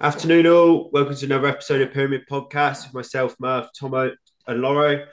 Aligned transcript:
Afternoon, 0.00 0.48
all. 0.48 0.90
Welcome 0.92 1.14
to 1.14 1.24
another 1.24 1.46
episode 1.46 1.80
of 1.80 1.92
Pyramid 1.92 2.22
Podcast 2.28 2.84
with 2.84 2.94
myself, 2.94 3.36
Murph, 3.38 3.68
Tomo, 3.78 4.10
and 4.48 4.60
Lawro. 4.60 5.06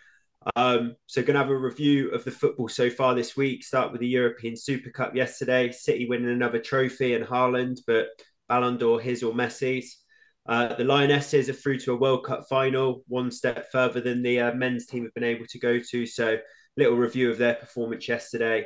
Um, 0.55 0.96
so, 1.05 1.21
going 1.21 1.36
to 1.36 1.39
have 1.39 1.52
a 1.52 1.55
review 1.55 2.09
of 2.09 2.23
the 2.23 2.31
football 2.31 2.68
so 2.68 2.89
far 2.89 3.13
this 3.13 3.38
week. 3.38 3.63
Start 3.63 3.91
with 3.91 4.02
the 4.02 4.07
European 4.07 4.57
Super 4.57 4.89
Cup 4.89 5.15
yesterday. 5.15 5.71
City 5.71 6.07
winning 6.09 6.31
another 6.31 6.59
trophy 6.59 7.13
and 7.13 7.23
Haaland, 7.23 7.78
but 7.86 8.07
Ballon 8.49 8.77
d'Or 8.77 8.99
his 8.99 9.21
or 9.21 9.34
Messi's. 9.34 9.98
Uh, 10.48 10.73
the 10.73 10.84
Lionesses 10.84 11.48
are 11.48 11.54
through 11.54 11.77
to 11.77 11.93
a 11.93 11.98
World 11.98 12.25
Cup 12.25 12.45
final, 12.50 13.04
one 13.07 13.29
step 13.29 13.71
further 13.71 14.02
than 14.02 14.23
the 14.23 14.39
uh, 14.39 14.54
men's 14.55 14.88
team 14.88 15.04
have 15.04 15.13
been 15.13 15.23
able 15.23 15.45
to 15.45 15.59
go 15.59 15.79
to. 15.91 16.07
So, 16.07 16.39
little 16.75 16.98
review 16.98 17.29
of 17.29 17.38
their 17.38 17.54
performance 17.54 18.07
yesterday 18.07 18.66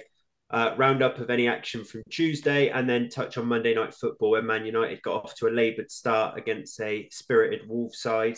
uh, 0.56 0.74
roundup 0.78 1.20
of 1.20 1.30
any 1.30 1.50
action 1.50 1.84
from 1.84 2.02
Tuesday, 2.10 2.70
and 2.70 2.90
then 2.90 3.10
touch 3.10 3.38
on 3.38 3.46
Monday 3.46 3.76
Night 3.76 3.94
Football, 3.94 4.32
where 4.32 4.42
Man 4.42 4.66
United 4.66 5.02
got 5.02 5.26
off 5.26 5.36
to 5.36 5.48
a 5.48 5.50
laboured 5.50 5.92
start 5.92 6.38
against 6.38 6.80
a 6.80 7.10
spirited 7.12 7.68
Wolves 7.68 8.00
side. 8.00 8.38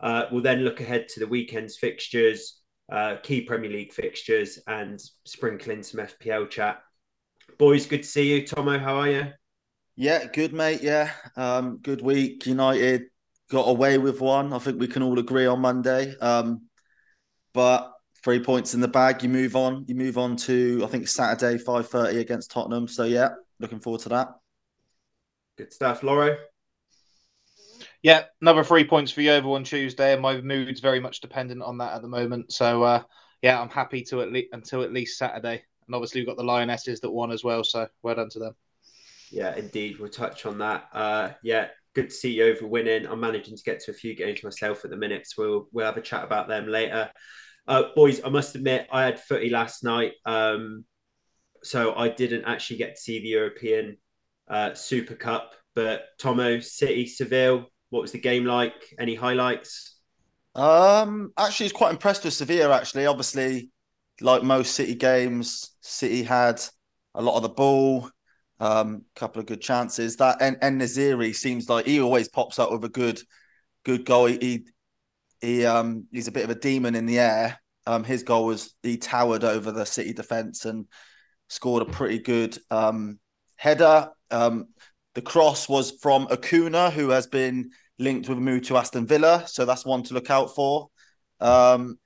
Uh, 0.00 0.24
we'll 0.32 0.42
then 0.42 0.62
look 0.62 0.80
ahead 0.80 1.06
to 1.10 1.20
the 1.20 1.26
weekend's 1.28 1.76
fixtures, 1.76 2.62
uh, 2.90 3.18
key 3.22 3.42
Premier 3.42 3.70
League 3.70 3.92
fixtures, 3.92 4.58
and 4.66 5.00
sprinkle 5.24 5.70
in 5.70 5.84
some 5.84 6.00
FPL 6.00 6.50
chat. 6.50 6.80
Boys, 7.58 7.86
good 7.86 8.02
to 8.02 8.08
see 8.08 8.32
you. 8.32 8.44
Tomo, 8.44 8.76
how 8.76 8.96
are 8.96 9.08
you? 9.08 9.26
Yeah, 9.94 10.24
good, 10.26 10.52
mate. 10.52 10.82
Yeah, 10.82 11.12
um, 11.36 11.78
good 11.80 12.02
week. 12.02 12.44
United 12.46 13.04
got 13.52 13.68
away 13.68 13.98
with 13.98 14.20
one. 14.20 14.52
I 14.52 14.58
think 14.58 14.80
we 14.80 14.88
can 14.88 15.04
all 15.04 15.20
agree 15.20 15.46
on 15.46 15.60
Monday. 15.60 16.12
Um, 16.20 16.62
but 17.54 17.92
three 18.26 18.40
points 18.40 18.74
in 18.74 18.80
the 18.80 18.88
bag. 18.88 19.22
You 19.22 19.28
move 19.28 19.54
on. 19.54 19.84
You 19.86 19.94
move 19.94 20.18
on 20.18 20.34
to 20.38 20.82
I 20.82 20.88
think 20.88 21.06
Saturday 21.06 21.58
five 21.58 21.88
thirty 21.88 22.18
against 22.18 22.50
Tottenham. 22.50 22.88
So 22.88 23.04
yeah, 23.04 23.28
looking 23.60 23.78
forward 23.78 24.00
to 24.00 24.08
that. 24.08 24.30
Good 25.56 25.72
stuff, 25.72 26.00
Lawro. 26.00 26.36
Yeah, 28.02 28.24
another 28.40 28.64
three 28.64 28.84
points 28.84 29.12
for 29.12 29.20
Yeovil 29.20 29.54
on 29.54 29.62
Tuesday, 29.62 30.12
and 30.12 30.20
my 30.20 30.40
mood's 30.40 30.80
very 30.80 30.98
much 30.98 31.20
dependent 31.20 31.62
on 31.62 31.78
that 31.78 31.92
at 31.94 32.02
the 32.02 32.08
moment. 32.08 32.52
So 32.52 32.82
uh, 32.82 33.02
yeah, 33.42 33.60
I'm 33.60 33.70
happy 33.70 34.02
to 34.06 34.22
at 34.22 34.32
least 34.32 34.48
until 34.52 34.82
at 34.82 34.92
least 34.92 35.18
Saturday, 35.18 35.62
and 35.86 35.94
obviously 35.94 36.20
we've 36.20 36.26
got 36.26 36.36
the 36.36 36.42
Lionesses 36.42 36.98
that 37.02 37.10
won 37.10 37.30
as 37.30 37.44
well. 37.44 37.62
So 37.62 37.86
well 38.02 38.16
done 38.16 38.30
to 38.30 38.40
them. 38.40 38.56
Yeah, 39.30 39.54
indeed, 39.54 40.00
we'll 40.00 40.08
touch 40.08 40.46
on 40.46 40.58
that. 40.58 40.88
Uh, 40.92 41.30
yeah, 41.44 41.68
good 41.94 42.10
to 42.10 42.14
see 42.14 42.32
Yeovil 42.32 42.68
winning. 42.68 43.06
I'm 43.06 43.20
managing 43.20 43.56
to 43.56 43.62
get 43.62 43.78
to 43.84 43.92
a 43.92 43.94
few 43.94 44.16
games 44.16 44.42
myself 44.42 44.84
at 44.84 44.90
the 44.90 44.96
minute, 44.96 45.28
so 45.28 45.42
we'll 45.42 45.68
we'll 45.72 45.86
have 45.86 45.96
a 45.96 46.02
chat 46.02 46.24
about 46.24 46.48
them 46.48 46.66
later. 46.66 47.08
Uh, 47.68 47.84
boys, 47.94 48.20
I 48.24 48.28
must 48.28 48.54
admit, 48.54 48.86
I 48.92 49.04
had 49.04 49.20
footy 49.20 49.50
last 49.50 49.82
night, 49.82 50.12
um, 50.24 50.84
so 51.62 51.94
I 51.94 52.08
didn't 52.08 52.44
actually 52.44 52.76
get 52.76 52.94
to 52.94 53.00
see 53.00 53.20
the 53.20 53.28
European 53.28 53.96
uh, 54.48 54.74
Super 54.74 55.14
Cup. 55.14 55.54
But 55.74 56.04
Tomo, 56.18 56.60
City, 56.60 57.06
Seville, 57.06 57.66
what 57.90 58.02
was 58.02 58.12
the 58.12 58.18
game 58.18 58.44
like? 58.44 58.94
Any 58.98 59.14
highlights? 59.14 59.98
Um, 60.54 61.32
actually, 61.36 61.64
I 61.64 61.66
was 61.66 61.72
quite 61.72 61.90
impressed 61.90 62.24
with 62.24 62.34
Sevilla. 62.34 62.74
Actually, 62.74 63.06
obviously, 63.06 63.70
like 64.20 64.42
most 64.42 64.74
City 64.74 64.94
games, 64.94 65.76
City 65.82 66.22
had 66.22 66.62
a 67.14 67.22
lot 67.22 67.36
of 67.36 67.42
the 67.42 67.50
ball, 67.50 68.08
a 68.60 68.64
um, 68.64 69.04
couple 69.14 69.40
of 69.40 69.46
good 69.46 69.60
chances. 69.60 70.16
That 70.16 70.38
and, 70.40 70.56
and 70.62 70.80
Nesyri 70.80 71.34
seems 71.34 71.68
like 71.68 71.86
he 71.86 72.00
always 72.00 72.28
pops 72.28 72.58
up 72.58 72.70
with 72.72 72.84
a 72.84 72.88
good, 72.88 73.20
good 73.84 74.04
goal. 74.04 74.26
He 74.26 74.38
he 74.40 74.66
um 75.42 76.06
he's 76.12 76.28
a 76.28 76.32
bit 76.32 76.44
of 76.44 76.50
a 76.50 76.54
demon 76.54 76.94
in 76.94 77.06
the 77.06 77.18
air. 77.18 77.60
Um, 77.86 78.04
his 78.04 78.22
goal 78.22 78.46
was 78.46 78.74
he 78.82 78.96
towered 78.96 79.44
over 79.44 79.70
the 79.70 79.84
City 79.84 80.12
defense 80.12 80.64
and 80.64 80.86
scored 81.48 81.82
a 81.82 81.90
pretty 81.90 82.18
good 82.18 82.58
um 82.70 83.18
header. 83.56 84.08
Um, 84.30 84.68
the 85.14 85.22
cross 85.22 85.68
was 85.68 85.92
from 86.02 86.28
Acuna, 86.30 86.90
who 86.90 87.10
has 87.10 87.26
been 87.26 87.70
linked 87.98 88.28
with 88.28 88.38
a 88.38 88.40
move 88.40 88.62
to 88.66 88.76
Aston 88.76 89.06
Villa, 89.06 89.44
so 89.46 89.64
that's 89.64 89.86
one 89.86 90.02
to 90.04 90.14
look 90.14 90.30
out 90.30 90.54
for. 90.54 90.88
Um, 91.40 91.98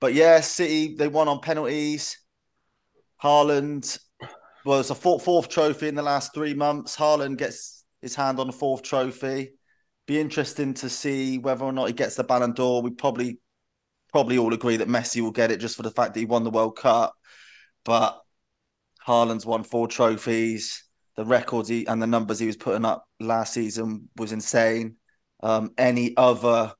but 0.00 0.14
yeah, 0.14 0.40
City 0.40 0.94
they 0.96 1.08
won 1.08 1.28
on 1.28 1.40
penalties. 1.40 2.18
Haaland 3.22 3.98
was 4.64 4.90
a 4.90 4.94
fourth, 4.94 5.24
fourth 5.24 5.48
trophy 5.48 5.88
in 5.88 5.94
the 5.94 6.02
last 6.02 6.34
three 6.34 6.54
months. 6.54 6.96
Haaland 6.96 7.38
gets 7.38 7.84
his 8.00 8.14
hand 8.14 8.40
on 8.40 8.48
a 8.48 8.52
fourth 8.52 8.82
trophy 8.82 9.52
be 10.06 10.18
interesting 10.18 10.74
to 10.74 10.88
see 10.88 11.38
whether 11.38 11.64
or 11.64 11.72
not 11.72 11.86
he 11.86 11.92
gets 11.92 12.16
the 12.16 12.24
Ballon 12.24 12.52
d'Or. 12.52 12.82
We 12.82 12.90
probably 12.90 13.38
probably 14.12 14.38
all 14.38 14.52
agree 14.52 14.76
that 14.76 14.88
Messi 14.88 15.20
will 15.22 15.30
get 15.30 15.50
it 15.50 15.58
just 15.58 15.76
for 15.76 15.82
the 15.82 15.90
fact 15.90 16.14
that 16.14 16.20
he 16.20 16.26
won 16.26 16.44
the 16.44 16.50
World 16.50 16.76
Cup. 16.76 17.14
But 17.84 18.20
Haaland's 19.06 19.46
won 19.46 19.64
four 19.64 19.88
trophies. 19.88 20.84
The 21.16 21.24
records 21.24 21.68
he, 21.68 21.86
and 21.86 22.00
the 22.00 22.06
numbers 22.06 22.38
he 22.38 22.46
was 22.46 22.56
putting 22.56 22.84
up 22.84 23.04
last 23.20 23.52
season 23.52 24.08
was 24.16 24.32
insane. 24.32 24.96
Um, 25.42 25.72
any 25.76 26.16
other 26.16 26.72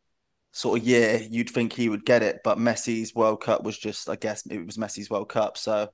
sort 0.53 0.81
of 0.81 0.87
year, 0.87 1.21
you'd 1.29 1.51
think 1.51 1.73
he 1.73 1.89
would 1.89 2.05
get 2.05 2.23
it, 2.23 2.41
but 2.45 2.59
Messi's 2.59 3.15
World 3.15 3.43
Cup 3.43 3.63
was 3.63 3.77
just, 3.77 4.09
I 4.09 4.17
guess, 4.17 4.47
it 4.47 4.65
was 4.65 4.77
Messi's 4.77 5.11
World 5.11 5.29
Cup. 5.29 5.59
So 5.59 5.89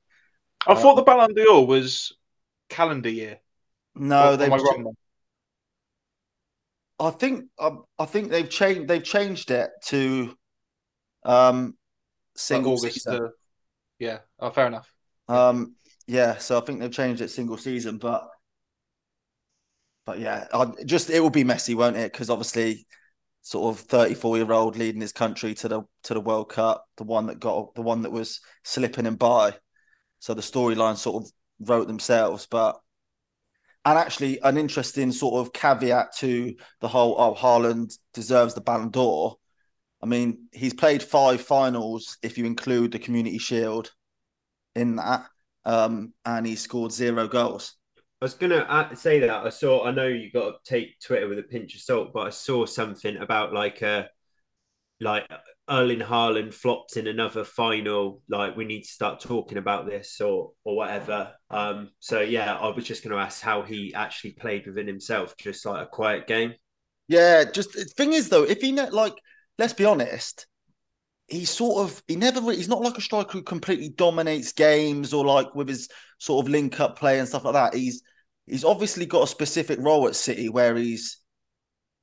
I 0.67 0.75
thought 0.75 0.97
the 0.97 1.03
Ballon 1.03 1.35
d'Or 1.35 1.67
was 1.67 2.13
calendar 2.69 3.09
year. 3.09 3.39
No, 3.95 4.37
they. 4.37 4.49
I 7.01 7.11
think 7.11 7.45
um, 7.59 7.85
I 7.99 8.05
think 8.05 8.31
they've 8.31 8.49
changed 8.49 8.89
they've 8.89 9.03
changed 9.03 9.51
it 9.51 9.71
to 9.87 10.35
um 11.25 11.77
single 12.37 12.77
like 12.77 12.93
season. 12.93 13.31
Yeah. 13.99 14.19
Oh, 14.39 14.51
fair 14.51 14.67
enough. 14.67 14.93
Um, 15.29 15.75
yeah. 16.07 16.39
So 16.39 16.59
I 16.59 16.61
think 16.61 16.81
they've 16.81 16.91
changed 16.91 17.21
it 17.21 17.31
single 17.31 17.57
season, 17.57 17.99
but 17.99 18.29
but 20.07 20.19
yeah, 20.19 20.47
I, 20.53 20.73
just 20.87 21.11
it 21.11 21.21
will 21.21 21.31
be 21.31 21.45
Messi, 21.45 21.75
won't 21.75 21.97
it? 21.97 22.13
Because 22.13 22.31
obviously, 22.31 22.87
sort 23.43 23.75
of 23.75 23.85
thirty-four 23.85 24.39
year 24.39 24.51
old 24.53 24.77
leading 24.77 25.03
his 25.03 25.13
country 25.13 25.55
to 25.55 25.69
the 25.69 25.83
to 26.05 26.15
the 26.15 26.21
World 26.21 26.49
Cup, 26.49 26.87
the 26.97 27.05
one 27.05 27.27
that 27.27 27.41
got 27.41 27.75
the 27.75 27.83
one 27.83 28.03
that 28.03 28.13
was 28.13 28.41
slipping 28.65 29.07
and 29.07 29.19
by. 29.19 29.55
So 30.21 30.35
the 30.35 30.41
storyline 30.41 30.97
sort 30.97 31.25
of 31.25 31.31
wrote 31.61 31.87
themselves, 31.87 32.47
but 32.51 32.81
and 33.85 33.99
actually, 33.99 34.41
an 34.43 34.59
interesting 34.59 35.13
sort 35.13 35.35
of 35.35 35.53
caveat 35.53 36.17
to 36.19 36.55
the 36.81 36.89
whole 36.89 37.17
oh, 37.19 37.35
Haaland 37.35 37.97
deserves 38.13 38.55
the 38.55 38.61
Ballon 38.61 38.91
d'Or. 38.91 39.37
I 40.03 40.07
mean, 40.07 40.49
he's 40.53 40.75
played 40.75 41.03
five 41.03 41.41
finals 41.41 42.19
if 42.23 42.39
you 42.39 42.45
include 42.45 42.93
the 42.93 42.99
Community 42.99 43.39
Shield 43.39 43.91
in 44.75 44.97
that, 44.97 45.27
um, 45.65 46.13
and 46.25 46.47
he 46.47 46.57
scored 46.57 46.93
zero 46.93 47.29
goals. 47.29 47.75
I 48.21 48.25
was 48.25 48.35
gonna 48.35 48.67
uh, 48.69 48.95
say 48.95 49.21
that 49.21 49.31
I 49.31 49.49
saw. 49.49 49.85
I 49.85 49.93
know 49.93 50.07
you 50.07 50.31
got 50.31 50.65
to 50.65 50.71
take 50.71 51.01
Twitter 51.01 51.29
with 51.29 51.39
a 51.39 51.45
pinch 51.45 51.75
of 51.75 51.81
salt, 51.81 52.13
but 52.13 52.27
I 52.27 52.31
saw 52.31 52.67
something 52.67 53.17
about 53.17 53.53
like 53.53 53.83
a 53.83 54.09
like 55.01 55.29
Erling 55.71 56.01
Haaland 56.01 56.55
flops 56.55 56.97
in 56.97 57.07
another 57.07 57.45
final, 57.45 58.23
like 58.29 58.57
we 58.57 58.65
need 58.65 58.83
to 58.83 58.89
start 58.89 59.21
talking 59.21 59.59
about 59.59 59.87
this 59.87 60.21
or 60.21 60.53
or 60.65 60.77
whatever. 60.77 61.33
Um, 61.51 61.91
so 62.01 62.21
yeah, 62.21 62.57
I 62.57 62.69
was 62.69 62.85
just 62.85 63.05
going 63.05 63.15
to 63.15 63.23
ask 63.23 63.43
how 63.43 63.63
he 63.63 63.95
actually 63.95 64.33
played 64.33 64.67
within 64.67 64.87
himself, 64.87 65.37
just 65.37 65.65
like 65.67 65.85
a 65.85 65.89
quiet 65.89 66.27
game. 66.27 66.55
Yeah, 67.07 67.45
just 67.45 67.73
the 67.73 67.85
thing 67.85 68.13
is 68.13 68.29
though, 68.29 68.45
if 68.45 68.61
he 68.61 68.73
ne- 68.73 68.91
like, 68.91 69.15
let's 69.59 69.73
be 69.73 69.85
honest, 69.85 70.47
he's 71.29 71.51
sort 71.51 71.85
of 71.85 72.03
he 72.09 72.17
never 72.17 72.41
really, 72.41 72.57
he's 72.57 72.69
not 72.69 72.81
like 72.81 72.99
a 72.99 73.03
striker 73.03 73.33
who 73.33 73.43
completely 73.43 73.91
dominates 73.91 74.53
games 74.53 75.13
or 75.13 75.25
like 75.25 75.55
with 75.55 75.69
his 75.69 75.89
sort 76.19 76.45
of 76.45 76.51
link 76.51 76.81
up 76.81 76.99
play 76.99 77.19
and 77.19 77.29
stuff 77.29 77.45
like 77.45 77.55
that. 77.55 77.75
He's 77.75 78.03
he's 78.47 78.65
obviously 78.65 79.07
got 79.07 79.25
a 79.25 79.29
specific 79.29 79.79
role 79.81 80.09
at 80.09 80.17
City 80.17 80.49
where 80.49 80.75
he's 80.77 81.21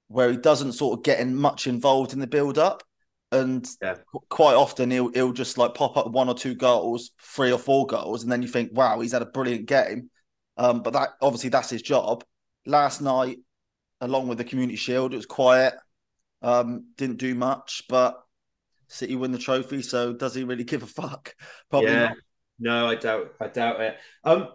where 0.08 0.30
he 0.30 0.38
doesn't 0.38 0.74
sort 0.74 1.00
of 1.00 1.04
get 1.04 1.28
much 1.28 1.66
involved 1.66 2.14
in 2.14 2.20
the 2.20 2.28
build 2.28 2.60
up 2.60 2.84
and 3.32 3.68
yeah. 3.82 3.96
quite 4.30 4.56
often 4.56 4.92
he'll 4.92 5.12
he'll 5.12 5.34
just 5.34 5.58
like 5.58 5.74
pop 5.74 5.98
up 5.98 6.12
one 6.12 6.30
or 6.30 6.36
two 6.36 6.56
goals, 6.56 7.12
three 7.22 7.52
or 7.52 7.60
four 7.60 7.86
goals, 7.86 8.24
and 8.24 8.32
then 8.32 8.42
you 8.42 8.48
think, 8.48 8.72
wow, 8.74 9.00
he's 9.00 9.12
had 9.12 9.22
a 9.22 9.28
brilliant 9.28 9.66
game. 9.66 10.10
Um, 10.58 10.82
but 10.82 10.94
that 10.94 11.10
obviously 11.22 11.50
that's 11.50 11.70
his 11.70 11.82
job. 11.82 12.24
Last 12.66 13.02
night, 13.02 13.38
along 14.02 14.28
with 14.28 14.38
the 14.38 14.44
Community 14.44 14.78
Shield, 14.78 15.14
it 15.14 15.18
was 15.18 15.26
quiet. 15.26 15.74
Um, 16.42 16.88
didn't 16.98 17.18
do 17.18 17.36
much, 17.36 17.84
but 17.90 18.22
City 18.88 19.16
win 19.16 19.32
the 19.32 19.38
trophy. 19.38 19.82
So 19.82 20.14
does 20.14 20.36
he 20.36 20.44
really 20.44 20.64
give 20.64 20.84
a 20.84 20.88
fuck? 20.88 21.36
Probably 21.70 21.92
yeah. 21.92 22.08
not. 22.08 22.18
No, 22.58 22.88
I 22.88 22.96
doubt. 22.96 23.34
I 23.42 23.48
doubt 23.48 23.82
it. 23.82 23.98
Um, 24.24 24.50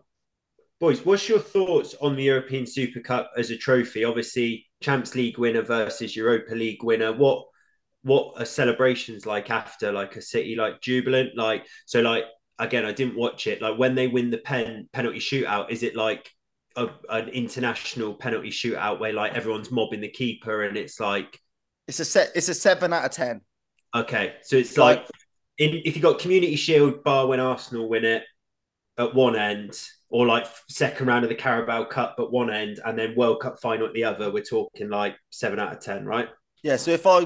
boys, 0.79 1.05
what's 1.05 1.29
your 1.29 1.39
thoughts 1.39 1.95
on 2.01 2.17
the 2.17 2.23
European 2.23 2.67
Super 2.67 3.01
Cup 3.01 3.31
as 3.37 3.51
a 3.51 3.57
trophy? 3.57 4.05
Obviously, 4.05 4.67
Champions 4.81 5.15
League 5.15 5.39
winner 5.39 5.63
versus 5.63 6.17
Europa 6.17 6.55
League 6.55 6.83
winner. 6.83 7.13
What 7.13 7.45
what 8.03 8.35
are 8.39 8.45
celebrations 8.45 9.27
like 9.27 9.51
after 9.51 9.93
like 9.93 10.17
a 10.17 10.23
city 10.23 10.57
like 10.57 10.81
jubilant 10.81 11.37
like 11.37 11.67
so 11.87 12.01
like 12.01 12.25
again 12.59 12.85
i 12.85 12.93
didn't 12.93 13.17
watch 13.17 13.47
it 13.47 13.61
like 13.61 13.79
when 13.79 13.95
they 13.95 14.07
win 14.07 14.31
the 14.31 14.39
pen 14.39 14.89
penalty 14.93 15.19
shootout 15.19 15.71
is 15.71 15.83
it 15.83 15.95
like 15.95 16.31
a, 16.77 16.89
an 17.11 17.29
international 17.29 18.15
penalty 18.15 18.51
shootout 18.51 19.01
where 19.01 19.13
like 19.13 19.35
everyone's 19.35 19.71
mobbing 19.71 20.01
the 20.01 20.09
keeper 20.09 20.63
and 20.63 20.77
it's 20.77 21.01
like 21.01 21.39
it's 21.89 22.01
a 22.01 22.05
set 22.05 22.31
it's 22.35 22.49
a 22.49 22.55
seven 22.55 22.93
out 22.93 23.05
of 23.05 23.11
ten 23.11 23.41
okay 23.95 24.37
so 24.43 24.57
it's 24.57 24.79
like, 24.79 24.99
like 24.99 25.09
in, 25.59 25.83
if 25.85 25.97
you 25.97 26.03
got 26.03 26.19
community 26.19 26.57
shield 26.57 27.03
bar 27.05 27.27
when 27.27 27.41
arsenal 27.41 27.89
win 27.89 28.05
it 28.05 28.23
at 28.97 29.15
one 29.15 29.37
end 29.37 29.79
or 30.11 30.27
like 30.27 30.47
second 30.69 31.07
round 31.07 31.25
of 31.25 31.29
the 31.29 31.37
Carabao 31.37 31.85
Cup 31.85 32.17
at 32.19 32.31
one 32.31 32.51
end 32.51 32.81
and 32.85 32.99
then 32.99 33.15
World 33.17 33.41
Cup 33.41 33.61
final 33.61 33.87
at 33.87 33.95
the 33.95 34.05
other, 34.05 34.31
we're 34.31 34.43
talking 34.43 34.91
like 34.91 35.17
seven 35.31 35.59
out 35.61 35.73
of 35.73 35.81
ten, 35.81 36.05
right? 36.05 36.29
Yeah. 36.63 36.77
So 36.77 36.91
if 36.91 37.07
I, 37.07 37.25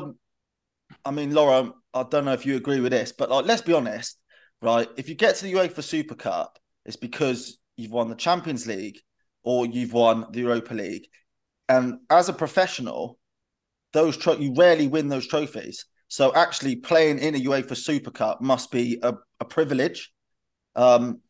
I 1.05 1.11
mean, 1.11 1.33
Lawro, 1.33 1.73
I 1.93 2.05
don't 2.05 2.25
know 2.25 2.33
if 2.33 2.47
you 2.47 2.57
agree 2.57 2.81
with 2.81 2.93
this, 2.93 3.13
but 3.13 3.31
like, 3.31 3.47
let's 3.47 3.63
be 3.63 3.73
honest, 3.73 4.19
right? 4.61 4.89
If 4.97 5.09
you 5.09 5.15
get 5.15 5.37
to 5.37 5.45
the 5.45 5.53
UEFA 5.53 5.83
Super 5.83 6.15
Cup, 6.15 6.59
it's 6.85 6.97
because 6.97 7.59
you've 7.77 7.93
won 7.93 8.09
the 8.09 8.15
Champions 8.15 8.67
League 8.67 8.99
or 9.43 9.67
you've 9.67 9.93
won 9.93 10.27
the 10.31 10.41
Europa 10.41 10.75
League, 10.75 11.07
and 11.69 11.99
as 12.11 12.29
a 12.29 12.33
professional, 12.33 13.19
those 13.93 14.17
tro- 14.17 14.37
you 14.37 14.55
rarely 14.55 14.89
win 14.89 15.09
those 15.09 15.27
trophies. 15.27 15.87
So 16.09 16.35
actually, 16.35 16.77
playing 16.77 17.19
in 17.19 17.35
a 17.35 17.41
UEFA 17.41 17.77
Super 17.77 18.11
Cup 18.11 18.41
must 18.41 18.71
be 18.71 18.99
a, 19.03 19.15
a 19.41 19.45
privilege. 19.45 20.13
Um, 20.77 21.21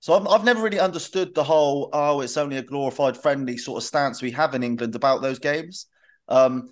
so 0.00 0.14
I've, 0.14 0.26
I've 0.26 0.44
never 0.44 0.62
really 0.62 0.80
understood 0.80 1.34
the 1.34 1.44
whole 1.44 1.88
oh 1.92 2.20
it's 2.20 2.36
only 2.36 2.56
a 2.56 2.62
glorified 2.62 3.16
friendly 3.16 3.56
sort 3.56 3.82
of 3.82 3.86
stance 3.86 4.20
we 4.20 4.32
have 4.32 4.54
in 4.54 4.62
England 4.62 4.94
about 4.94 5.22
those 5.22 5.38
games. 5.38 5.86
Um, 6.28 6.68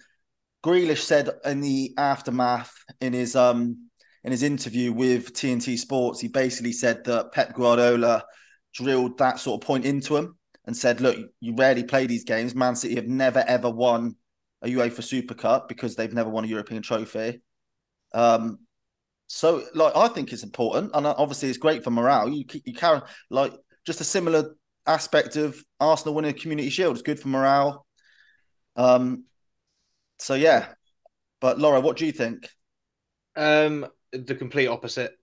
Grealish 0.64 1.02
said 1.02 1.30
in 1.44 1.60
the 1.60 1.94
aftermath 1.96 2.72
in 3.00 3.12
his 3.12 3.34
um 3.36 3.88
in 4.24 4.32
his 4.32 4.42
interview 4.42 4.92
with 4.92 5.32
TNT 5.32 5.78
Sports, 5.78 6.20
he 6.20 6.28
basically 6.28 6.72
said 6.72 7.04
that 7.04 7.32
Pep 7.32 7.54
Guardiola 7.54 8.24
drilled 8.74 9.16
that 9.18 9.38
sort 9.38 9.62
of 9.62 9.66
point 9.66 9.86
into 9.86 10.16
him 10.16 10.36
and 10.66 10.76
said, 10.76 11.00
"Look, 11.00 11.16
you 11.40 11.54
rarely 11.54 11.84
play 11.84 12.06
these 12.06 12.24
games. 12.24 12.54
Man 12.54 12.76
City 12.76 12.96
have 12.96 13.06
never 13.06 13.42
ever 13.46 13.70
won 13.70 14.16
a 14.62 14.68
UEFA 14.68 15.02
Super 15.02 15.34
Cup 15.34 15.68
because 15.68 15.96
they've 15.96 16.12
never 16.12 16.28
won 16.28 16.44
a 16.44 16.48
European 16.48 16.82
trophy." 16.82 17.40
Um, 18.12 18.58
so, 19.26 19.64
like, 19.74 19.96
I 19.96 20.08
think 20.08 20.32
it's 20.32 20.42
important, 20.42 20.90
and 20.92 21.06
obviously, 21.06 21.48
it's 21.48 21.58
great 21.58 21.82
for 21.82 21.90
morale. 21.90 22.28
You 22.28 22.44
you 22.64 22.74
carry 22.74 23.00
like 23.30 23.54
just 23.86 24.00
a 24.02 24.04
similar 24.04 24.54
aspect 24.86 25.36
of 25.36 25.62
Arsenal 25.78 26.14
winning 26.14 26.32
a 26.32 26.34
Community 26.34 26.68
Shield. 26.68 26.96
It's 26.96 27.02
good 27.02 27.20
for 27.20 27.28
morale. 27.28 27.86
Um, 28.76 29.24
so 30.20 30.34
yeah, 30.34 30.66
but 31.40 31.58
Lawro, 31.58 31.82
what 31.82 31.96
do 31.96 32.06
you 32.06 32.12
think? 32.12 32.48
Um, 33.36 33.86
the 34.12 34.34
complete 34.34 34.68
opposite. 34.68 35.16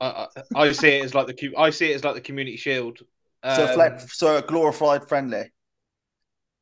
I, 0.00 0.28
I, 0.54 0.60
I 0.62 0.72
see 0.72 0.88
it 0.88 1.04
as 1.04 1.14
like 1.14 1.26
the 1.26 1.54
I 1.56 1.70
see 1.70 1.92
it 1.92 1.96
as 1.96 2.04
like 2.04 2.14
the 2.14 2.20
Community 2.20 2.56
Shield. 2.56 3.00
Um, 3.42 3.56
so, 3.56 3.80
a 3.80 4.00
so 4.00 4.36
a 4.36 4.42
glorified 4.42 5.08
friendly. 5.08 5.52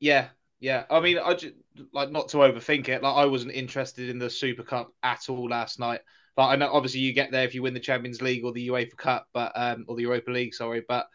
Yeah, 0.01 0.29
yeah. 0.61 0.85
I 0.91 1.01
mean, 1.01 1.19
I 1.19 1.35
just 1.35 1.55
like 1.93 2.11
not 2.11 2.29
to 2.31 2.39
overthink 2.39 2.89
it. 2.89 3.03
Like 3.03 3.17
I 3.17 3.27
wasn't 3.27 3.53
interested 3.53 4.09
in 4.09 4.19
the 4.19 4.31
Super 4.31 4.63
Cup 4.63 4.91
at 5.03 5.29
all 5.29 5.49
last 5.49 5.79
night. 5.79 6.01
But 6.35 6.49
I 6.49 6.57
know 6.57 6.71
obviously 6.71 7.01
you 7.01 7.15
get 7.15 7.31
there 7.31 7.45
if 7.45 7.55
you 7.55 7.63
win 7.63 7.73
the 7.73 7.81
Champions 7.81 8.21
League 8.21 8.45
or 8.45 8.53
the 8.53 8.69
UEFA 8.69 8.97
Cup, 8.97 9.27
but 9.33 9.53
um, 9.55 9.87
or 9.89 9.97
the 9.97 10.03
Europa 10.03 10.31
League, 10.31 10.55
sorry. 10.55 10.83
But 10.87 11.07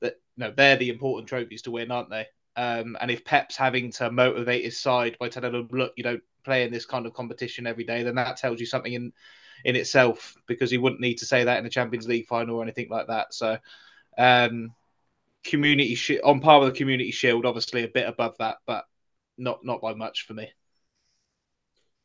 that 0.00 0.14
no, 0.36 0.52
they're 0.52 0.76
the 0.76 0.90
important 0.90 1.28
trophies 1.28 1.62
to 1.62 1.72
win, 1.72 1.90
aren't 1.90 2.10
they? 2.10 2.26
Um, 2.56 2.96
and 3.00 3.10
if 3.10 3.24
Pep's 3.24 3.56
having 3.56 3.92
to 3.92 4.10
motivate 4.10 4.64
his 4.64 4.78
side 4.78 5.16
by 5.18 5.28
telling 5.28 5.52
them, 5.52 5.68
look, 5.72 5.92
you 5.96 6.02
don't 6.02 6.22
play 6.44 6.64
in 6.64 6.72
this 6.72 6.86
kind 6.86 7.06
of 7.06 7.14
competition 7.14 7.66
every 7.66 7.84
day, 7.84 8.02
then 8.02 8.16
that 8.16 8.36
tells 8.36 8.60
you 8.60 8.66
something 8.66 8.92
in 8.92 9.12
in 9.64 9.76
itself 9.76 10.36
because 10.46 10.70
he 10.70 10.78
wouldn't 10.78 11.02
need 11.02 11.18
to 11.18 11.26
say 11.26 11.44
that 11.44 11.58
in 11.58 11.66
a 11.66 11.70
Champions 11.70 12.08
League 12.08 12.26
final 12.26 12.56
or 12.56 12.62
anything 12.62 12.88
like 12.88 13.08
that. 13.08 13.34
So, 13.34 13.58
um, 14.16 14.72
community 15.44 15.94
sh- 15.94 16.18
on 16.24 16.40
par 16.40 16.60
with 16.60 16.72
the 16.72 16.78
Community 16.78 17.10
Shield, 17.10 17.46
obviously 17.46 17.84
a 17.84 17.88
bit 17.88 18.08
above 18.08 18.36
that, 18.38 18.58
but 18.66 18.84
not 19.38 19.64
not 19.64 19.80
by 19.80 19.94
much 19.94 20.26
for 20.26 20.34
me. 20.34 20.50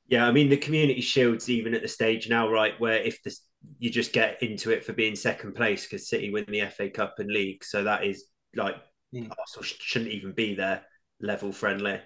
Yeah, 0.08 0.28
I 0.28 0.32
mean 0.32 0.50
the 0.50 0.58
community 0.58 1.02
shields 1.02 1.50
even 1.50 1.74
at 1.74 1.82
the 1.82 1.88
stage 1.88 2.30
now, 2.30 2.50
right, 2.50 2.80
where 2.80 3.02
if 3.02 3.24
this 3.24 3.42
you 3.80 3.90
just 3.90 4.14
get 4.14 4.42
into 4.44 4.72
it 4.72 4.86
for 4.86 4.94
being 4.94 5.16
second 5.16 5.56
place 5.56 5.86
because 5.86 6.08
City 6.08 6.30
win 6.30 6.46
the 6.48 6.62
FA 6.62 6.90
Cup 6.90 7.16
and 7.18 7.30
league, 7.32 7.64
so 7.64 7.84
that 7.84 8.04
is 8.04 8.26
like 8.56 8.76
mm. 9.14 9.30
Arsenal 9.38 9.64
shouldn't 9.64 10.12
even 10.12 10.34
be 10.34 10.56
there 10.56 10.84
level 11.22 11.52
friendly. 11.52 12.00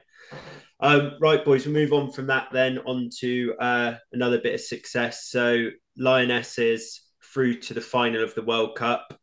Um, 0.80 1.14
right, 1.20 1.44
boys, 1.44 1.66
we 1.66 1.74
move 1.74 1.94
on 1.94 2.12
from 2.12 2.28
that 2.28 2.50
then 2.52 2.80
on 2.80 3.10
to 3.20 3.56
uh, 3.60 3.96
another 4.14 4.40
bit 4.40 4.54
of 4.54 4.62
success. 4.62 5.28
So 5.30 5.70
Lionesses 5.98 7.02
through 7.34 7.60
to 7.62 7.74
the 7.74 7.82
final 7.82 8.24
of 8.24 8.36
the 8.36 8.44
World 8.44 8.76
Cup. 8.76 9.14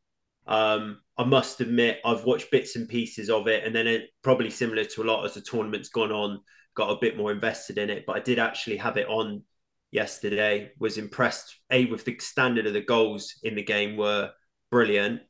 Um, 0.47 1.01
I 1.19 1.25
must 1.25 1.61
admit, 1.61 2.01
I've 2.05 2.25
watched 2.25 2.51
bits 2.51 2.77
and 2.77 2.89
pieces 2.89 3.31
of 3.31 3.49
it, 3.49 3.65
and 3.65 3.75
then 3.75 3.87
it 3.87 4.11
probably 4.23 4.51
similar 4.51 4.85
to 4.85 5.03
a 5.03 5.05
lot 5.05 5.25
as 5.25 5.35
the 5.35 5.41
tournament's 5.41 5.89
gone 5.89 6.13
on 6.13 6.41
got 6.77 6.91
a 6.91 7.01
bit 7.01 7.17
more 7.17 7.33
invested 7.33 7.79
in 7.79 7.91
it. 7.91 8.05
But 8.07 8.17
I 8.17 8.21
did 8.21 8.39
actually 8.39 8.77
have 8.77 8.97
it 8.97 9.09
on 9.09 9.43
yesterday. 9.91 10.71
Was 10.79 10.99
impressed 10.99 11.57
a 11.73 11.87
with 11.87 12.05
the 12.05 12.17
standard 12.21 12.67
of 12.67 12.75
the 12.75 12.83
goals 12.83 13.35
in 13.43 13.57
the 13.57 13.65
game 13.65 13.97
were 13.97 14.31
brilliant. 14.71 15.23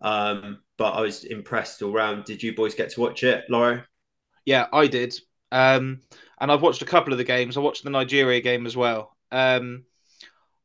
Um, 0.00 0.60
but 0.76 0.92
I 0.92 1.00
was 1.00 1.24
impressed 1.24 1.82
all 1.82 1.92
round. 1.92 2.24
Did 2.24 2.42
you 2.42 2.54
boys 2.54 2.74
get 2.74 2.90
to 2.90 3.00
watch 3.00 3.24
it, 3.24 3.44
Lawro? 3.50 3.84
Yeah, 4.44 4.66
I 4.72 4.86
did. 4.86 5.14
Um, 5.50 6.00
and 6.40 6.52
I've 6.52 6.62
watched 6.62 6.82
a 6.82 6.86
couple 6.86 7.12
of 7.12 7.18
the 7.18 7.24
games. 7.24 7.56
I 7.56 7.60
watched 7.60 7.84
the 7.84 7.90
Nigeria 7.90 8.40
game 8.40 8.66
as 8.66 8.76
well. 8.76 9.16
Um, 9.32 9.84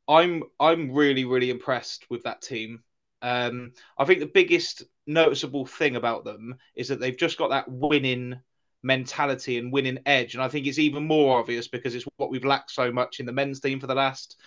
I'm 0.07 0.43
I'm 0.59 0.91
really 0.91 1.25
really 1.25 1.49
impressed 1.49 2.05
with 2.09 2.23
that 2.23 2.41
team. 2.41 2.83
Um, 3.21 3.71
I 3.97 4.05
think 4.05 4.19
the 4.19 4.25
biggest 4.25 4.83
noticeable 5.07 5.65
thing 5.65 5.95
about 5.95 6.25
them 6.25 6.57
is 6.75 6.89
that 6.89 6.99
they've 6.99 7.17
just 7.17 7.37
got 7.37 7.49
that 7.51 7.69
winning 7.71 8.39
mentality 8.83 9.57
and 9.57 9.71
winning 9.71 9.99
edge. 10.05 10.33
And 10.33 10.43
I 10.43 10.49
think 10.49 10.67
it's 10.67 10.79
even 10.79 11.07
more 11.07 11.39
obvious 11.39 11.69
because 11.69 11.95
it's 11.95 12.05
what 12.17 12.29
we've 12.29 12.45
lacked 12.45 12.71
so 12.71 12.91
much 12.91 13.19
in 13.19 13.25
the 13.25 13.31
men's 13.31 13.61
team 13.61 13.79
for 13.79 13.87
the 13.87 13.95
last 13.95 14.37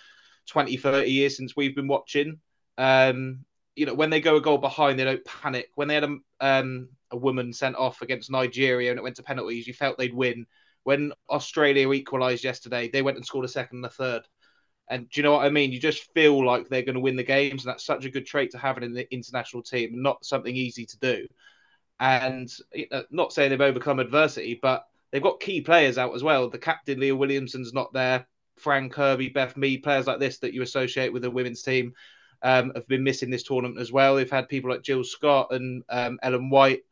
20, 0.47 0.77
30 0.77 1.09
years 1.09 1.35
since 1.35 1.55
we've 1.55 1.75
been 1.75 1.87
watching. 1.87 2.39
Um, 2.77 3.45
you 3.77 3.85
know, 3.85 3.93
when 3.93 4.09
they 4.09 4.19
go 4.19 4.35
a 4.35 4.41
goal 4.41 4.57
behind, 4.57 4.97
they 4.97 5.03
don't 5.03 5.23
panic. 5.23 5.69
When 5.75 5.87
they 5.87 5.93
had 5.93 6.03
a, 6.03 6.17
um, 6.41 6.89
a 7.11 7.17
woman 7.17 7.53
sent 7.53 7.75
off 7.75 8.01
against 8.01 8.31
Nigeria 8.31 8.89
and 8.89 8.99
it 8.99 9.03
went 9.03 9.17
to 9.17 9.23
penalties, 9.23 9.67
you 9.67 9.73
felt 9.73 9.97
they'd 9.97 10.13
win. 10.13 10.47
When 10.83 11.13
Australia 11.29 11.91
equalised 11.93 12.43
yesterday, 12.43 12.89
they 12.89 13.01
went 13.01 13.17
and 13.17 13.25
scored 13.25 13.45
a 13.45 13.49
second 13.49 13.77
and 13.77 13.85
a 13.85 13.89
third. 13.89 14.23
And 14.89 15.09
do 15.09 15.19
you 15.19 15.23
know 15.23 15.33
what 15.33 15.45
I 15.45 15.49
mean? 15.49 15.71
You 15.71 15.79
just 15.79 16.11
feel 16.13 16.43
like 16.45 16.67
they're 16.67 16.81
going 16.81 16.95
to 16.95 17.01
win 17.01 17.17
the 17.17 17.23
games, 17.23 17.65
and 17.65 17.71
that's 17.71 17.85
such 17.85 18.05
a 18.05 18.09
good 18.09 18.25
trait 18.25 18.51
to 18.51 18.57
have 18.57 18.81
in 18.81 18.93
the 18.93 19.13
international 19.13 19.61
team, 19.61 20.01
not 20.01 20.25
something 20.25 20.55
easy 20.55 20.85
to 20.85 20.97
do 20.99 21.27
and 21.99 22.51
not 23.09 23.33
saying 23.33 23.49
they've 23.49 23.61
overcome 23.61 23.99
adversity, 23.99 24.59
but 24.61 24.85
they've 25.11 25.21
got 25.21 25.39
key 25.39 25.61
players 25.61 25.97
out 25.97 26.15
as 26.15 26.23
well. 26.23 26.49
The 26.49 26.57
captain 26.57 26.99
Leah 26.99 27.15
Williamson's 27.15 27.73
not 27.73 27.93
there. 27.93 28.27
Fran 28.57 28.89
Kirby, 28.89 29.29
Beth 29.29 29.57
Mead, 29.57 29.83
players 29.83 30.07
like 30.07 30.19
this 30.19 30.39
that 30.39 30.53
you 30.53 30.61
associate 30.61 31.13
with 31.13 31.21
the 31.21 31.31
women's 31.31 31.63
team 31.63 31.93
um, 32.41 32.71
have 32.75 32.87
been 32.87 33.03
missing 33.03 33.29
this 33.29 33.43
tournament 33.43 33.79
as 33.79 33.91
well. 33.91 34.15
They've 34.15 34.29
had 34.29 34.49
people 34.49 34.69
like 34.69 34.83
Jill 34.83 35.03
Scott 35.03 35.47
and 35.51 35.83
um, 35.89 36.19
Ellen 36.21 36.49
White 36.49 36.83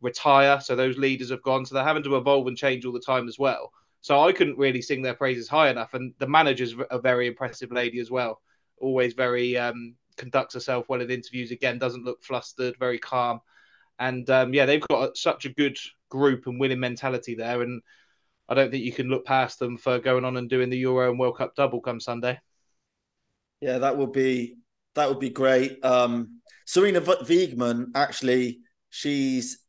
retire, 0.00 0.60
so 0.60 0.76
those 0.76 0.98
leaders 0.98 1.30
have 1.30 1.42
gone. 1.42 1.66
So 1.66 1.74
they're 1.74 1.84
having 1.84 2.04
to 2.04 2.16
evolve 2.16 2.46
and 2.46 2.56
change 2.56 2.84
all 2.84 2.92
the 2.92 3.00
time 3.00 3.28
as 3.28 3.38
well. 3.38 3.72
So 4.00 4.20
I 4.20 4.32
couldn't 4.32 4.58
really 4.58 4.82
sing 4.82 5.02
their 5.02 5.14
praises 5.14 5.48
high 5.48 5.68
enough. 5.68 5.94
And 5.94 6.14
the 6.18 6.28
manager's 6.28 6.74
a 6.90 6.98
very 6.98 7.26
impressive 7.26 7.72
lady 7.72 7.98
as 7.98 8.10
well. 8.10 8.40
Always 8.78 9.14
very 9.14 9.56
um, 9.56 9.94
conducts 10.16 10.54
herself 10.54 10.88
well 10.88 11.00
in 11.00 11.10
interviews. 11.10 11.50
Again, 11.50 11.78
doesn't 11.78 12.04
look 12.04 12.22
flustered, 12.22 12.76
very 12.78 12.98
calm. 12.98 13.40
And 13.98 14.28
um, 14.30 14.54
yeah, 14.54 14.66
they've 14.66 14.86
got 14.88 15.16
such 15.16 15.44
a 15.44 15.52
good 15.52 15.76
group 16.08 16.46
and 16.46 16.60
winning 16.60 16.80
mentality 16.80 17.34
there. 17.34 17.62
And 17.62 17.82
I 18.48 18.54
don't 18.54 18.70
think 18.70 18.84
you 18.84 18.92
can 18.92 19.08
look 19.08 19.24
past 19.24 19.58
them 19.58 19.76
for 19.76 19.98
going 19.98 20.24
on 20.24 20.36
and 20.36 20.48
doing 20.48 20.70
the 20.70 20.78
Euro 20.78 21.10
and 21.10 21.18
World 21.18 21.38
Cup 21.38 21.56
double 21.56 21.80
come 21.80 21.98
Sunday. 21.98 22.38
Yeah, 23.60 23.78
that 23.78 23.96
would 23.96 24.12
be 24.12 24.56
that 24.96 25.08
would 25.08 25.20
be 25.20 25.30
great. 25.30 25.82
Um, 25.84 26.40
Sarina 26.66 27.00
Wiegman 27.00 27.86
actually, 27.94 28.60
she's 28.90 29.60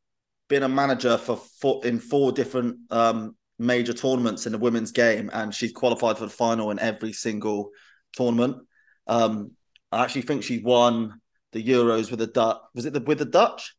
been 0.49 0.63
a 0.63 0.69
manager 0.69 1.17
for 1.17 1.37
four, 1.61 1.85
in 1.85 1.99
four 1.99 2.31
different 2.31 2.77
um, 2.89 3.35
major 3.59 3.93
tournaments 3.93 4.45
in 4.45 4.51
the 4.51 4.57
women's 4.57 4.91
game, 4.91 5.29
and 5.31 5.53
she's 5.53 5.71
qualified 5.71 6.17
for 6.17 6.25
the 6.25 6.31
final 6.31 6.71
in 6.71 6.79
every 6.79 7.13
single 7.13 7.69
tournament. 8.13 8.57
Um, 9.05 9.51
I 9.91 10.03
actually 10.03 10.23
think 10.23 10.43
she 10.43 10.59
won 10.59 11.21
the 11.51 11.63
Euros 11.63 12.09
with 12.09 12.19
the 12.19 12.27
Dutch. 12.27 12.57
Was 12.73 12.85
it 12.85 12.93
the, 12.93 13.01
with 13.01 13.19
the 13.19 13.25
Dutch? 13.25 13.75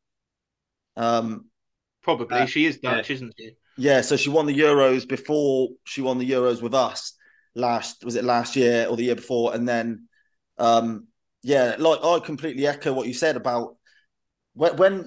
Um, 0.96 1.46
Probably. 2.02 2.38
Uh, 2.38 2.46
she 2.46 2.66
is 2.66 2.78
Dutch, 2.78 3.10
yeah. 3.10 3.16
isn't 3.16 3.34
she? 3.36 3.52
Yeah, 3.76 4.00
so 4.00 4.16
she 4.16 4.30
won 4.30 4.46
the 4.46 4.58
Euros 4.58 5.08
before 5.08 5.68
she 5.84 6.02
won 6.02 6.18
the 6.18 6.30
Euros 6.30 6.62
with 6.62 6.74
us 6.74 7.14
last 7.54 8.04
was 8.04 8.14
it 8.14 8.24
last 8.24 8.56
year 8.56 8.86
or 8.88 8.96
the 8.96 9.04
year 9.04 9.16
before 9.16 9.54
and 9.54 9.68
then 9.68 10.06
um 10.58 11.06
yeah 11.48 11.76
like 11.78 12.04
I 12.04 12.18
completely 12.18 12.66
echo 12.66 12.92
what 12.92 13.06
you 13.06 13.14
said 13.14 13.36
about 13.36 13.76
when 14.52 15.06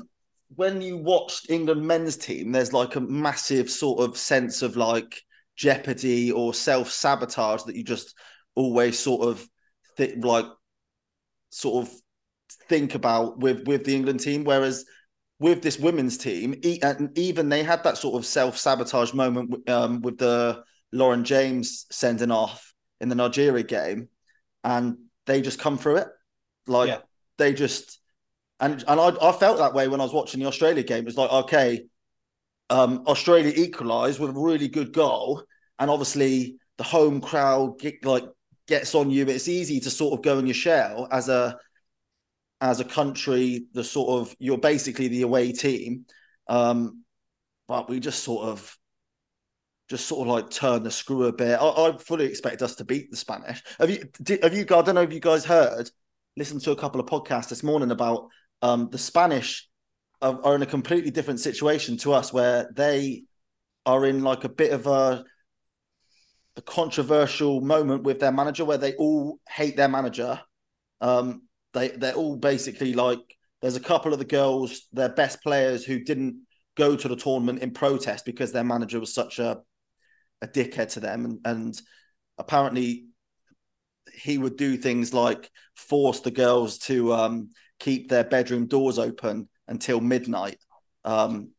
when 0.55 0.81
you 0.81 0.98
watched 0.98 1.50
England 1.50 1.86
men's 1.86 2.17
team 2.17 2.51
there's 2.51 2.74
like 2.74 2.95
a 2.95 3.01
massive 3.01 3.69
sort 3.69 4.01
of 4.01 4.17
sense 4.17 4.62
of 4.62 4.75
like 4.75 5.21
jeopardy 5.55 6.31
or 6.31 6.53
self-sabotage 6.53 7.63
that 7.63 7.75
you 7.75 7.83
just 7.83 8.15
always 8.55 8.98
sort 8.98 9.27
of 9.27 9.48
think 9.98 10.25
like 10.25 10.45
sort 11.51 11.86
of 11.86 11.93
think 12.67 12.95
about 12.95 13.39
with 13.39 13.67
with 13.67 13.83
the 13.83 13.95
England 13.95 14.19
team 14.19 14.43
whereas 14.43 14.86
with 15.41 15.63
this 15.63 15.79
women's 15.79 16.19
team, 16.19 16.53
and 16.83 17.17
even 17.17 17.50
they 17.50 17.63
had 17.63 17.83
that 17.83 17.98
sort 17.98 18.15
of 18.15 18.27
self 18.27 18.60
sabotage 18.60 19.12
moment 19.12 19.67
um, 19.67 20.00
with 20.01 20.19
the 20.19 20.63
Lauren 20.91 21.24
James 21.24 21.88
sending 21.89 22.29
off 22.29 22.75
in 23.00 23.10
the 23.10 23.15
Nigeria 23.15 23.63
game, 23.63 24.07
and 24.63 24.98
they 25.25 25.41
just 25.41 25.57
come 25.57 25.79
through 25.79 25.98
it. 25.98 26.07
Like 26.72 26.88
yeah. 26.88 27.00
they 27.38 27.54
just, 27.54 28.00
and 28.60 28.84
and 28.88 29.00
I, 29.00 29.10
I 29.22 29.32
felt 29.32 29.58
that 29.60 29.74
way 29.74 29.88
when 29.88 30.01
I 30.01 30.04
was 30.04 30.13
watching 30.13 30.40
the 30.40 30.48
Australia 30.48 30.84
game. 30.84 31.00
It 31.00 31.06
was 31.06 31.18
like, 31.18 31.32
okay, 31.32 31.86
um, 32.70 33.04
Australia 33.08 33.54
equalised 33.56 34.20
with 34.20 34.32
a 34.32 34.40
really 34.40 34.68
good 34.68 34.94
goal, 34.94 35.44
and 35.78 35.92
obviously 35.92 36.58
the 36.78 36.84
home 36.84 37.22
crowd 37.22 37.80
get, 37.80 38.04
like 38.06 38.24
gets 38.68 38.96
on 38.96 39.12
you. 39.12 39.25
But 39.25 39.36
it's 39.36 39.50
easy 39.50 39.80
to 39.82 39.90
sort 39.90 40.18
of 40.18 40.24
go 40.24 40.40
in 40.40 40.48
your 40.48 40.56
shell 40.56 41.08
as 41.12 41.30
a 41.30 41.58
as 42.62 42.80
a 42.80 42.86
country. 42.86 43.66
The 43.74 43.84
sort 43.84 44.22
of 44.22 44.36
you're 44.40 44.58
basically 44.58 45.10
the 45.10 45.24
away 45.24 45.51
team, 45.51 46.06
um, 46.48 47.04
but 47.68 47.90
we 47.90 48.00
just 48.00 48.24
sort 48.24 48.46
of 48.46 48.78
just 49.92 50.08
sort 50.08 50.25
of 50.25 50.34
like 50.34 50.50
turn 50.50 50.84
the 50.84 50.90
screw 50.90 51.25
a 51.25 51.34
bit. 51.34 51.60
I, 51.60 51.68
I 51.68 51.98
fully 51.98 52.25
expect 52.25 52.62
us 52.62 52.75
to 52.75 52.86
beat 52.86 53.12
the 53.12 53.18
Spanish. 53.18 53.62
Have 53.78 53.90
you? 53.90 54.06
Did, 54.24 54.42
have 54.42 54.56
you? 54.56 54.62
I 54.62 54.82
don't 54.82 54.96
know 54.96 55.01
if 55.01 55.12
you 55.12 55.20
guys 55.20 55.44
heard. 55.44 55.92
Listened 56.38 56.61
to 56.61 56.71
a 56.71 56.75
couple 56.75 57.01
of 57.01 57.07
podcasts 57.07 57.50
this 57.50 57.63
morning 57.63 57.91
about 57.91 58.29
um, 58.61 58.89
the 58.89 58.97
Spanish 58.97 59.67
are, 60.21 60.39
are 60.45 60.55
in 60.55 60.61
a 60.61 60.67
completely 60.67 61.11
different 61.11 61.39
situation 61.39 61.97
to 61.97 62.13
us, 62.13 62.31
where 62.31 62.69
they 62.73 63.23
are 63.85 64.05
in 64.05 64.23
like 64.23 64.43
a 64.43 64.50
bit 64.50 64.71
of 64.71 64.88
a 64.88 65.25
a 66.57 66.61
controversial 66.61 67.61
moment 67.61 68.03
with 68.03 68.19
their 68.19 68.31
manager, 68.31 68.63
where 68.63 68.77
they 68.77 68.93
all 68.95 69.39
hate 69.50 69.75
their 69.75 69.89
manager. 69.89 70.39
Um, 71.01 71.43
they 71.73 71.89
they're 71.89 72.13
all 72.13 72.38
basically 72.38 72.93
like 72.93 73.19
there's 73.61 73.75
a 73.75 73.81
couple 73.81 74.13
of 74.13 74.19
the 74.19 74.25
girls, 74.25 74.88
their 74.93 75.09
best 75.09 75.43
players, 75.43 75.83
who 75.83 76.00
didn't 76.00 76.45
go 76.77 76.95
to 76.95 77.07
the 77.07 77.15
tournament 77.17 77.59
in 77.59 77.71
protest 77.71 78.25
because 78.25 78.53
their 78.53 78.63
manager 78.63 79.00
was 79.00 79.13
such 79.13 79.39
a 79.39 79.59
a 80.41 80.47
dickhead 80.47 80.93
to 80.93 81.01
them, 81.01 81.25
and, 81.25 81.39
and 81.43 81.81
apparently 82.38 83.07
he 84.22 84.38
would 84.38 84.58
do 84.58 84.78
things 84.78 85.13
like 85.13 85.50
force 85.75 86.20
the 86.20 86.32
girls 86.32 86.78
to 86.80 87.13
um, 87.13 87.50
keep 87.80 88.10
their 88.10 88.24
bedroom 88.24 88.68
doors 88.68 89.00
open 89.00 89.50
until 89.68 90.00
midnight 90.00 90.60
um, 91.06 91.50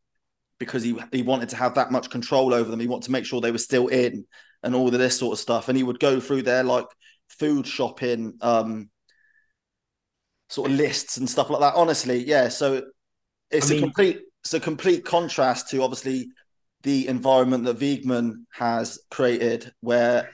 because 0.59 0.83
he 0.83 0.97
he 1.11 1.21
wanted 1.21 1.49
to 1.49 1.55
have 1.55 1.75
that 1.75 1.91
much 1.91 2.09
control 2.09 2.53
over 2.53 2.69
them. 2.69 2.79
He 2.79 2.87
wanted 2.87 3.05
to 3.05 3.11
make 3.11 3.25
sure 3.25 3.41
they 3.41 3.51
were 3.51 3.57
still 3.57 3.87
in 3.87 4.25
and 4.63 4.73
all 4.73 4.87
of 4.87 4.93
this 4.93 5.17
sort 5.17 5.33
of 5.33 5.39
stuff. 5.39 5.67
And 5.67 5.77
he 5.77 5.83
would 5.83 5.99
go 5.99 6.19
through 6.19 6.43
their 6.43 6.63
like 6.63 6.85
food 7.27 7.67
shopping 7.67 8.35
um, 8.41 8.89
sort 10.49 10.71
of 10.71 10.77
lists 10.77 11.17
and 11.17 11.29
stuff 11.29 11.49
like 11.49 11.61
that. 11.61 11.75
Honestly, 11.75 12.23
yeah. 12.23 12.47
So 12.47 12.83
it's 13.51 13.69
I 13.69 13.75
mean, 13.75 13.83
a 13.83 13.85
complete 13.87 14.21
it's 14.41 14.53
a 14.53 14.59
complete 14.59 15.05
contrast 15.05 15.69
to 15.69 15.83
obviously 15.83 16.29
the 16.83 17.07
environment 17.07 17.63
that 17.65 17.79
Wiegman 17.79 18.45
has 18.53 18.99
created, 19.09 19.71
where 19.79 20.29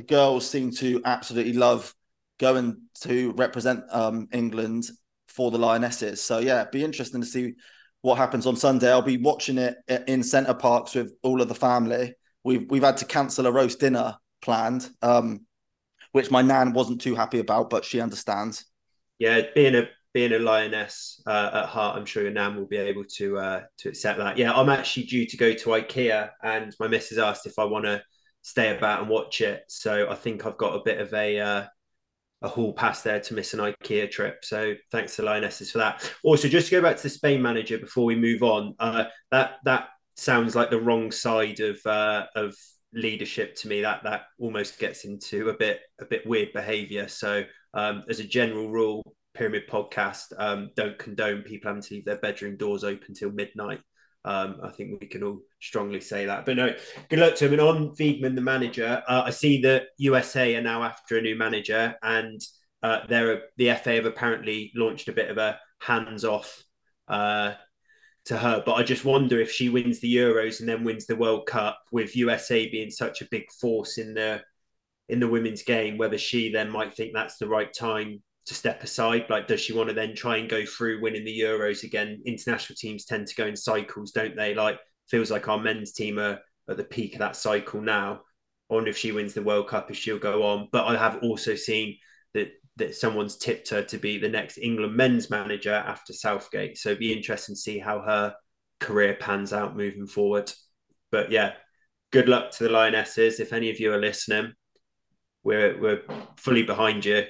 the 0.00 0.06
girls 0.06 0.48
seem 0.48 0.70
to 0.70 1.02
absolutely 1.04 1.52
love 1.52 1.94
going 2.38 2.80
to 3.02 3.32
represent 3.32 3.84
um, 3.90 4.28
England 4.32 4.88
for 5.28 5.50
the 5.50 5.58
Lionesses. 5.58 6.22
So 6.22 6.38
yeah, 6.38 6.64
be 6.72 6.82
interesting 6.82 7.20
to 7.20 7.26
see 7.26 7.52
what 8.00 8.16
happens 8.16 8.46
on 8.46 8.56
Sunday. 8.56 8.90
I'll 8.90 9.02
be 9.02 9.18
watching 9.18 9.58
it 9.58 9.76
in 10.08 10.22
Center 10.22 10.54
Parcs 10.54 10.94
with 10.94 11.12
all 11.22 11.42
of 11.42 11.48
the 11.48 11.54
family. 11.54 12.14
We've 12.44 12.64
we've 12.70 12.82
had 12.82 12.96
to 12.98 13.04
cancel 13.04 13.46
a 13.46 13.52
roast 13.52 13.78
dinner 13.78 14.16
planned, 14.40 14.88
um, 15.02 15.44
which 16.12 16.30
my 16.30 16.40
nan 16.40 16.72
wasn't 16.72 17.02
too 17.02 17.14
happy 17.14 17.40
about, 17.40 17.68
but 17.68 17.84
she 17.84 18.00
understands. 18.00 18.64
Yeah, 19.18 19.42
being 19.54 19.74
a 19.74 19.86
being 20.14 20.32
a 20.32 20.38
lioness 20.38 21.22
uh, 21.26 21.50
at 21.52 21.66
heart, 21.66 21.98
I'm 21.98 22.06
sure 22.06 22.22
your 22.22 22.32
nan 22.32 22.56
will 22.56 22.66
be 22.66 22.78
able 22.78 23.04
to 23.16 23.36
uh, 23.36 23.62
to 23.80 23.90
accept 23.90 24.18
that. 24.18 24.38
Yeah, 24.38 24.54
I'm 24.54 24.70
actually 24.70 25.04
due 25.04 25.26
to 25.26 25.36
go 25.36 25.52
to 25.52 25.68
IKEA, 25.68 26.30
and 26.42 26.74
my 26.80 26.88
missus 26.88 27.18
asked 27.18 27.46
if 27.46 27.58
I 27.58 27.64
want 27.64 27.84
to 27.84 28.02
stay 28.42 28.76
about 28.76 29.00
and 29.00 29.08
watch 29.08 29.40
it. 29.40 29.64
So 29.68 30.08
I 30.10 30.14
think 30.14 30.46
I've 30.46 30.58
got 30.58 30.76
a 30.76 30.84
bit 30.84 31.00
of 31.00 31.12
a 31.14 31.40
uh, 31.40 31.64
a 32.42 32.48
hall 32.48 32.72
pass 32.72 33.02
there 33.02 33.20
to 33.20 33.34
miss 33.34 33.52
an 33.52 33.60
IKEA 33.60 34.10
trip. 34.10 34.44
So 34.44 34.74
thanks 34.90 35.16
to 35.16 35.22
Lionesses 35.22 35.70
for 35.70 35.78
that. 35.78 36.10
Also, 36.24 36.48
just 36.48 36.68
to 36.68 36.76
go 36.76 36.82
back 36.82 36.96
to 36.96 37.02
the 37.02 37.10
Spain 37.10 37.42
manager 37.42 37.78
before 37.78 38.04
we 38.04 38.16
move 38.16 38.42
on, 38.42 38.74
uh, 38.78 39.04
that 39.30 39.56
that 39.64 39.88
sounds 40.16 40.54
like 40.54 40.70
the 40.70 40.80
wrong 40.80 41.10
side 41.10 41.60
of 41.60 41.84
uh, 41.86 42.26
of 42.34 42.54
leadership 42.92 43.54
to 43.56 43.68
me. 43.68 43.82
That 43.82 44.02
that 44.04 44.22
almost 44.38 44.78
gets 44.78 45.04
into 45.04 45.50
a 45.50 45.54
bit 45.54 45.80
a 46.00 46.04
bit 46.04 46.26
weird 46.26 46.52
behaviour. 46.52 47.08
So 47.08 47.44
um, 47.74 48.04
as 48.08 48.20
a 48.20 48.24
general 48.24 48.70
rule, 48.70 49.14
Pyramid 49.34 49.68
Podcast 49.68 50.32
um, 50.38 50.70
don't 50.76 50.98
condone 50.98 51.42
people 51.42 51.68
having 51.68 51.82
to 51.82 51.94
leave 51.94 52.04
their 52.04 52.16
bedroom 52.16 52.56
doors 52.56 52.84
open 52.84 53.14
till 53.14 53.30
midnight. 53.30 53.80
Um, 54.24 54.60
I 54.62 54.68
think 54.68 55.00
we 55.00 55.06
can 55.06 55.22
all 55.22 55.40
strongly 55.60 56.00
say 56.00 56.26
that. 56.26 56.44
But 56.44 56.56
no, 56.56 56.74
good 57.08 57.18
luck 57.18 57.36
to 57.36 57.46
him. 57.46 57.52
And 57.54 57.62
on 57.62 57.90
Wiegman, 57.96 58.34
the 58.34 58.42
manager, 58.42 59.02
uh, 59.08 59.22
I 59.24 59.30
see 59.30 59.62
that 59.62 59.84
USA 59.98 60.54
are 60.56 60.62
now 60.62 60.82
after 60.82 61.16
a 61.16 61.22
new 61.22 61.36
manager, 61.36 61.94
and 62.02 62.40
uh, 62.82 63.00
they're 63.08 63.42
the 63.56 63.74
FA 63.74 63.94
have 63.94 64.06
apparently 64.06 64.72
launched 64.74 65.08
a 65.08 65.12
bit 65.12 65.30
of 65.30 65.38
a 65.38 65.58
hands-off 65.80 66.62
uh, 67.08 67.54
to 68.26 68.36
her. 68.36 68.62
But 68.64 68.74
I 68.74 68.82
just 68.82 69.04
wonder 69.04 69.40
if 69.40 69.50
she 69.50 69.70
wins 69.70 70.00
the 70.00 70.14
Euros 70.14 70.60
and 70.60 70.68
then 70.68 70.84
wins 70.84 71.06
the 71.06 71.16
World 71.16 71.46
Cup, 71.46 71.78
with 71.90 72.16
USA 72.16 72.68
being 72.68 72.90
such 72.90 73.22
a 73.22 73.28
big 73.30 73.50
force 73.52 73.98
in 73.98 74.14
the 74.14 74.42
in 75.08 75.18
the 75.18 75.28
women's 75.28 75.62
game, 75.62 75.98
whether 75.98 76.18
she 76.18 76.52
then 76.52 76.70
might 76.70 76.94
think 76.94 77.12
that's 77.12 77.38
the 77.38 77.48
right 77.48 77.72
time 77.72 78.22
to 78.46 78.54
step 78.54 78.82
aside? 78.82 79.26
Like, 79.28 79.46
does 79.46 79.60
she 79.60 79.72
want 79.72 79.88
to 79.88 79.94
then 79.94 80.14
try 80.14 80.38
and 80.38 80.48
go 80.48 80.64
through 80.64 81.00
winning 81.00 81.24
the 81.24 81.40
Euros 81.40 81.84
again? 81.84 82.22
International 82.26 82.76
teams 82.76 83.04
tend 83.04 83.26
to 83.26 83.34
go 83.34 83.46
in 83.46 83.56
cycles, 83.56 84.12
don't 84.12 84.36
they? 84.36 84.54
Like, 84.54 84.78
feels 85.08 85.30
like 85.30 85.48
our 85.48 85.58
men's 85.58 85.92
team 85.92 86.18
are 86.18 86.38
at 86.68 86.76
the 86.76 86.84
peak 86.84 87.14
of 87.14 87.18
that 87.18 87.36
cycle 87.36 87.80
now. 87.80 88.20
I 88.70 88.74
wonder 88.74 88.90
if 88.90 88.98
she 88.98 89.12
wins 89.12 89.34
the 89.34 89.42
World 89.42 89.68
Cup, 89.68 89.90
if 89.90 89.96
she'll 89.96 90.18
go 90.18 90.44
on. 90.44 90.68
But 90.72 90.86
I 90.86 90.96
have 90.96 91.22
also 91.22 91.54
seen 91.54 91.96
that 92.34 92.52
that 92.76 92.94
someone's 92.94 93.36
tipped 93.36 93.68
her 93.70 93.82
to 93.82 93.98
be 93.98 94.16
the 94.16 94.28
next 94.28 94.56
England 94.56 94.96
men's 94.96 95.28
manager 95.28 95.74
after 95.74 96.12
Southgate. 96.12 96.78
So 96.78 96.90
it'd 96.90 97.00
be 97.00 97.12
interesting 97.12 97.54
to 97.54 97.60
see 97.60 97.78
how 97.78 98.00
her 98.00 98.34
career 98.78 99.16
pans 99.20 99.52
out 99.52 99.76
moving 99.76 100.06
forward. 100.06 100.50
But 101.10 101.30
yeah, 101.30 101.54
good 102.12 102.28
luck 102.28 102.52
to 102.52 102.64
the 102.64 102.70
Lionesses. 102.70 103.40
If 103.40 103.52
any 103.52 103.70
of 103.70 103.80
you 103.80 103.92
are 103.92 103.98
listening, 103.98 104.52
we're 105.42 105.78
we're 105.80 106.02
fully 106.36 106.62
behind 106.62 107.04
you 107.04 107.24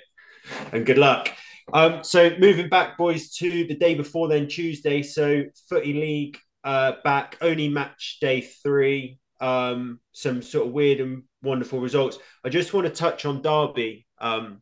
and 0.72 0.86
good 0.86 0.98
luck. 0.98 1.30
Um, 1.72 2.02
so 2.02 2.30
moving 2.38 2.68
back, 2.68 2.98
boys, 2.98 3.30
to 3.36 3.66
the 3.66 3.76
day 3.76 3.94
before 3.94 4.28
then, 4.28 4.48
Tuesday. 4.48 5.02
So 5.02 5.44
Footy 5.68 5.92
League 5.92 6.38
uh, 6.64 6.94
back, 7.04 7.36
only 7.40 7.68
match 7.68 8.18
day 8.20 8.40
three. 8.40 9.18
Um, 9.40 10.00
some 10.12 10.42
sort 10.42 10.66
of 10.66 10.72
weird 10.72 11.00
and 11.00 11.22
wonderful 11.42 11.80
results. 11.80 12.18
I 12.44 12.48
just 12.48 12.74
want 12.74 12.86
to 12.86 12.92
touch 12.92 13.24
on 13.24 13.42
Derby, 13.42 14.06
um, 14.18 14.60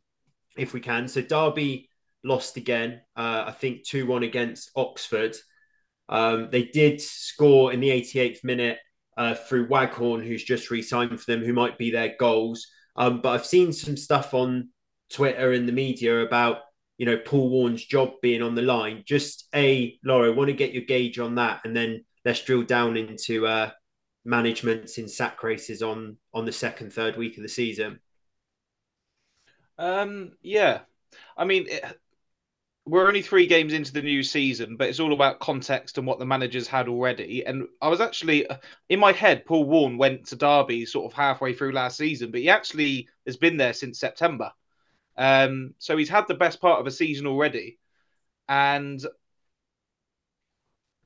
if 0.57 0.73
we 0.73 0.80
can. 0.80 1.09
So 1.09 1.21
Derby 1.21 1.88
lost 2.23 2.57
again. 2.57 3.00
Uh, 3.16 3.45
I 3.47 3.52
think 3.52 3.85
two 3.85 4.07
one 4.07 4.23
against 4.23 4.71
Oxford. 4.76 5.37
Um, 6.09 6.49
they 6.50 6.64
did 6.64 7.00
score 7.00 7.73
in 7.73 7.80
the 7.80 7.90
88th 7.90 8.45
minute 8.45 8.78
uh, 9.16 9.35
through 9.35 9.68
Waghorn, 9.68 10.25
who's 10.25 10.45
just 10.45 10.71
re-signed 10.71 11.21
for 11.21 11.30
them, 11.30 11.45
who 11.45 11.52
might 11.52 11.76
be 11.76 11.90
their 11.90 12.14
goals. 12.18 12.66
Um, 12.97 13.21
but 13.21 13.30
I've 13.30 13.47
seen 13.47 13.73
some 13.73 13.97
stuff 13.97 14.33
on 14.33 14.71
Twitter 15.11 15.53
and 15.53 15.69
the 15.69 15.73
media 15.73 16.21
about 16.21 16.62
you 16.97 17.07
know 17.07 17.19
Paul 17.19 17.50
Warne's 17.50 17.85
job 17.85 18.15
being 18.23 18.43
on 18.43 18.55
the 18.55 18.62
line. 18.62 19.03
Just 19.07 19.49
a 19.55 19.99
Lawro, 20.05 20.35
want 20.35 20.49
to 20.49 20.55
get 20.55 20.73
your 20.73 20.85
gauge 20.85 21.19
on 21.19 21.37
that, 21.37 21.61
and 21.65 21.77
then 21.77 22.05
let's 22.25 22.43
drill 22.43 22.62
down 22.62 22.97
into 22.97 23.47
uh, 23.47 23.71
managements 24.25 24.99
in 24.99 25.09
sack 25.09 25.43
races 25.43 25.83
on 25.83 26.17
on 26.35 26.45
the 26.45 26.53
second, 26.53 26.93
third 26.93 27.17
week 27.17 27.37
of 27.37 27.43
the 27.43 27.49
season. 27.49 28.00
Um, 29.79 30.33
yeah, 30.43 30.81
I 31.37 31.45
mean. 31.45 31.67
It, 31.69 31.85
we're 32.88 33.07
only 33.07 33.21
three 33.23 33.47
games 33.47 33.75
into 33.75 33.93
the 33.93 34.00
new 34.00 34.23
season, 34.23 34.77
but 34.77 34.88
it's 34.88 35.00
all 35.00 35.12
about 35.12 35.41
context 35.41 35.99
and 35.99 36.07
what 36.07 36.19
the 36.19 36.25
managers 36.25 36.67
had 36.67 36.88
already. 36.88 37.45
And 37.45 37.67
I 37.83 37.88
was 37.88 38.00
actually 38.00 38.47
in 38.88 38.99
my 38.99 39.12
head, 39.12 39.45
Paul 39.45 39.65
Warne 39.65 39.99
went 39.99 40.27
to 40.29 40.37
Derby 40.37 40.87
sort 40.87 41.11
of 41.11 41.15
halfway 41.15 41.53
through 41.53 41.73
last 41.73 41.99
season, 41.99 42.31
but 42.31 42.41
he 42.41 42.49
actually 42.49 43.09
has 43.27 43.37
been 43.37 43.59
there 43.59 43.75
since 43.75 44.00
September. 44.00 44.53
Um, 45.19 45.75
so 45.79 45.97
he's 45.97 46.09
had 46.09 46.29
the 46.29 46.35
best 46.35 46.61
part 46.61 46.81
of 46.81 46.87
a 46.87 46.93
season 46.93 47.27
already, 47.27 47.79
and 48.49 49.05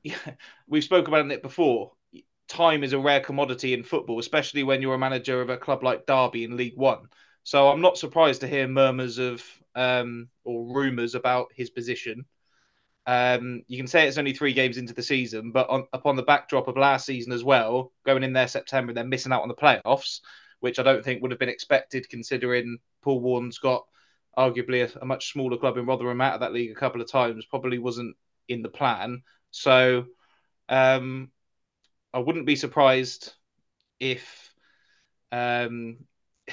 yeah, 0.03 0.15
we've 0.67 0.83
spoken 0.83 1.13
about 1.13 1.31
it 1.31 1.41
before. 1.41 1.93
Time 2.47 2.83
is 2.83 2.93
a 2.93 2.99
rare 2.99 3.21
commodity 3.21 3.73
in 3.73 3.83
football, 3.83 4.19
especially 4.19 4.63
when 4.63 4.81
you're 4.81 4.93
a 4.93 4.99
manager 4.99 5.41
of 5.41 5.49
a 5.49 5.57
club 5.57 5.83
like 5.83 6.05
Derby 6.05 6.43
in 6.43 6.55
League 6.57 6.77
One. 6.77 7.07
So 7.43 7.69
I'm 7.69 7.81
not 7.81 7.97
surprised 7.97 8.41
to 8.41 8.47
hear 8.47 8.67
murmurs 8.67 9.17
of 9.17 9.43
um, 9.75 10.29
or 10.43 10.75
rumours 10.75 11.15
about 11.15 11.51
his 11.55 11.69
position. 11.69 12.25
Um, 13.05 13.63
you 13.67 13.77
can 13.77 13.87
say 13.87 14.07
it's 14.07 14.17
only 14.17 14.33
three 14.33 14.53
games 14.53 14.77
into 14.77 14.93
the 14.93 15.03
season, 15.03 15.51
but 15.51 15.69
on, 15.69 15.87
upon 15.91 16.15
the 16.15 16.23
backdrop 16.23 16.67
of 16.67 16.77
last 16.77 17.05
season 17.05 17.33
as 17.33 17.43
well, 17.43 17.91
going 18.05 18.23
in 18.23 18.33
there 18.33 18.47
September 18.47 18.91
and 18.91 18.97
then 18.97 19.09
missing 19.09 19.31
out 19.33 19.41
on 19.41 19.49
the 19.49 19.55
playoffs, 19.55 20.21
which 20.59 20.79
I 20.79 20.83
don't 20.83 21.03
think 21.03 21.21
would 21.21 21.31
have 21.31 21.39
been 21.39 21.49
expected 21.49 22.07
considering 22.09 22.77
Paul 23.01 23.19
Warne's 23.19 23.57
got 23.57 23.85
arguably 24.37 24.83
a, 24.83 24.99
a, 24.99 25.05
much 25.05 25.31
smaller 25.31 25.57
club 25.57 25.77
in 25.77 25.85
Rotherham 25.85 26.21
out 26.21 26.35
of 26.35 26.39
that 26.41 26.53
league 26.53 26.71
a 26.71 26.79
couple 26.79 27.01
of 27.01 27.11
times, 27.11 27.45
probably 27.45 27.79
wasn't 27.79 28.15
in 28.47 28.61
the 28.61 28.69
plan. 28.69 29.23
So 29.51 30.05
um, 30.69 31.31
I 32.13 32.19
wouldn't 32.19 32.45
be 32.45 32.55
surprised 32.55 33.33
if 33.99 34.53
um, 35.31 35.97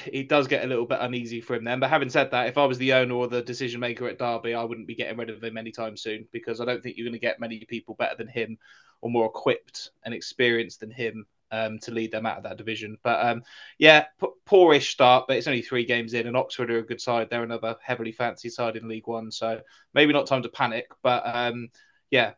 it 0.05 0.29
does 0.29 0.47
get 0.47 0.63
a 0.63 0.67
little 0.67 0.85
bit 0.85 0.99
uneasy 1.01 1.41
for 1.41 1.55
him 1.55 1.63
then. 1.63 1.79
But 1.79 1.89
having 1.89 2.09
said 2.09 2.31
that, 2.31 2.47
if 2.47 2.57
I 2.57 2.65
was 2.65 2.77
the 2.77 2.93
owner 2.93 3.15
or 3.15 3.27
the 3.27 3.41
decision 3.41 3.79
maker 3.79 4.07
at 4.07 4.19
Derby, 4.19 4.53
I 4.53 4.63
wouldn't 4.63 4.87
be 4.87 4.95
getting 4.95 5.17
rid 5.17 5.29
of 5.29 5.43
him 5.43 5.57
anytime 5.57 5.97
soon 5.97 6.27
because 6.31 6.61
I 6.61 6.65
don't 6.65 6.81
think 6.81 6.97
you're 6.97 7.05
going 7.05 7.13
to 7.13 7.19
get 7.19 7.39
many 7.39 7.65
people 7.65 7.95
better 7.95 8.15
than 8.15 8.27
him 8.27 8.57
or 9.01 9.09
more 9.09 9.25
equipped 9.25 9.91
and 10.03 10.13
experienced 10.13 10.79
than 10.79 10.91
him 10.91 11.25
um, 11.51 11.79
to 11.79 11.91
lead 11.91 12.11
them 12.11 12.25
out 12.25 12.37
of 12.37 12.43
that 12.43 12.57
division. 12.57 12.97
But 13.03 13.25
um, 13.25 13.43
yeah, 13.77 14.05
p- 14.19 14.27
poorish 14.45 14.91
start, 14.91 15.25
but 15.27 15.37
it's 15.37 15.47
only 15.47 15.61
three 15.61 15.85
games 15.85 16.13
in, 16.13 16.27
and 16.27 16.37
Oxford 16.37 16.71
are 16.71 16.79
a 16.79 16.85
good 16.85 17.01
side. 17.01 17.29
They're 17.29 17.43
another 17.43 17.75
heavily 17.83 18.11
fancy 18.11 18.49
side 18.49 18.75
in 18.77 18.87
League 18.87 19.07
One, 19.07 19.31
so 19.31 19.61
maybe 19.93 20.13
not 20.13 20.27
time 20.27 20.43
to 20.43 20.49
panic. 20.49 20.87
But 21.03 21.23
um, 21.25 21.69
yeah, 22.09 22.33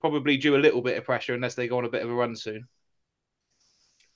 probably 0.00 0.36
due 0.36 0.56
a 0.56 0.58
little 0.58 0.82
bit 0.82 0.98
of 0.98 1.04
pressure 1.04 1.34
unless 1.34 1.54
they 1.54 1.68
go 1.68 1.78
on 1.78 1.84
a 1.84 1.90
bit 1.90 2.02
of 2.02 2.10
a 2.10 2.14
run 2.14 2.36
soon. 2.36 2.68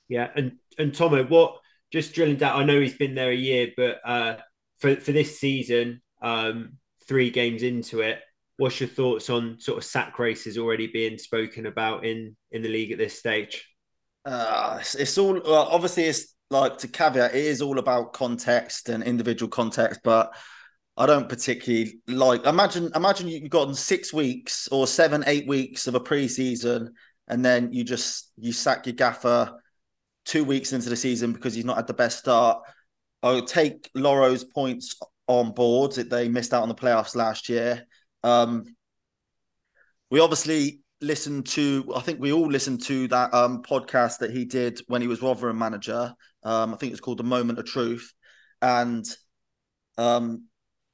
Yeah, 0.09 0.28
and 0.35 0.59
and 0.78 0.94
Tomo, 0.94 1.25
what 1.25 1.59
just 1.90 2.14
drilling 2.14 2.37
down? 2.37 2.61
I 2.61 2.64
know 2.64 2.80
he's 2.80 2.97
been 2.97 3.14
there 3.14 3.30
a 3.30 3.37
year, 3.37 3.73
but 3.76 4.00
uh, 4.04 4.37
for 4.78 4.97
for 4.97 5.12
this 5.12 5.38
season, 5.38 6.02
um, 6.21 6.78
three 7.06 7.30
games 7.30 7.62
into 7.62 8.00
it, 8.00 8.21
what's 8.56 8.80
your 8.80 8.88
thoughts 8.88 9.30
on 9.30 9.59
sort 9.61 9.78
of 9.78 9.85
sack 9.85 10.18
races 10.18 10.59
already 10.59 10.87
being 10.87 11.18
spoken 11.18 11.66
about 11.66 12.04
in 12.04 12.37
in 12.50 12.62
the 12.62 12.68
league 12.68 12.92
at 12.92 12.99
this 12.99 13.18
stage? 13.18 13.72
Uh, 14.25 14.79
it's, 14.81 14.95
it's 14.95 15.19
all 15.19 15.35
well, 15.35 15.69
obviously 15.71 16.05
it's 16.05 16.35
like 16.50 16.79
to 16.79 16.88
caveat, 16.88 17.35
it 17.35 17.45
is 17.45 17.62
all 17.62 17.79
about 17.79 18.12
context 18.12 18.88
and 18.88 19.02
individual 19.02 19.49
context, 19.49 20.00
but 20.05 20.33
I 20.97 21.07
don't 21.07 21.29
particularly 21.29 22.00
like. 22.07 22.45
Imagine, 22.47 22.91
imagine 22.95 23.29
you've 23.29 23.50
gotten 23.50 23.75
six 23.75 24.12
weeks 24.12 24.69
or 24.71 24.87
seven, 24.87 25.25
eight 25.26 25.49
weeks 25.49 25.87
of 25.87 25.95
a 25.95 26.00
preseason, 26.00 26.91
and 27.29 27.45
then 27.45 27.73
you 27.73 27.83
just 27.83 28.31
you 28.37 28.52
sack 28.52 28.87
your 28.87 28.95
gaffer 28.95 29.59
two 30.25 30.45
weeks 30.45 30.73
into 30.73 30.91
the 30.91 30.97
season 30.97 31.33
because 31.33 31.55
he's 31.55 31.64
not 31.64 31.76
had 31.76 31.87
the 31.87 31.95
best 31.95 32.19
start. 32.19 32.62
I'll 33.23 33.45
take 33.45 33.91
Lawro's 33.95 34.45
points 34.45 34.97
on 35.26 35.52
board. 35.52 35.93
That 35.93 36.11
they 36.11 36.29
missed 36.29 36.52
out 36.52 36.62
on 36.62 36.69
the 36.69 36.75
playoffs 36.75 37.17
last 37.17 37.49
year. 37.49 37.87
Um, 38.23 38.67
we 40.11 40.21
obviously 40.21 40.81
listened 41.02 41.47
to, 41.47 41.92
I 41.94 42.00
think 42.00 42.21
we 42.21 42.32
all 42.32 42.47
listened 42.47 42.82
to 42.85 43.09
that 43.09 43.35
um, 43.35 43.62
podcast 43.62 44.18
that 44.18 44.30
he 44.30 44.44
did 44.44 44.80
when 44.87 45.02
he 45.02 45.09
was 45.09 45.23
Rotherham 45.23 45.59
manager. 45.59 46.14
Um, 46.42 46.73
I 46.73 46.76
think 46.76 46.92
it's 46.92 47.00
called 47.00 47.18
The 47.18 47.25
Moment 47.25 47.59
of 47.59 47.66
Truth. 47.66 48.12
And 48.61 49.04
um, 49.99 50.44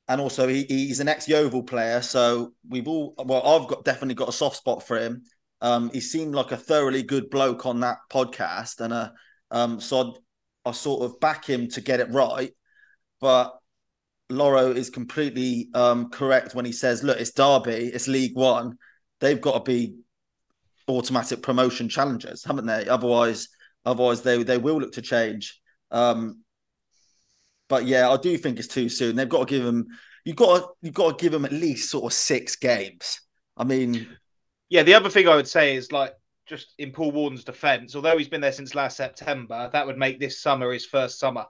and 0.09 0.21
also 0.21 0.49
he, 0.49 0.65
he's 0.65 1.00
an 1.00 1.09
ex 1.09 1.29
Yeovil 1.29 1.65
player, 1.65 2.00
so 2.00 2.55
we've 2.69 2.88
all 2.88 3.15
well, 3.19 3.47
I've 3.47 3.69
got 3.69 3.85
definitely 3.85 4.15
got 4.15 4.31
a 4.31 4.33
soft 4.33 4.57
spot 4.57 4.83
for 4.83 4.99
him. 4.99 5.23
Um, 5.61 5.91
he 5.93 6.00
seemed 6.00 6.35
like 6.35 6.50
a 6.50 6.57
thoroughly 6.57 7.03
good 7.03 7.31
bloke 7.31 7.67
on 7.67 7.81
that 7.81 7.99
podcast, 8.11 8.81
and 8.81 8.93
uh, 8.93 9.11
um, 9.50 9.81
so 9.81 10.15
I, 10.65 10.71
I 10.71 10.73
sort 10.73 11.03
of 11.03 11.21
back 11.21 11.45
him 11.45 11.69
to 11.69 11.81
get 11.81 12.00
it 12.00 12.11
right. 12.11 12.53
But 13.21 13.55
Lawro 14.31 14.75
is 14.75 14.88
completely 14.88 15.69
um, 15.75 16.09
correct 16.09 16.55
when 16.55 16.65
he 16.65 16.73
says, 16.73 17.03
"Look, 17.03 17.21
it's 17.21 17.33
Derby, 17.33 17.91
it's 17.93 18.09
League 18.09 18.37
One. 18.37 18.79
They've 19.21 19.41
got 19.41 19.65
to 19.65 19.71
be 19.71 19.97
automatic 20.89 21.43
promotion 21.43 21.89
challengers, 21.89 22.45
haven't 22.45 22.67
they? 22.67 22.89
Otherwise, 22.89 23.49
otherwise 23.85 24.23
they 24.23 24.43
they 24.43 24.59
will 24.59 24.81
look 24.81 24.93
to 24.93 25.03
change." 25.03 25.61
Um, 25.91 26.43
but 27.69 27.87
yeah, 27.87 28.11
I 28.11 28.17
do 28.17 28.37
think 28.39 28.59
it's 28.59 28.69
too 28.69 28.89
soon. 28.89 29.17
They've 29.17 29.29
got 29.29 29.49
to 29.49 29.55
give 29.55 29.65
them. 29.65 29.87
You've 30.25 30.37
got 30.37 30.59
to, 30.59 30.69
you've 30.83 30.95
got 30.95 31.19
to 31.19 31.23
give 31.23 31.33
them 31.33 31.45
at 31.45 31.53
least 31.53 31.91
sort 31.91 32.05
of 32.05 32.13
six 32.13 32.57
games. 32.57 33.21
I 33.57 33.65
mean, 33.65 34.09
yeah. 34.69 34.83
The 34.83 34.95
other 34.95 35.11
thing 35.11 35.29
I 35.29 35.37
would 35.37 35.49
say 35.49 35.77
is 35.77 35.93
like 35.93 36.15
just 36.47 36.75
in 36.79 36.93
Paul 36.93 37.13
Warne's 37.13 37.45
defence, 37.45 37.95
although 37.95 38.17
he's 38.17 38.29
been 38.29 38.41
there 38.41 38.53
since 38.53 38.75
last 38.75 38.97
September, 38.97 39.69
that 39.73 39.87
would 39.87 39.99
make 39.99 40.19
this 40.19 40.41
summer 40.41 40.73
his 40.73 40.87
first 40.87 41.19
summer. 41.19 41.45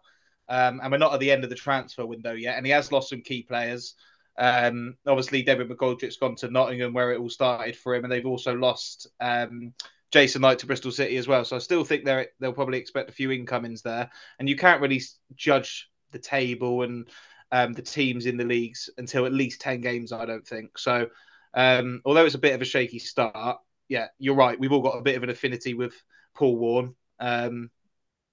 Um, 0.48 0.80
and 0.82 0.90
we're 0.90 0.98
not 0.98 1.12
at 1.12 1.20
the 1.20 1.30
end 1.30 1.44
of 1.44 1.50
the 1.50 1.56
transfer 1.56 2.06
window 2.06 2.32
yet, 2.32 2.56
and 2.56 2.64
he 2.64 2.72
has 2.72 2.90
lost 2.90 3.10
some 3.10 3.20
key 3.20 3.42
players. 3.42 3.94
Um, 4.38 4.96
obviously, 5.06 5.42
David 5.42 5.68
McGoldrick's 5.68 6.16
gone 6.16 6.36
to 6.36 6.50
Nottingham, 6.50 6.92
where 6.92 7.12
it 7.12 7.18
all 7.18 7.28
started 7.28 7.76
for 7.76 7.94
him, 7.94 8.04
and 8.04 8.12
they've 8.12 8.24
also 8.24 8.54
lost 8.54 9.08
um, 9.20 9.74
Jason 10.10 10.42
Knight 10.42 10.60
to 10.60 10.66
Bristol 10.66 10.92
City 10.92 11.16
as 11.16 11.26
well. 11.26 11.44
So 11.44 11.56
I 11.56 11.58
still 11.58 11.84
think 11.84 12.04
they'll 12.04 12.52
probably 12.52 12.78
expect 12.78 13.10
a 13.10 13.14
few 13.14 13.32
incomings 13.32 13.82
there, 13.82 14.10
and 14.38 14.48
you 14.48 14.56
can't 14.56 14.80
really 14.80 15.02
judge 15.34 15.90
the 16.12 16.18
table 16.18 16.82
and 16.82 17.08
um, 17.52 17.72
the 17.72 17.82
teams 17.82 18.26
in 18.26 18.36
the 18.36 18.44
leagues 18.44 18.88
until 18.96 19.26
at 19.26 19.32
least 19.32 19.60
10 19.60 19.80
games, 19.80 20.12
I 20.12 20.24
don't 20.24 20.46
think. 20.46 20.78
So, 20.78 21.08
um, 21.54 22.00
although 22.04 22.24
it's 22.24 22.34
a 22.34 22.38
bit 22.38 22.54
of 22.54 22.62
a 22.62 22.66
shaky 22.66 22.98
start, 22.98 23.58
yeah, 23.88 24.06
you're 24.18 24.34
right. 24.34 24.58
We've 24.58 24.72
all 24.72 24.82
got 24.82 24.98
a 24.98 25.02
bit 25.02 25.16
of 25.16 25.22
an 25.22 25.30
affinity 25.30 25.74
with 25.74 25.94
Paul 26.34 26.56
Warne. 26.56 26.94
um, 27.20 27.70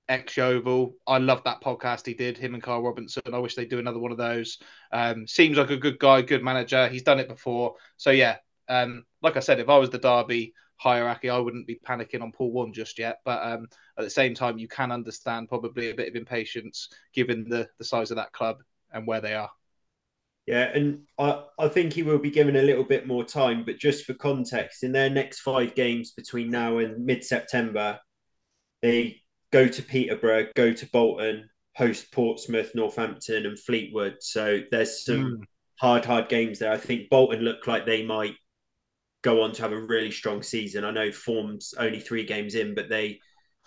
ex 0.07 0.37
Yeovil. 0.37 0.95
I 1.07 1.17
love 1.17 1.43
that 1.43 1.61
podcast 1.61 2.05
he 2.05 2.13
did, 2.13 2.37
him 2.37 2.53
and 2.53 2.63
Carl 2.63 2.83
Robinson. 2.83 3.33
I 3.33 3.39
wish 3.39 3.55
they'd 3.55 3.69
do 3.69 3.79
another 3.79 3.99
one 3.99 4.11
of 4.11 4.17
those. 4.17 4.59
Um, 4.91 5.27
seems 5.27 5.57
like 5.57 5.69
a 5.69 5.77
good 5.77 5.99
guy, 5.99 6.21
good 6.21 6.43
manager. 6.43 6.87
He's 6.87 7.03
done 7.03 7.19
it 7.19 7.27
before. 7.27 7.75
So, 7.97 8.11
yeah, 8.11 8.37
um, 8.69 9.05
like 9.21 9.37
I 9.37 9.41
said, 9.41 9.59
if 9.59 9.69
I 9.69 9.77
was 9.77 9.89
the 9.89 9.97
Derby 9.97 10.53
hierarchy, 10.77 11.29
I 11.29 11.37
wouldn't 11.37 11.67
be 11.67 11.79
panicking 11.85 12.21
on 12.21 12.31
Paul 12.31 12.51
Warne 12.51 12.73
just 12.73 12.99
yet. 12.99 13.19
But 13.25 13.43
um, 13.43 13.67
at 13.97 14.03
the 14.03 14.09
same 14.09 14.35
time, 14.35 14.57
you 14.57 14.67
can 14.67 14.91
understand 14.91 15.49
probably 15.49 15.89
a 15.89 15.95
bit 15.95 16.09
of 16.09 16.15
impatience 16.15 16.89
given 17.13 17.47
the, 17.49 17.67
the 17.77 17.85
size 17.85 18.11
of 18.11 18.17
that 18.17 18.33
club 18.33 18.57
and 18.91 19.07
where 19.07 19.21
they 19.21 19.33
are. 19.33 19.49
Yeah, 20.45 20.65
and 20.75 21.01
I, 21.17 21.43
I 21.57 21.67
think 21.69 21.93
he 21.93 22.03
will 22.03 22.19
be 22.19 22.29
given 22.29 22.55
a 22.55 22.61
little 22.61 22.83
bit 22.83 23.07
more 23.07 23.23
time, 23.23 23.63
but 23.65 23.79
just 23.79 24.05
for 24.05 24.13
context, 24.13 24.83
in 24.83 24.91
their 24.91 25.09
next 25.09 25.39
five 25.39 25.73
games 25.73 26.11
between 26.11 26.51
now 26.51 26.77
and 26.77 27.03
mid 27.03 27.23
September, 27.23 27.99
they 28.83 29.23
go 29.55 29.69
to 29.69 29.81
Peterborough, 29.81 30.47
go 30.53 30.73
to 30.73 30.85
Bolton, 30.87 31.49
host 31.77 32.11
Portsmouth, 32.11 32.75
Northampton, 32.75 33.45
and 33.45 33.57
Fleetwood. 33.57 34.17
So 34.19 34.59
there's 34.69 35.05
some 35.05 35.23
mm. 35.23 35.43
hard, 35.79 36.03
hard 36.03 36.27
games 36.27 36.59
there. 36.59 36.73
I 36.73 36.77
think 36.77 37.09
Bolton 37.09 37.39
look 37.39 37.65
like 37.65 37.85
they 37.85 38.03
might 38.05 38.35
go 39.21 39.41
on 39.41 39.53
to 39.53 39.61
have 39.61 39.71
a 39.71 39.81
really 39.81 40.11
strong 40.11 40.43
season. 40.43 40.83
I 40.83 40.91
know 40.91 41.09
form's 41.09 41.73
only 41.77 42.01
three 42.01 42.25
games 42.25 42.55
in, 42.55 42.75
but 42.75 42.89
they 42.89 43.21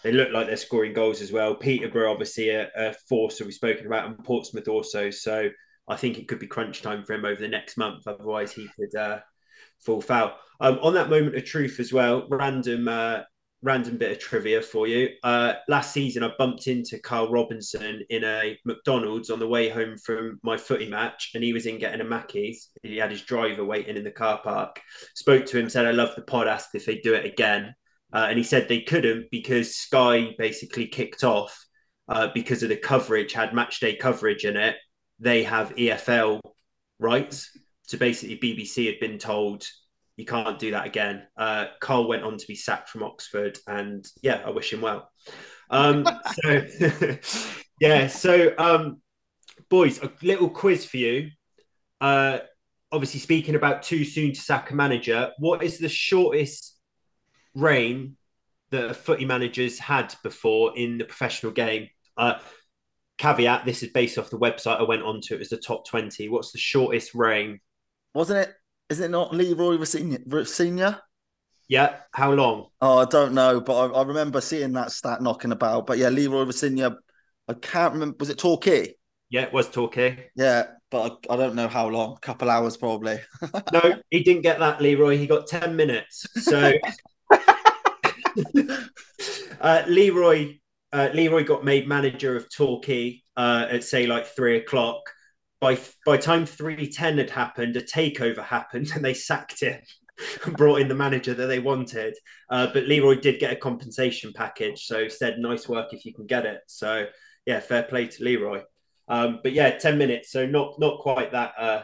they 0.05 0.13
look 0.13 0.31
like 0.31 0.47
they're 0.47 0.59
scoring 0.59 0.93
goals 0.93 1.23
as 1.23 1.33
well. 1.33 1.55
Peterborough, 1.55 2.13
obviously, 2.13 2.51
a, 2.51 2.69
a 2.77 2.93
force 3.09 3.39
that 3.39 3.47
we've 3.47 3.55
spoken 3.55 3.87
about, 3.87 4.05
and 4.05 4.23
Portsmouth 4.23 4.69
also. 4.69 5.09
So 5.09 5.49
I 5.89 5.97
think 5.97 6.19
it 6.19 6.29
could 6.29 6.39
be 6.39 6.47
crunch 6.47 6.83
time 6.83 7.03
for 7.03 7.15
him 7.15 7.25
over 7.25 7.41
the 7.41 7.49
next 7.49 7.79
month. 7.79 8.07
Otherwise, 8.07 8.53
he 8.53 8.69
could 8.79 8.95
uh, 8.95 9.21
fall 9.81 10.03
foul. 10.03 10.37
Um, 10.61 10.79
on 10.83 10.93
that 10.95 11.09
moment 11.09 11.35
of 11.35 11.47
truth 11.47 11.81
as 11.81 11.95
well, 11.95 12.29
random 12.29 12.89
uh, 12.89 13.23
random 13.63 13.97
bit 13.99 14.13
of 14.13 14.19
trivia 14.19 14.63
for 14.63 14.87
you. 14.87 15.11
Uh, 15.23 15.55
last 15.69 15.93
season, 15.93 16.23
I 16.23 16.31
bumped 16.39 16.67
into 16.67 16.99
Carl 16.99 17.31
Robinson 17.31 18.03
in 18.09 18.25
a 18.25 18.57
McDonald's 18.65 19.31
on 19.31 19.39
the 19.39 19.49
way 19.49 19.69
home 19.69 19.97
from 19.99 20.39
my 20.43 20.57
footy 20.57 20.89
match, 20.89 21.33
and 21.35 21.43
he 21.43 21.53
was 21.53 21.67
in 21.67 21.79
getting 21.79 22.01
a 22.01 22.05
Mackey's. 22.05 22.71
He 22.83 22.97
had 22.97 23.11
his 23.11 23.23
driver 23.23 23.65
waiting 23.65 23.97
in 23.97 24.05
the 24.05 24.11
car 24.11 24.41
park. 24.43 24.81
Spoke 25.15 25.47
to 25.47 25.59
him, 25.59 25.69
said, 25.69 25.87
I 25.87 25.91
love 25.91 26.15
the 26.15 26.23
pod, 26.23 26.47
asked 26.47 26.75
if 26.75 26.87
they'd 26.87 27.03
do 27.03 27.15
it 27.15 27.27
again. 27.27 27.75
Uh, 28.13 28.27
and 28.29 28.39
he 28.39 28.45
said 28.45 28.69
they 28.69 28.81
couldn't 28.81 29.27
because 29.31 29.77
Sky 29.77 30.35
basically 30.39 30.87
kicked 30.87 31.25
off 31.25 31.67
uh, 32.09 32.29
because 32.33 32.63
of 32.63 32.71
the 32.71 32.77
coverage, 32.77 33.33
had 33.33 33.53
match 33.53 33.81
day 33.81 33.97
coverage 33.97 34.45
in 34.45 34.57
it. 34.57 34.77
They 35.19 35.43
have 35.43 35.75
EFL 35.75 36.41
rights. 36.99 37.51
So 37.83 37.99
basically, 37.99 38.39
BBC 38.39 38.87
had 38.87 39.01
been 39.01 39.19
told 39.19 39.65
you 40.19 40.25
can't 40.25 40.59
do 40.59 40.73
that 40.73 40.85
again. 40.85 41.23
Uh, 41.37 41.67
Carl 41.81 42.09
went 42.09 42.25
on 42.25 42.37
to 42.37 42.47
be 42.49 42.57
sacked 42.57 42.89
from 42.89 43.05
Oxford, 43.05 43.57
and 43.69 44.05
yeah, 44.21 44.43
I 44.45 44.51
wish 44.51 44.73
him 44.73 44.81
well. 44.81 45.09
Um, 45.71 46.05
so, 46.45 46.67
yeah, 47.81 48.09
so 48.09 48.53
um, 48.59 49.01
boys, 49.71 50.03
a 50.03 50.11
little 50.21 50.51
quiz 50.51 50.85
for 50.85 50.97
you. 50.97 51.31
Uh, 52.01 52.41
obviously, 52.91 53.21
speaking 53.21 53.55
about 53.55 53.85
too 53.85 54.05
soon 54.05 54.33
to 54.33 54.41
sack 54.41 54.73
a 54.73 54.75
manager, 54.75 55.31
what 55.39 55.63
is 55.63 55.79
the 55.79 55.89
shortest 55.89 56.77
reign 57.55 58.17
that 58.71 58.91
a 58.91 58.95
footy 58.95 59.25
manager's 59.25 59.79
had 59.79 60.13
before 60.25 60.77
in 60.77 60.99
the 60.99 61.05
professional 61.05 61.53
game? 61.53 61.91
Uh, 62.17 62.41
caveat: 63.19 63.65
This 63.65 63.85
is 63.85 63.91
based 63.91 64.19
off 64.19 64.31
the 64.31 64.39
website 64.39 64.81
I 64.81 64.83
went 64.83 65.05
on 65.05 65.21
to. 65.21 65.35
It 65.35 65.39
was 65.39 65.51
the 65.51 65.59
top 65.59 65.87
twenty. 65.87 66.29
What's 66.29 66.51
the 66.51 66.59
shortest 66.59 67.15
reign? 67.15 67.61
Wasn't 68.15 68.49
it 68.49 68.53
is 68.89 69.01
it 69.01 69.11
not 69.11 69.35
Leroy 69.35 69.77
Rosenior? 69.77 71.01
Yeah. 71.69 71.97
How 72.13 72.33
long? 72.33 72.69
Oh, 72.81 72.99
I 72.99 73.05
don't 73.05 73.35
know, 73.35 73.61
but 73.61 73.77
I, 73.77 74.01
I, 74.01 74.03
remember 74.03 74.41
seeing 74.41 74.73
that 74.73 74.91
stat 74.91 75.21
knocking 75.21 75.53
about. 75.53 75.87
But 75.87 75.99
yeah, 75.99 76.09
Leroy 76.09 76.45
Rosenior. 76.45 76.97
I 77.47 77.55
can't 77.55 77.93
remember. 77.93 78.17
Was 78.19 78.31
it 78.31 78.39
Torquay? 78.39 78.95
Yeah, 79.31 79.43
it 79.43 79.53
was 79.53 79.69
Torquay. 79.69 80.31
Yeah, 80.35 80.69
but 80.91 81.21
I, 81.29 81.35
I 81.35 81.37
don't 81.37 81.55
know 81.55 81.69
how 81.69 81.89
long. 81.89 82.17
A 82.17 82.21
couple 82.21 82.49
hours 82.49 82.79
probably. 82.79 83.21
no, 83.73 83.97
he 84.11 84.23
didn't 84.23 84.43
get 84.43 84.59
that, 84.61 84.81
Leroy. 84.81 85.19
He 85.19 85.27
got 85.27 85.47
ten 85.47 85.77
minutes. 85.77 86.27
So 86.43 86.73
uh, 89.61 89.83
Leroy. 89.87 90.55
Uh, 90.91 91.11
Leroy 91.13 91.45
got 91.45 91.67
made 91.67 91.87
manager 91.87 92.35
of 92.35 92.49
Torquay 92.49 93.23
uh, 93.37 93.67
at 93.69 93.85
say 93.85 94.07
like 94.07 94.27
three 94.27 94.57
o'clock 94.57 95.03
by 95.61 95.79
by 96.07 96.17
time 96.17 96.47
310 96.47 97.19
had 97.19 97.31
happened 97.31 97.77
a 97.77 97.83
takeover 97.83 98.45
happened 98.45 98.91
and 98.95 99.05
they 99.05 99.15
sacked 99.15 99.61
him 99.61 99.81
and 100.45 100.57
brought 100.57 100.81
in 100.81 100.89
the 100.89 100.95
manager 100.95 101.33
that 101.33 101.47
they 101.47 101.61
wanted 101.61 102.15
uh, 102.51 102.67
but 102.73 102.87
leroy 102.87 103.15
did 103.15 103.39
get 103.39 103.53
a 103.53 103.57
compensation 103.57 104.33
package 104.33 104.85
so 104.85 105.07
said 105.07 105.39
nice 105.39 105.69
work 105.69 105.93
if 105.93 106.05
you 106.05 106.13
can 106.13 106.27
get 106.27 106.45
it 106.45 106.61
so 106.67 107.07
yeah, 107.49 107.61
fair 107.61 107.83
play 107.83 108.07
to 108.07 108.25
Leroy. 108.25 108.61
Um, 109.09 109.41
but 109.43 109.55
yeah, 109.55 109.71
ten 109.79 109.97
minutes, 109.97 110.31
so 110.31 110.45
not 110.45 110.79
not 110.79 111.01
quite 111.01 111.33
that 111.33 111.55
uh, 111.59 111.83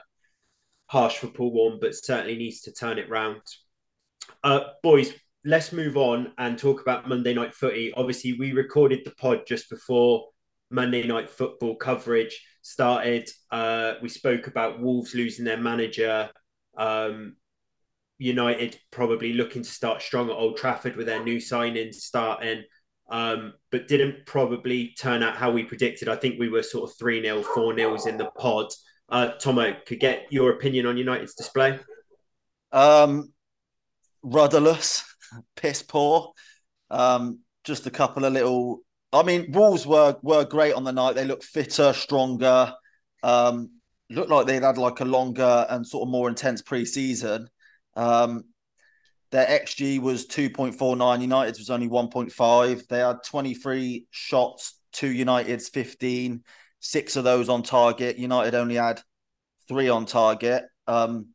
harsh 0.89 1.17
for 1.17 1.29
Paul 1.29 1.53
Warne, 1.53 1.79
but 1.81 1.95
certainly 1.95 2.37
needs 2.37 2.61
to 2.63 2.73
turn 2.73 2.99
it 2.99 3.09
round. 3.09 3.41
Uh, 4.43 4.61
boys, 4.83 5.15
let's 5.43 5.73
move 5.73 5.97
on 5.97 6.33
and 6.37 6.59
talk 6.59 6.83
about 6.83 7.09
Monday 7.09 7.33
Night 7.33 7.55
Footy. 7.55 7.95
Obviously, 7.97 8.35
we 8.35 8.53
recorded 8.53 9.07
the 9.07 9.13
pod 9.13 9.47
just 9.49 9.71
before 9.71 10.29
Monday 10.71 11.07
Night 11.07 11.31
Football 11.31 11.77
coverage 11.77 12.39
started. 12.65 13.29
Uh, 13.51 13.95
we 14.03 14.09
spoke 14.09 14.47
about 14.47 14.81
Wolves 14.81 15.15
losing 15.15 15.45
their 15.45 15.59
manager. 15.59 16.31
Um, 16.77 17.37
United 18.19 18.79
probably 18.91 19.35
looking 19.35 19.63
to 19.63 19.69
start 19.69 20.01
strong 20.01 20.31
at 20.31 20.37
Old 20.37 20.57
Trafford 20.57 20.97
with 20.97 21.07
their 21.07 21.23
new 21.23 21.37
signings 21.39 21.97
starting, 21.97 22.65
um, 23.11 23.53
but 23.71 23.87
didn't 23.87 24.25
probably 24.25 24.95
turn 24.99 25.23
out 25.23 25.37
how 25.37 25.51
we 25.51 25.63
predicted. 25.63 26.09
I 26.09 26.17
think 26.17 26.39
we 26.39 26.49
were 26.49 26.63
sort 26.63 26.91
of 26.91 26.97
3 26.97 27.23
0, 27.23 27.43
4 27.43 27.75
0s 27.75 28.07
in 28.07 28.17
the 28.17 28.31
pod. 28.39 28.73
Uh, 29.09 29.33
Tomo, 29.33 29.77
could 29.87 30.01
get 30.01 30.27
your 30.31 30.53
opinion 30.53 30.87
on 30.87 30.97
United's 30.97 31.35
display? 31.35 31.79
Um, 32.73 33.33
rudderless, 34.23 35.05
piss 35.57 35.83
poor. 35.83 36.33
Um, 36.91 37.41
just 37.65 37.87
a 37.87 37.91
couple 37.91 38.25
of 38.25 38.33
little. 38.33 38.81
I 39.15 39.23
mean, 39.23 39.53
Wolves 39.53 39.87
were 39.87 40.17
were 40.23 40.45
great 40.45 40.75
on 40.75 40.85
the 40.85 40.93
night. 40.93 41.15
They 41.15 41.25
looked 41.25 41.45
fitter, 41.45 41.93
stronger. 41.93 42.75
Um, 43.23 43.71
looked 44.11 44.31
like 44.31 44.47
they'd 44.47 44.63
had 44.63 44.77
like 44.77 45.01
a 45.01 45.05
longer 45.05 45.67
and 45.71 45.87
sort 45.87 46.07
of 46.07 46.11
more 46.11 46.29
intense 46.29 46.63
pre-season. 46.63 47.49
Um, 47.97 48.45
their 49.31 49.47
XG 49.47 50.01
was 50.01 50.27
2.49. 50.27 51.21
United's 51.21 51.59
was 51.59 51.71
only 51.71 51.89
1.5. 51.89 52.87
They 52.87 52.99
had 52.99 53.23
23 53.25 54.07
shots 54.11 54.79
to 54.95 55.09
United's 55.09 55.69
15, 55.69 56.43
six 56.81 57.17
of 57.17 57.25
those 57.25 57.49
on 57.49 57.63
target. 57.63 58.19
United 58.19 58.55
only 58.55 58.77
had 58.77 59.01
three 59.69 59.89
on 59.89 60.07
target. 60.07 60.65
Um, 60.87 61.29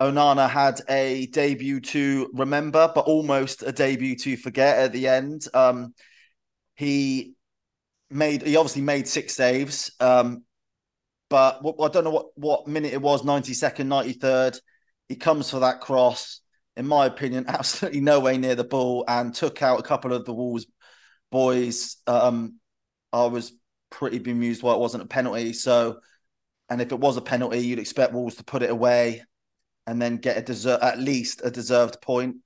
Onana 0.00 0.48
had 0.48 0.80
a 0.88 1.26
debut 1.26 1.80
to 1.80 2.30
remember, 2.34 2.90
but 2.94 3.06
almost 3.06 3.62
a 3.62 3.72
debut 3.72 4.14
to 4.16 4.36
forget 4.36 4.78
at 4.78 4.92
the 4.92 5.08
end. 5.08 5.46
Um, 5.54 5.94
he 6.78 7.34
made 8.08 8.42
he 8.42 8.56
obviously 8.56 8.82
made 8.82 9.08
six 9.08 9.34
saves, 9.34 9.90
um, 9.98 10.44
but 11.28 11.60
I 11.64 11.88
don't 11.88 12.04
know 12.04 12.10
what 12.10 12.26
what 12.36 12.68
minute 12.68 12.92
it 12.92 13.02
was 13.02 13.22
92nd, 13.22 13.88
93rd. 13.88 14.60
He 15.08 15.16
comes 15.16 15.50
for 15.50 15.58
that 15.60 15.80
cross. 15.80 16.40
In 16.76 16.86
my 16.86 17.06
opinion, 17.06 17.46
absolutely 17.48 18.00
no 18.00 18.20
way 18.20 18.38
near 18.38 18.54
the 18.54 18.62
ball 18.62 19.04
and 19.08 19.34
took 19.34 19.60
out 19.60 19.80
a 19.80 19.82
couple 19.82 20.12
of 20.12 20.24
the 20.24 20.32
Wolves 20.32 20.66
boys. 21.32 21.96
Um, 22.06 22.60
I 23.12 23.26
was 23.26 23.52
pretty 23.90 24.20
bemused 24.20 24.62
why 24.62 24.74
it 24.74 24.78
wasn't 24.78 25.02
a 25.02 25.08
penalty. 25.08 25.54
So, 25.54 25.98
and 26.70 26.80
if 26.80 26.92
it 26.92 27.00
was 27.00 27.16
a 27.16 27.22
penalty, 27.22 27.58
you'd 27.58 27.80
expect 27.80 28.12
Wolves 28.12 28.36
to 28.36 28.44
put 28.44 28.62
it 28.62 28.70
away 28.70 29.24
and 29.88 30.00
then 30.00 30.18
get 30.18 30.36
a 30.36 30.42
desert 30.42 30.78
at 30.80 31.00
least 31.00 31.40
a 31.42 31.50
deserved 31.50 32.00
point. 32.00 32.36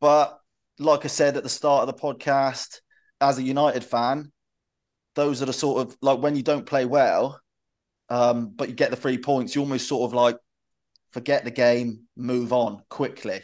But 0.00 0.38
like 0.78 1.04
I 1.04 1.08
said 1.08 1.36
at 1.36 1.42
the 1.42 1.48
start 1.48 1.88
of 1.88 1.94
the 1.96 2.00
podcast, 2.00 2.80
as 3.20 3.38
a 3.38 3.42
United 3.42 3.84
fan, 3.84 4.32
those 5.14 5.42
are 5.42 5.46
the 5.46 5.52
sort 5.52 5.86
of 5.86 5.96
like 6.00 6.20
when 6.20 6.36
you 6.36 6.42
don't 6.42 6.66
play 6.66 6.84
well, 6.84 7.40
um, 8.08 8.52
but 8.54 8.68
you 8.68 8.74
get 8.74 8.90
the 8.90 8.96
three 8.96 9.18
points, 9.18 9.54
you 9.54 9.60
almost 9.60 9.88
sort 9.88 10.08
of 10.08 10.14
like 10.14 10.36
forget 11.10 11.44
the 11.44 11.50
game, 11.50 12.04
move 12.16 12.52
on 12.52 12.82
quickly. 12.88 13.40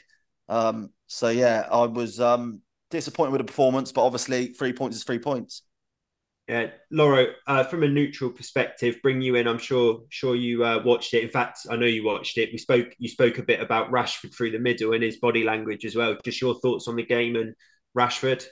Um, 0.49 0.91
so 1.07 1.29
yeah, 1.29 1.67
I 1.71 1.87
was 1.87 2.21
um, 2.21 2.61
disappointed 2.91 3.33
with 3.33 3.41
the 3.41 3.45
performance, 3.45 3.93
but 3.93 4.05
obviously 4.05 4.49
three 4.49 4.73
points 4.73 4.97
is 4.97 5.05
three 5.05 5.19
points. 5.19 5.63
Yeah, 6.49 6.69
Lawro, 6.93 7.33
uh, 7.49 7.65
from 7.65 7.83
a 7.83 7.89
neutral 7.89 8.31
perspective, 8.31 9.01
bring 9.03 9.21
you 9.21 9.35
in. 9.35 9.49
I'm 9.49 9.59
sure, 9.59 10.03
sure 10.11 10.37
you 10.37 10.65
uh, 10.65 10.81
watched 10.85 11.13
it. 11.13 11.25
In 11.25 11.29
fact, 11.29 11.67
I 11.69 11.75
know 11.75 11.87
you 11.87 12.05
watched 12.05 12.39
it. 12.39 12.51
We 12.53 12.59
spoke, 12.59 12.95
you 12.99 13.09
spoke 13.09 13.39
a 13.39 13.43
bit 13.43 13.61
about 13.61 13.91
Rashford 13.91 14.33
through 14.33 14.53
the 14.53 14.61
middle 14.61 14.93
and 14.93 15.03
his 15.03 15.17
body 15.17 15.43
language 15.43 15.85
as 15.85 15.97
well. 15.97 16.17
Just 16.25 16.41
your 16.41 16.55
thoughts 16.61 16.87
on 16.87 16.95
the 16.95 17.03
game 17.03 17.35
and 17.35 17.53
Rashford. 17.99 18.47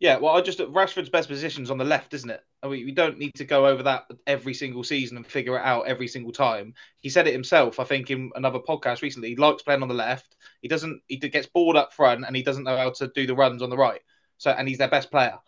Yeah, 0.00 0.16
well, 0.16 0.34
I 0.34 0.40
just 0.40 0.58
Rashford's 0.60 1.10
best 1.10 1.28
position's 1.28 1.70
on 1.70 1.76
the 1.76 1.84
left, 1.84 2.14
isn't 2.14 2.30
it? 2.30 2.40
I 2.62 2.68
mean, 2.68 2.86
we 2.86 2.92
don't 2.92 3.18
need 3.18 3.34
to 3.34 3.44
go 3.44 3.66
over 3.66 3.82
that 3.82 4.04
every 4.26 4.54
single 4.54 4.82
season 4.82 5.18
and 5.18 5.26
figure 5.26 5.56
it 5.56 5.62
out 5.62 5.86
every 5.86 6.08
single 6.08 6.32
time. 6.32 6.72
He 7.00 7.10
said 7.10 7.26
it 7.26 7.34
himself, 7.34 7.78
I 7.78 7.84
think, 7.84 8.10
in 8.10 8.30
another 8.34 8.60
podcast 8.60 9.02
recently. 9.02 9.28
He 9.28 9.36
likes 9.36 9.62
playing 9.62 9.82
on 9.82 9.88
the 9.88 9.94
left. 9.94 10.36
He 10.62 10.68
doesn't. 10.68 11.02
He 11.06 11.18
gets 11.18 11.48
bored 11.48 11.76
up 11.76 11.92
front, 11.92 12.24
and 12.26 12.34
he 12.34 12.42
doesn't 12.42 12.64
know 12.64 12.78
how 12.78 12.90
to 12.90 13.08
do 13.14 13.26
the 13.26 13.34
runs 13.34 13.60
on 13.60 13.68
the 13.68 13.76
right. 13.76 14.00
So, 14.38 14.50
and 14.50 14.66
he's 14.66 14.78
their 14.78 14.88
best 14.88 15.10
player. 15.10 15.38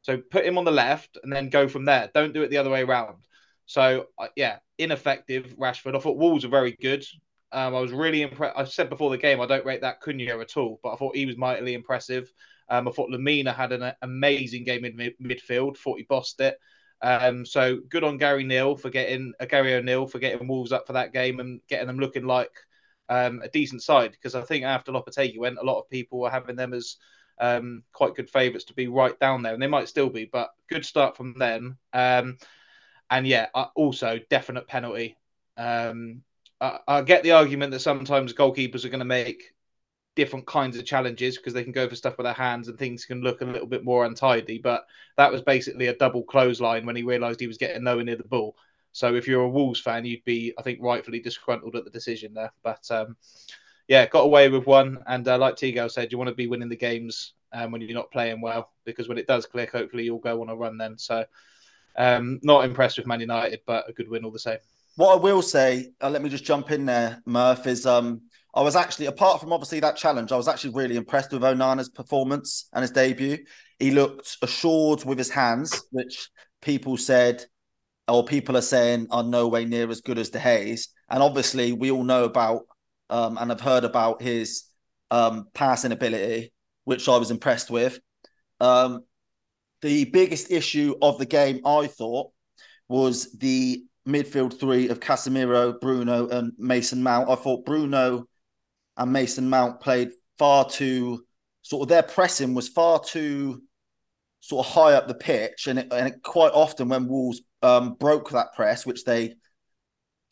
So 0.00 0.16
put 0.16 0.46
him 0.46 0.56
on 0.56 0.64
the 0.64 0.70
left 0.70 1.18
and 1.22 1.30
then 1.30 1.50
go 1.50 1.68
from 1.68 1.84
there. 1.84 2.10
Don't 2.14 2.32
do 2.32 2.42
it 2.42 2.48
the 2.48 2.56
other 2.56 2.70
way 2.70 2.82
around. 2.82 3.18
So 3.66 4.06
yeah, 4.36 4.58
ineffective 4.78 5.54
Rashford. 5.58 5.94
I 5.94 5.98
thought 5.98 6.16
Wolves 6.16 6.44
were 6.44 6.50
very 6.50 6.72
good. 6.80 7.04
Um, 7.52 7.74
I 7.74 7.80
was 7.80 7.92
really 7.92 8.22
impressed. 8.22 8.56
I 8.56 8.64
said 8.64 8.88
before 8.88 9.10
the 9.10 9.18
game 9.18 9.40
I 9.40 9.46
don't 9.46 9.66
rate 9.66 9.82
that 9.82 10.00
Cunha 10.00 10.40
at 10.40 10.56
all, 10.56 10.80
but 10.82 10.92
I 10.92 10.96
thought 10.96 11.16
he 11.16 11.26
was 11.26 11.36
mightily 11.36 11.74
impressive. 11.74 12.32
Um, 12.68 12.88
I 12.88 12.90
thought 12.90 13.10
Lemina 13.10 13.54
had 13.54 13.72
an 13.72 13.92
amazing 14.02 14.64
game 14.64 14.84
in 14.84 14.96
mid- 14.96 15.18
midfield. 15.18 15.76
Thought 15.76 15.98
he 15.98 16.04
bossed 16.04 16.40
it. 16.40 16.58
Um, 17.00 17.46
so 17.46 17.78
good 17.88 18.04
on 18.04 18.18
Gary 18.18 18.44
Neal 18.44 18.76
for 18.76 18.90
getting 18.90 19.32
uh, 19.40 19.46
Gary 19.46 19.74
O'Neill 19.74 20.06
for 20.06 20.18
getting 20.18 20.48
Wolves 20.48 20.72
up 20.72 20.86
for 20.86 20.94
that 20.94 21.12
game 21.12 21.38
and 21.40 21.60
getting 21.68 21.86
them 21.86 21.98
looking 21.98 22.26
like 22.26 22.50
um, 23.08 23.40
a 23.42 23.48
decent 23.48 23.82
side. 23.82 24.12
Because 24.12 24.34
I 24.34 24.42
think 24.42 24.64
after 24.64 24.92
Lopetegui 24.92 25.38
went, 25.38 25.58
a 25.58 25.64
lot 25.64 25.78
of 25.78 25.90
people 25.90 26.20
were 26.20 26.30
having 26.30 26.56
them 26.56 26.74
as 26.74 26.96
um, 27.40 27.84
quite 27.92 28.14
good 28.14 28.28
favourites 28.30 28.64
to 28.66 28.74
be 28.74 28.88
right 28.88 29.18
down 29.20 29.42
there, 29.42 29.54
and 29.54 29.62
they 29.62 29.68
might 29.68 29.88
still 29.88 30.10
be, 30.10 30.24
but 30.24 30.50
good 30.68 30.84
start 30.84 31.16
from 31.16 31.34
them. 31.38 31.78
Um, 31.92 32.38
and 33.10 33.26
yeah, 33.26 33.46
also 33.74 34.18
definite 34.28 34.66
penalty. 34.66 35.16
Um, 35.56 36.22
I, 36.60 36.78
I, 36.86 37.02
get 37.02 37.22
the 37.22 37.32
argument 37.32 37.72
that 37.72 37.80
sometimes 37.80 38.34
goalkeepers 38.34 38.84
are 38.84 38.90
going 38.90 38.98
to 39.00 39.04
make 39.04 39.54
different 40.18 40.46
kinds 40.46 40.76
of 40.76 40.84
challenges 40.84 41.36
because 41.36 41.54
they 41.54 41.62
can 41.62 41.70
go 41.70 41.88
for 41.88 41.94
stuff 41.94 42.18
with 42.18 42.24
their 42.24 42.34
hands 42.34 42.66
and 42.66 42.76
things 42.76 43.04
can 43.04 43.20
look 43.20 43.40
a 43.40 43.44
little 43.44 43.68
bit 43.68 43.84
more 43.84 44.04
untidy. 44.04 44.58
But 44.58 44.84
that 45.16 45.30
was 45.30 45.42
basically 45.42 45.86
a 45.86 45.94
double 45.94 46.24
clothesline 46.24 46.84
when 46.84 46.96
he 46.96 47.04
realised 47.04 47.38
he 47.38 47.46
was 47.46 47.56
getting 47.56 47.84
nowhere 47.84 48.02
near 48.02 48.16
the 48.16 48.24
ball. 48.24 48.56
So 48.90 49.14
if 49.14 49.28
you're 49.28 49.44
a 49.44 49.48
Wolves 49.48 49.78
fan, 49.78 50.04
you'd 50.04 50.24
be, 50.24 50.52
I 50.58 50.62
think, 50.62 50.80
rightfully 50.82 51.20
disgruntled 51.20 51.76
at 51.76 51.84
the 51.84 51.90
decision 51.90 52.34
there. 52.34 52.52
But 52.64 52.84
um, 52.90 53.16
yeah, 53.86 54.06
got 54.06 54.22
away 54.22 54.48
with 54.48 54.66
one. 54.66 54.98
And 55.06 55.26
uh, 55.28 55.38
like 55.38 55.54
Tigo 55.54 55.88
said, 55.88 56.10
you 56.10 56.18
want 56.18 56.28
to 56.30 56.34
be 56.34 56.48
winning 56.48 56.68
the 56.68 56.74
games 56.74 57.34
um, 57.52 57.70
when 57.70 57.80
you're 57.80 57.94
not 57.94 58.10
playing 58.10 58.40
well 58.40 58.72
because 58.84 59.08
when 59.08 59.18
it 59.18 59.28
does 59.28 59.46
click, 59.46 59.70
hopefully 59.70 60.02
you'll 60.02 60.18
go 60.18 60.42
on 60.42 60.48
a 60.48 60.56
run 60.56 60.78
then. 60.78 60.98
So 60.98 61.24
um, 61.96 62.40
not 62.42 62.64
impressed 62.64 62.98
with 62.98 63.06
Man 63.06 63.20
United, 63.20 63.60
but 63.66 63.88
a 63.88 63.92
good 63.92 64.08
win 64.08 64.24
all 64.24 64.32
the 64.32 64.40
same. 64.40 64.58
What 64.96 65.12
I 65.12 65.20
will 65.20 65.42
say, 65.42 65.92
uh, 66.00 66.10
let 66.10 66.22
me 66.22 66.28
just 66.28 66.42
jump 66.42 66.72
in 66.72 66.86
there, 66.86 67.22
Murph, 67.24 67.68
is 67.68 67.86
um, 67.86 68.22
I 68.54 68.62
was 68.62 68.76
actually, 68.76 69.06
apart 69.06 69.40
from 69.40 69.52
obviously 69.52 69.80
that 69.80 69.96
challenge, 69.96 70.32
I 70.32 70.36
was 70.36 70.48
actually 70.48 70.74
really 70.74 70.96
impressed 70.96 71.32
with 71.32 71.42
Onana's 71.42 71.88
performance 71.88 72.68
and 72.72 72.82
his 72.82 72.90
debut. 72.90 73.38
He 73.78 73.90
looked 73.90 74.36
assured 74.42 75.04
with 75.04 75.18
his 75.18 75.30
hands, 75.30 75.82
which 75.90 76.30
people 76.62 76.96
said, 76.96 77.44
or 78.08 78.24
people 78.24 78.56
are 78.56 78.62
saying, 78.62 79.08
are 79.10 79.22
no 79.22 79.48
way 79.48 79.64
near 79.64 79.90
as 79.90 80.00
good 80.00 80.18
as 80.18 80.30
De 80.30 80.40
Gea's. 80.40 80.88
And 81.10 81.22
obviously, 81.22 81.72
we 81.72 81.90
all 81.90 82.04
know 82.04 82.24
about 82.24 82.62
um, 83.10 83.38
and 83.38 83.50
I've 83.50 83.60
heard 83.60 83.84
about 83.84 84.22
his 84.22 84.64
um, 85.10 85.46
passing 85.54 85.92
ability, 85.92 86.52
which 86.84 87.08
I 87.08 87.16
was 87.16 87.30
impressed 87.30 87.70
with. 87.70 87.98
Um, 88.60 89.04
the 89.80 90.04
biggest 90.06 90.50
issue 90.50 90.94
of 91.00 91.18
the 91.18 91.26
game, 91.26 91.60
I 91.64 91.86
thought, 91.86 92.32
was 92.88 93.32
the 93.32 93.84
midfield 94.06 94.58
three 94.58 94.88
of 94.88 95.00
Casemiro, 95.00 95.78
Bruno, 95.80 96.28
and 96.28 96.52
Mason 96.58 97.02
Mount. 97.02 97.30
I 97.30 97.34
thought 97.34 97.64
Bruno 97.64 98.26
and 98.98 99.12
Mason 99.12 99.48
Mount 99.48 99.80
played 99.80 100.10
far 100.38 100.68
too 100.68 101.24
sort 101.62 101.82
of 101.82 101.88
their 101.88 102.02
pressing 102.02 102.54
was 102.54 102.68
far 102.68 103.00
too 103.00 103.62
sort 104.40 104.66
of 104.66 104.72
high 104.72 104.92
up 104.94 105.08
the 105.08 105.14
pitch, 105.14 105.66
and 105.66 105.78
it, 105.78 105.88
and 105.92 106.08
it 106.08 106.22
quite 106.22 106.52
often 106.52 106.88
when 106.88 107.08
Wolves 107.08 107.40
um, 107.62 107.94
broke 107.94 108.30
that 108.30 108.54
press, 108.54 108.86
which 108.86 109.04
they 109.04 109.34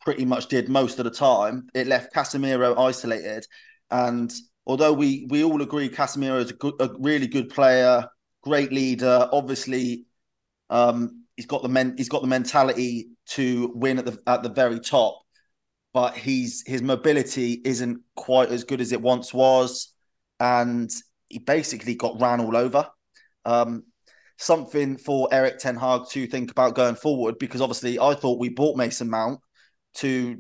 pretty 0.01 0.25
much 0.25 0.49
did 0.49 0.69
most 0.69 0.99
of 0.99 1.05
the 1.05 1.11
time. 1.11 1.69
It 1.75 1.87
left 1.87 2.15
Casemiro 2.15 2.79
isolated, 2.79 3.47
and 3.91 4.33
although 4.67 4.93
we 4.93 5.27
we 5.29 5.45
all 5.45 5.63
agree 5.63 5.89
Casemiro 5.89 6.41
is 6.41 6.51
a, 6.51 6.55
good, 6.55 6.75
a 6.81 6.91
really 6.99 7.27
good 7.27 7.51
player, 7.51 8.07
great 8.43 8.73
leader, 8.73 9.29
obviously, 9.33 10.07
um, 10.71 11.25
he's 11.37 11.47
got 11.47 11.63
the 11.63 11.69
men 11.69 11.95
he's 11.97 12.09
got 12.09 12.23
the 12.23 12.29
mentality 12.29 13.09
to 13.31 13.73
win 13.75 13.99
at 13.99 14.07
the 14.07 14.19
at 14.27 14.43
the 14.43 14.49
very 14.49 14.81
top, 14.81 15.21
but 15.97 16.15
he's 16.15 16.63
his 16.67 16.83
mobility 16.83 17.55
isn't 17.65 18.03
quite 18.17 18.51
as 18.51 18.65
good 18.65 18.83
as 18.83 18.93
it 18.93 19.01
once 19.01 19.33
was, 19.33 19.95
and 20.39 20.91
he 21.31 21.39
basically 21.39 21.95
got 21.95 22.21
ran 22.21 22.39
all 22.39 22.55
over. 22.55 22.87
Um, 23.47 23.85
something 24.37 24.99
for 24.99 25.27
Erik 25.33 25.57
Ten 25.57 25.75
Hag 25.75 26.03
to 26.11 26.27
think 26.27 26.51
about 26.51 26.75
going 26.75 26.97
forward 26.97 27.39
because 27.39 27.63
obviously 27.63 27.99
I 27.99 28.13
thought 28.13 28.39
we 28.39 28.51
bought 28.51 28.77
Mason 28.77 29.09
Mount 29.09 29.41
to 29.95 30.37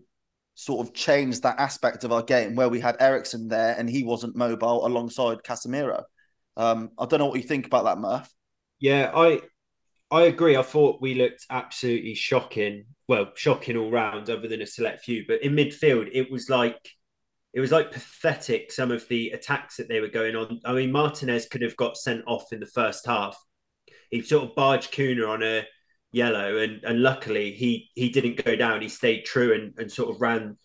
sort 0.57 0.87
of 0.87 0.93
change 0.93 1.41
that 1.41 1.59
aspect 1.59 2.05
of 2.05 2.13
our 2.13 2.23
game 2.23 2.55
where 2.55 2.69
we 2.69 2.79
had 2.79 2.99
Eriksen 3.01 3.49
there 3.49 3.75
and 3.79 3.89
he 3.89 4.03
wasn't 4.03 4.37
mobile 4.37 4.87
alongside 4.87 5.43
Casemiro. 5.43 6.03
Um, 6.59 6.91
I 6.99 7.07
don't 7.07 7.19
know 7.19 7.29
what 7.29 7.41
you 7.41 7.49
think 7.49 7.65
about 7.67 7.87
that, 7.87 7.97
Murph. 7.97 8.31
Yeah, 8.79 9.11
I 9.15 9.41
I 10.11 10.25
agree. 10.25 10.55
I 10.55 10.63
thought 10.63 11.01
we 11.01 11.15
looked 11.15 11.47
absolutely 11.49 12.15
shocking. 12.15 12.85
Well, 13.09 13.31
shocking 13.35 13.77
all 13.77 13.91
round, 13.91 14.31
other 14.31 14.49
than 14.49 14.63
a 14.63 14.67
select 14.67 15.05
few. 15.05 15.25
But 15.27 15.43
in 15.43 15.55
midfield, 15.55 16.09
it 16.13 16.31
was 16.31 16.51
like 16.51 16.91
it 17.55 17.61
was 17.61 17.73
like 17.73 17.93
pathetic. 17.93 18.73
Some 18.73 18.91
of 18.91 19.07
the 19.09 19.31
attacks 19.31 19.77
that 19.77 19.89
they 19.89 20.01
were 20.01 20.09
going 20.09 20.37
on. 20.37 20.61
I 20.65 20.73
mean, 20.73 20.93
Martinez 20.93 21.47
could 21.47 21.63
have 21.63 21.77
got 21.77 21.97
sent 21.97 22.25
off 22.27 22.53
in 22.53 22.61
the 22.61 22.67
first 22.67 23.07
half. 23.07 23.39
He 24.11 24.23
sort 24.23 24.45
of 24.45 24.55
barged 24.57 24.93
Cunha 24.93 25.27
on 25.27 25.43
a 25.43 25.65
yellow, 26.13 26.59
and 26.59 26.83
and 26.85 27.03
luckily 27.03 27.53
he 27.53 27.91
he 27.95 28.09
didn't 28.09 28.45
go 28.45 28.57
down. 28.57 28.83
He 28.83 28.89
stayed 28.89 29.25
true 29.25 29.55
and 29.55 29.75
and 29.79 29.91
sort 29.91 30.15
of 30.15 30.21
ran 30.21 30.57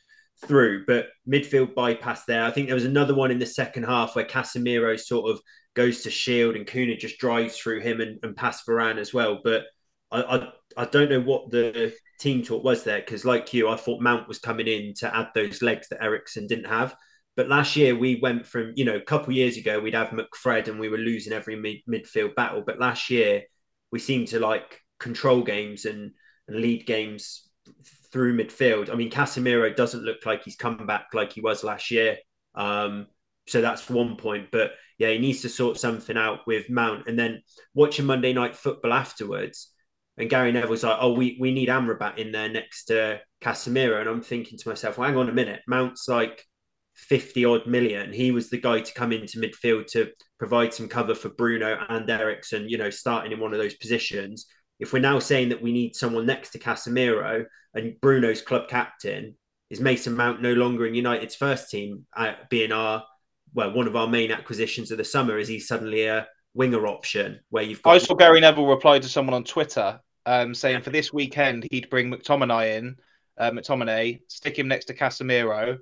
through. 0.46 0.86
But 0.86 1.08
midfield 1.28 1.76
bypass 1.76 2.26
there. 2.26 2.44
I 2.44 2.52
think 2.52 2.68
there 2.68 2.76
was 2.76 2.86
another 2.86 3.16
one 3.16 3.32
in 3.32 3.40
the 3.40 3.46
second 3.46 3.84
half 3.84 4.16
where 4.16 4.26
Casemiro 4.26 5.00
sort 5.00 5.30
of 5.30 5.40
goes 5.76 6.02
to 6.04 6.12
shield 6.12 6.56
and 6.56 6.68
Cunha 6.68 6.98
just 6.98 7.20
drives 7.20 7.58
through 7.58 7.82
him 7.82 8.02
and, 8.02 8.20
and 8.24 8.36
past 8.36 8.68
Varane 8.68 8.98
as 8.98 9.14
well. 9.14 9.40
But 9.44 9.64
I, 10.12 10.22
I, 10.22 10.50
I 10.78 10.86
don't 10.86 11.10
know 11.10 11.22
what 11.22 11.52
the 11.52 11.94
team 12.22 12.44
talk 12.44 12.64
was 12.64 12.84
there 12.84 13.00
because, 13.00 13.26
like 13.26 13.54
you, 13.54 13.68
I 13.68 13.76
thought 13.76 14.02
Mount 14.02 14.28
was 14.28 14.40
coming 14.40 14.68
in 14.68 14.94
to 14.96 15.16
add 15.16 15.30
those 15.34 15.62
legs 15.62 15.88
that 15.90 16.04
Eriksen 16.04 16.48
didn't 16.48 16.66
have. 16.66 16.96
But 17.36 17.50
last 17.50 17.76
year 17.76 17.96
we 17.96 18.20
went 18.22 18.46
from 18.46 18.74
you 18.76 18.86
know 18.86 18.96
a 18.96 19.02
couple 19.02 19.34
years 19.34 19.58
ago 19.58 19.80
we'd 19.80 19.96
have 19.96 20.10
McFred 20.10 20.68
and 20.68 20.80
we 20.80 20.90
were 20.90 20.98
losing 20.98 21.34
every 21.34 21.56
mid, 21.56 21.78
midfield 21.90 22.36
battle. 22.36 22.64
But 22.66 22.80
last 22.80 23.10
year 23.10 23.44
we 23.92 24.00
seemed 24.00 24.28
to 24.30 24.40
like 24.40 24.80
control 25.00 25.42
games 25.42 25.86
and, 25.86 26.12
and 26.48 26.58
lead 26.58 26.86
games 26.86 27.50
through 28.12 28.38
midfield. 28.38 28.92
I 28.92 28.96
mean, 28.96 29.10
Casemiro 29.10 29.76
doesn't 29.76 30.04
look 30.04 30.26
like 30.26 30.44
he's 30.44 30.56
come 30.56 30.86
back 30.86 31.08
like 31.14 31.34
he 31.34 31.42
was 31.42 31.64
last 31.64 31.92
year. 31.92 32.18
Um, 32.56 33.08
so 33.48 33.62
that's 33.62 33.90
one 33.90 34.18
point. 34.18 34.50
But 34.52 34.72
yeah, 34.98 35.10
he 35.10 35.18
needs 35.18 35.42
to 35.42 35.50
sort 35.50 35.80
something 35.80 36.18
out 36.18 36.40
with 36.46 36.70
Mount. 36.70 37.08
And 37.08 37.18
then 37.18 37.42
watching 37.74 38.06
Monday 38.06 38.34
Night 38.34 38.56
Football 38.56 38.94
afterwards, 38.94 39.72
and 40.18 40.30
Gary 40.30 40.52
Neville's 40.52 40.84
like, 40.84 40.98
"Oh, 41.00 41.14
we 41.14 41.38
we 41.40 41.54
need 41.54 41.70
Amrabat 41.70 42.18
in 42.18 42.32
there 42.32 42.50
next 42.50 42.86
to 42.86 43.22
Casemiro," 43.42 44.00
and 44.00 44.10
I'm 44.10 44.22
thinking 44.22 44.58
to 44.58 44.70
myself, 44.70 44.98
well, 44.98 45.08
"Hang 45.08 45.18
on 45.18 45.30
a 45.30 45.34
minute, 45.34 45.62
Mount's 45.68 46.08
like." 46.08 46.46
50 46.94 47.46
odd 47.46 47.68
million. 47.68 48.12
He 48.12 48.32
was 48.32 48.50
the 48.50 48.60
guy 48.60 48.82
to 48.82 48.94
come 48.94 49.14
into 49.14 49.40
midfield 49.40 49.88
to 49.94 50.12
provide 50.38 50.74
some 50.74 50.90
cover 50.90 51.16
for 51.16 51.30
Bruno 51.30 51.80
and 51.88 52.08
Eriksen, 52.08 52.68
you 52.68 52.78
know, 52.78 52.90
starting 52.90 53.32
in 53.32 53.40
one 53.40 53.54
of 53.54 53.60
those 53.60 53.76
positions. 53.76 54.46
If 54.78 54.92
we're 54.92 55.00
now 55.00 55.18
saying 55.20 55.50
that 55.50 55.62
we 55.62 55.72
need 55.72 55.96
someone 55.96 56.26
next 56.26 56.50
to 56.52 56.60
Casemiro 56.60 57.46
and 57.74 57.96
Bruno's 58.02 58.42
club 58.42 58.68
captain, 58.68 59.36
is 59.70 59.80
Mason 59.80 60.16
Mount 60.16 60.42
no 60.42 60.54
longer 60.54 60.86
in 60.86 60.94
United's 60.94 61.34
first 61.34 61.72
team, 61.72 62.06
uh, 62.16 62.34
being 62.50 62.74
our 62.74 63.04
well, 63.54 63.74
one 63.74 63.88
of 63.88 63.96
our 63.96 64.08
main 64.08 64.32
acquisitions 64.32 64.92
of 64.92 64.98
the 64.98 65.04
summer 65.04 65.38
is 65.38 65.48
he 65.48 65.60
suddenly 65.60 66.06
a 66.06 66.28
winger 66.54 66.88
option 66.88 67.40
where 67.50 67.64
you've 67.64 67.82
got. 67.82 67.96
I 67.96 67.98
saw 67.98 68.16
Gary 68.16 68.42
Neville 68.42 68.68
reply 68.68 69.00
to 69.00 69.10
someone 69.10 69.34
on 69.34 69.44
Twitter 69.44 70.00
um, 70.26 70.54
saying 70.54 70.78
yeah. 70.78 70.82
for 70.82 70.90
this 70.90 71.12
weekend 71.14 71.68
he'd 71.72 71.90
bring 71.90 72.12
McTominay 72.12 72.78
in, 72.78 72.98
uh, 73.38 73.52
McTominay, 73.52 74.22
stick 74.28 74.58
him 74.58 74.68
next 74.68 74.86
to 74.86 74.94
Casemiro, 74.94 75.80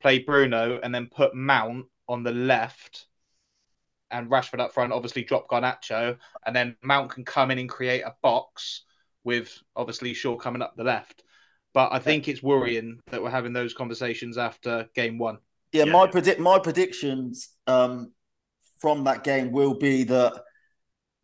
play 0.00 0.18
Bruno, 0.20 0.80
and 0.82 0.94
then 0.94 1.08
put 1.08 1.34
Mount 1.34 1.86
on 2.08 2.22
the 2.22 2.32
left 2.32 3.06
and 4.10 4.30
Rashford 4.30 4.60
up 4.60 4.72
front. 4.72 4.92
Obviously, 4.92 5.24
drop 5.24 5.48
Garnacho, 5.48 6.16
and 6.46 6.54
then 6.54 6.76
Mount 6.82 7.10
can 7.10 7.24
come 7.24 7.50
in 7.50 7.58
and 7.58 7.68
create 7.68 8.02
a 8.02 8.14
box 8.22 8.84
with 9.24 9.56
obviously 9.76 10.14
Shaw 10.14 10.36
coming 10.36 10.62
up 10.62 10.76
the 10.76 10.84
left. 10.84 11.22
But 11.72 11.92
I 11.92 12.00
think 12.00 12.26
it's 12.26 12.42
worrying 12.42 13.00
that 13.10 13.22
we're 13.22 13.30
having 13.30 13.52
those 13.52 13.74
conversations 13.74 14.38
after 14.38 14.88
game 14.94 15.18
one. 15.18 15.38
Yeah, 15.72 15.84
yeah. 15.84 15.92
my 15.92 16.06
predict 16.08 16.40
my 16.40 16.58
predictions 16.58 17.50
um, 17.68 18.12
from 18.80 19.04
that 19.04 19.24
game 19.24 19.52
will 19.52 19.74
be 19.74 20.04
that 20.04 20.32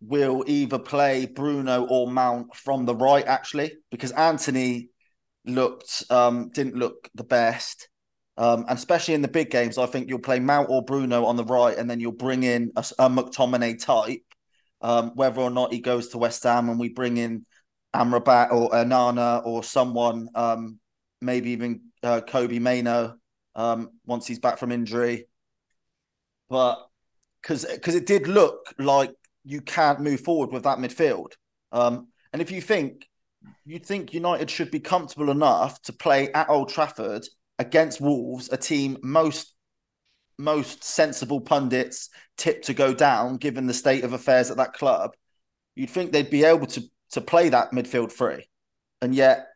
we'll 0.01 0.45
either 0.47 0.79
play 0.79 1.27
Bruno 1.27 1.87
or 1.87 2.11
Mount 2.11 2.55
from 2.55 2.85
the 2.85 2.95
right, 2.95 3.27
actually, 3.27 3.73
because 3.91 4.13
Antony 4.13 4.91
looked 5.45 6.05
um, 6.11 6.51
didn't 6.51 6.77
look 6.77 7.09
the 7.15 7.25
best. 7.25 7.89
Um, 8.39 8.67
and 8.69 8.77
especially 8.77 9.15
in 9.15 9.23
the 9.23 9.29
big 9.29 9.51
games, 9.51 9.79
I 9.79 9.87
think 9.87 10.09
you'll 10.09 10.19
play 10.19 10.41
Mount 10.41 10.69
or 10.69 10.85
Bruno 10.85 11.25
on 11.25 11.37
the 11.37 11.45
right, 11.45 11.77
and 11.77 11.89
then 11.89 12.01
you'll 12.01 12.13
bring 12.13 12.43
in 12.43 12.73
a, 12.77 12.85
a 12.99 13.09
McTominay 13.09 13.83
type. 13.83 14.23
Um, 14.83 15.13
whether 15.15 15.41
or 15.41 15.51
not 15.51 15.73
he 15.73 15.81
goes 15.81 16.09
to 16.09 16.19
West 16.19 16.43
Ham, 16.43 16.69
and 16.69 16.79
we 16.79 16.91
bring 16.91 17.17
in 17.17 17.47
Amrabat 17.95 18.53
or 18.53 18.71
Onana 18.71 19.45
or 19.47 19.65
someone, 19.65 20.29
um, 20.35 20.79
maybe 21.23 21.51
even 21.51 21.81
uh, 22.03 22.21
Kobbie 22.21 22.61
Mainoo 22.61 23.15
um, 23.55 23.91
once 24.05 24.27
he's 24.27 24.39
back 24.39 24.59
from 24.59 24.71
injury. 24.71 25.27
But 26.51 26.86
because 27.43 27.65
because 27.65 27.95
it 27.95 28.07
did 28.07 28.29
look 28.29 28.73
like 28.79 29.13
you 29.45 29.61
can't 29.61 30.01
move 30.01 30.21
forward 30.21 30.53
with 30.53 30.65
that 30.65 30.79
midfield. 30.79 31.33
Um, 31.73 32.09
and 32.33 32.43
if 32.43 32.51
you 32.51 32.61
think 32.61 33.09
you 33.65 33.79
think 33.79 34.13
United 34.13 34.51
should 34.51 34.71
be 34.71 34.81
comfortable 34.81 35.31
enough 35.31 35.81
to 35.83 35.93
play 35.93 36.33
at 36.33 36.49
Old 36.49 36.69
Trafford 36.69 37.27
against 37.59 38.01
Wolves, 38.01 38.49
a 38.53 38.57
team 38.57 38.99
most 39.03 39.55
most 40.39 40.85
sensible 40.85 41.41
pundits 41.41 42.11
tip 42.37 42.63
to 42.63 42.75
go 42.75 42.93
down 42.93 43.39
given 43.39 43.67
the 43.67 43.75
state 43.75 44.05
of 44.05 44.13
affairs 44.13 44.51
at 44.51 44.59
that 44.59 44.75
club, 44.75 45.13
you'd 45.75 45.91
think 45.91 46.13
they'd 46.13 46.31
be 46.31 46.45
able 46.45 46.67
to 46.67 46.83
to 47.13 47.21
play 47.21 47.49
that 47.49 47.71
midfield 47.71 48.13
free. 48.13 48.49
And 49.01 49.15
yet 49.15 49.49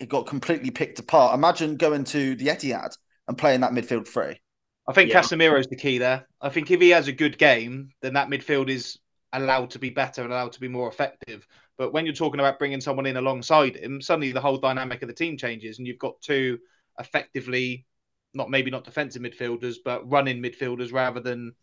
it 0.00 0.08
got 0.08 0.26
completely 0.26 0.70
picked 0.70 0.98
apart. 0.98 1.34
Imagine 1.34 1.76
going 1.76 2.04
to 2.04 2.34
the 2.36 2.46
Etihad 2.46 2.96
and 3.28 3.38
playing 3.38 3.60
that 3.60 3.72
midfield 3.72 4.08
free. 4.08 4.40
I 4.86 4.92
think 4.92 5.10
yeah. 5.10 5.20
Casemiro's 5.20 5.66
the 5.66 5.76
key 5.76 5.98
there. 5.98 6.26
I 6.40 6.50
think 6.50 6.70
if 6.70 6.80
he 6.80 6.90
has 6.90 7.08
a 7.08 7.12
good 7.12 7.38
game, 7.38 7.90
then 8.02 8.14
that 8.14 8.28
midfield 8.28 8.68
is 8.68 8.98
allowed 9.32 9.70
to 9.70 9.78
be 9.78 9.90
better 9.90 10.22
and 10.22 10.32
allowed 10.32 10.52
to 10.52 10.60
be 10.60 10.68
more 10.68 10.88
effective. 10.88 11.46
But 11.76 11.92
when 11.92 12.06
you're 12.06 12.14
talking 12.14 12.38
about 12.38 12.58
bringing 12.58 12.80
someone 12.80 13.06
in 13.06 13.16
alongside 13.16 13.76
him, 13.76 14.00
suddenly 14.00 14.32
the 14.32 14.40
whole 14.40 14.58
dynamic 14.58 15.02
of 15.02 15.08
the 15.08 15.14
team 15.14 15.36
changes, 15.36 15.78
and 15.78 15.86
you've 15.86 15.98
got 15.98 16.20
two 16.20 16.58
effectively, 16.98 17.86
not 18.34 18.50
maybe 18.50 18.70
not 18.70 18.84
defensive 18.84 19.22
midfielders, 19.22 19.76
but 19.84 20.08
running 20.08 20.42
midfielders 20.42 20.92
rather 20.92 21.20
than 21.20 21.54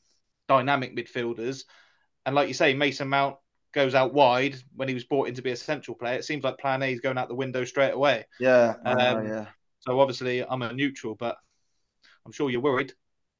dynamic 0.47 0.95
midfielders. 0.95 1.63
And 2.25 2.35
like 2.35 2.47
you 2.47 2.53
say, 2.53 2.73
Mason 2.73 3.07
Mount 3.07 3.37
goes 3.73 3.95
out 3.95 4.13
wide 4.13 4.55
when 4.75 4.87
he 4.87 4.93
was 4.93 5.05
brought 5.05 5.29
in 5.29 5.35
to 5.35 5.41
be 5.41 5.51
a 5.51 5.55
central 5.55 5.95
player. 5.95 6.15
It 6.15 6.25
seems 6.25 6.43
like 6.43 6.57
Plan 6.57 6.83
A 6.83 6.91
is 6.91 6.99
going 6.99 7.17
out 7.17 7.29
the 7.29 7.35
window 7.35 7.63
straight 7.63 7.93
away. 7.93 8.25
Yeah, 8.39 8.75
um, 8.83 9.27
yeah. 9.27 9.45
So 9.79 9.99
obviously, 9.99 10.43
I'm 10.43 10.61
a 10.61 10.73
neutral, 10.73 11.15
but 11.15 11.37
I'm 12.25 12.31
sure 12.31 12.49
you're 12.49 12.61
worried. 12.61 12.93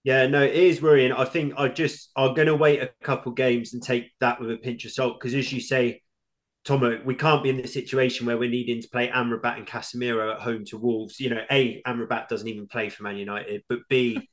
Yeah, 0.03 0.25
no, 0.27 0.41
it 0.41 0.55
is 0.55 0.81
worrying. 0.81 1.11
I 1.11 1.25
think 1.25 1.53
I 1.57 1.67
just 1.67 2.09
I'm 2.15 2.33
going 2.33 2.47
to 2.47 2.55
wait 2.55 2.81
a 2.81 2.89
couple 3.03 3.31
games 3.33 3.73
and 3.73 3.83
take 3.83 4.11
that 4.19 4.39
with 4.39 4.51
a 4.51 4.57
pinch 4.57 4.85
of 4.85 4.91
salt 4.91 5.19
because, 5.19 5.35
as 5.35 5.51
you 5.53 5.61
say, 5.61 6.01
Tomo, 6.65 7.01
we 7.05 7.15
can't 7.15 7.43
be 7.43 7.49
in 7.49 7.57
the 7.57 7.67
situation 7.67 8.25
where 8.25 8.37
we're 8.37 8.49
needing 8.49 8.81
to 8.81 8.89
play 8.89 9.09
Amrabat 9.09 9.57
and 9.57 9.67
Casemiro 9.67 10.33
at 10.33 10.41
home 10.41 10.65
to 10.65 10.77
Wolves. 10.77 11.19
You 11.19 11.29
know, 11.31 11.43
a 11.51 11.81
Amrabat 11.85 12.29
doesn't 12.29 12.47
even 12.47 12.67
play 12.67 12.89
for 12.89 13.03
Man 13.03 13.17
United, 13.17 13.63
but 13.69 13.79
b, 13.89 14.27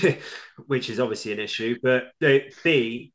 which 0.66 0.88
is 0.88 0.98
obviously 0.98 1.32
an 1.32 1.40
issue, 1.40 1.76
but 1.82 2.04
uh, 2.24 2.38
b, 2.64 3.12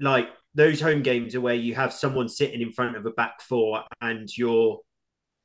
like 0.00 0.28
those 0.54 0.80
home 0.80 1.02
games 1.02 1.34
are 1.34 1.40
where 1.40 1.54
you 1.54 1.74
have 1.74 1.92
someone 1.92 2.28
sitting 2.28 2.62
in 2.62 2.72
front 2.72 2.96
of 2.96 3.04
a 3.06 3.10
back 3.10 3.42
four 3.42 3.82
and 4.00 4.28
you're 4.36 4.80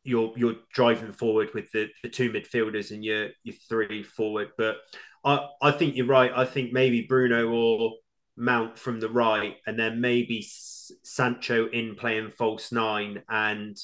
you're 0.04 0.32
you're 0.38 0.56
driving 0.74 1.12
forward 1.12 1.50
with 1.54 1.72
the, 1.72 1.88
the 2.04 2.10
two 2.10 2.32
midfielders 2.32 2.92
and 2.92 3.04
your 3.04 3.30
your 3.44 3.56
three 3.68 4.04
forward. 4.04 4.50
But 4.58 4.78
I 5.24 5.48
I 5.62 5.72
think 5.72 5.96
you're 5.96 6.06
right. 6.06 6.32
I 6.36 6.46
think 6.46 6.72
maybe 6.74 7.02
Bruno 7.02 7.50
or 7.50 7.94
Mount 8.38 8.78
from 8.78 9.00
the 9.00 9.10
right, 9.10 9.58
and 9.68 9.78
then 9.78 10.02
maybe 10.02 10.46
Sancho 11.04 11.68
in 11.70 11.96
playing 11.96 12.32
false 12.32 12.72
nine 12.72 13.22
and 13.30 13.78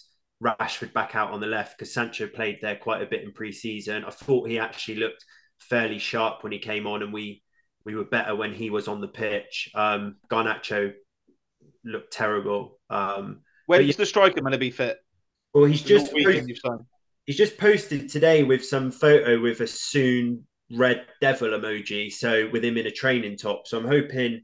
Rashford 0.43 0.93
back 0.93 1.15
out 1.15 1.31
on 1.31 1.39
the 1.39 1.47
left 1.47 1.77
because 1.77 1.93
Sancho 1.93 2.27
played 2.27 2.59
there 2.61 2.75
quite 2.75 3.01
a 3.01 3.05
bit 3.05 3.23
in 3.23 3.31
pre-season. 3.31 4.03
I 4.05 4.11
thought 4.11 4.49
he 4.49 4.59
actually 4.59 4.95
looked 4.95 5.25
fairly 5.59 5.99
sharp 5.99 6.43
when 6.43 6.51
he 6.51 6.59
came 6.59 6.87
on, 6.87 7.03
and 7.03 7.13
we 7.13 7.43
we 7.85 7.95
were 7.95 8.05
better 8.05 8.35
when 8.35 8.53
he 8.53 8.69
was 8.69 8.87
on 8.87 9.01
the 9.01 9.07
pitch. 9.07 9.69
Um, 9.75 10.15
Garnacho 10.29 10.93
looked 11.83 12.11
terrible. 12.11 12.79
Um, 12.89 13.41
When's 13.67 13.87
yeah, 13.87 13.93
the 13.97 14.05
striker 14.05 14.41
going 14.41 14.51
to 14.51 14.57
be 14.57 14.71
fit? 14.71 14.97
Well, 15.53 15.65
he's 15.65 15.81
just 15.81 16.11
posted, 16.11 16.57
he's 17.25 17.37
just 17.37 17.57
posted 17.57 18.09
today 18.09 18.43
with 18.43 18.65
some 18.65 18.91
photo 18.91 19.39
with 19.41 19.61
a 19.61 19.67
soon 19.67 20.45
red 20.71 21.05
devil 21.21 21.49
emoji. 21.49 22.11
So 22.11 22.49
with 22.51 22.63
him 22.63 22.77
in 22.77 22.87
a 22.87 22.91
training 22.91 23.37
top. 23.37 23.67
So 23.67 23.77
I'm 23.77 23.87
hoping 23.87 24.41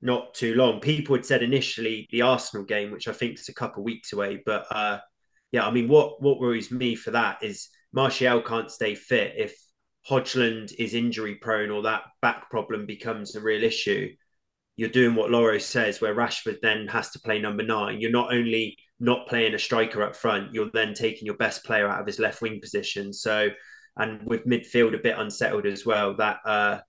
not 0.00 0.34
too 0.34 0.54
long. 0.54 0.80
People 0.80 1.16
had 1.16 1.24
said 1.24 1.42
initially 1.42 2.08
the 2.10 2.22
Arsenal 2.22 2.64
game, 2.64 2.90
which 2.90 3.08
I 3.08 3.12
think 3.12 3.38
is 3.38 3.48
a 3.48 3.54
couple 3.54 3.82
weeks 3.82 4.12
away. 4.12 4.42
But 4.44 4.66
uh, 4.70 4.98
yeah, 5.52 5.66
I 5.66 5.70
mean, 5.70 5.88
what 5.88 6.20
what 6.22 6.40
worries 6.40 6.70
me 6.70 6.94
for 6.94 7.12
that 7.12 7.42
is 7.42 7.68
Martial 7.92 8.42
can't 8.42 8.70
stay 8.70 8.94
fit 8.94 9.34
if 9.36 9.56
Hojlund 10.08 10.74
is 10.78 10.94
injury 10.94 11.36
prone 11.36 11.70
or 11.70 11.82
that 11.82 12.02
back 12.20 12.50
problem 12.50 12.86
becomes 12.86 13.36
a 13.36 13.40
real 13.40 13.62
issue. 13.62 14.10
You're 14.76 14.88
doing 14.88 15.14
what 15.14 15.30
Lawro 15.30 15.60
says, 15.60 16.00
where 16.00 16.14
Rashford 16.14 16.60
then 16.62 16.88
has 16.88 17.10
to 17.10 17.20
play 17.20 17.38
number 17.38 17.62
nine. 17.62 18.00
You're 18.00 18.10
not 18.10 18.32
only 18.32 18.78
not 18.98 19.28
playing 19.28 19.54
a 19.54 19.58
striker 19.58 20.02
up 20.02 20.16
front, 20.16 20.54
you're 20.54 20.70
then 20.72 20.94
taking 20.94 21.26
your 21.26 21.36
best 21.36 21.64
player 21.64 21.88
out 21.88 22.00
of 22.00 22.06
his 22.06 22.18
left 22.18 22.40
wing 22.40 22.60
position. 22.60 23.12
So, 23.12 23.50
and 23.96 24.26
with 24.26 24.46
midfield 24.46 24.94
a 24.94 25.02
bit 25.02 25.18
unsettled 25.18 25.66
as 25.66 25.84
well, 25.84 26.16
that 26.16 26.38
uh, 26.44 26.80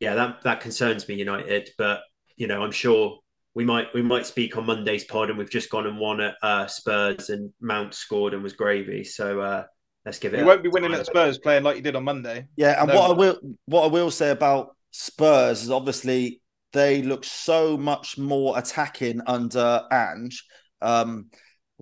yeah, 0.00 0.14
that 0.14 0.42
that 0.42 0.60
concerns 0.60 1.08
me, 1.08 1.14
United. 1.14 1.70
But 1.78 2.00
you 2.36 2.46
know, 2.46 2.62
I'm 2.62 2.72
sure 2.72 3.18
we 3.54 3.64
might 3.64 3.92
we 3.94 4.02
might 4.02 4.26
speak 4.26 4.56
on 4.56 4.66
Monday's 4.66 5.04
pod, 5.04 5.30
and 5.30 5.38
we've 5.38 5.50
just 5.50 5.70
gone 5.70 5.86
and 5.86 5.98
won 5.98 6.20
at 6.20 6.34
uh, 6.42 6.66
Spurs, 6.66 7.30
and 7.30 7.52
Mount 7.60 7.94
scored 7.94 8.34
and 8.34 8.42
was 8.42 8.52
gravy. 8.52 9.04
So 9.04 9.40
uh, 9.40 9.64
let's 10.04 10.18
give 10.18 10.34
it. 10.34 10.40
You 10.40 10.46
won't 10.46 10.62
be 10.62 10.68
winning 10.68 10.94
at 10.94 11.06
Spurs 11.06 11.38
playing 11.38 11.62
like 11.62 11.76
you 11.76 11.82
did 11.82 11.96
on 11.96 12.04
Monday. 12.04 12.46
Yeah, 12.56 12.80
and 12.80 12.88
no. 12.88 12.94
what 12.94 13.10
I 13.10 13.12
will 13.12 13.38
what 13.66 13.84
I 13.84 13.88
will 13.88 14.10
say 14.10 14.30
about 14.30 14.76
Spurs 14.90 15.62
is 15.62 15.70
obviously 15.70 16.40
they 16.72 17.02
look 17.02 17.24
so 17.24 17.76
much 17.76 18.18
more 18.18 18.58
attacking 18.58 19.20
under 19.26 19.82
Ange. 19.92 20.44
Um, 20.82 21.30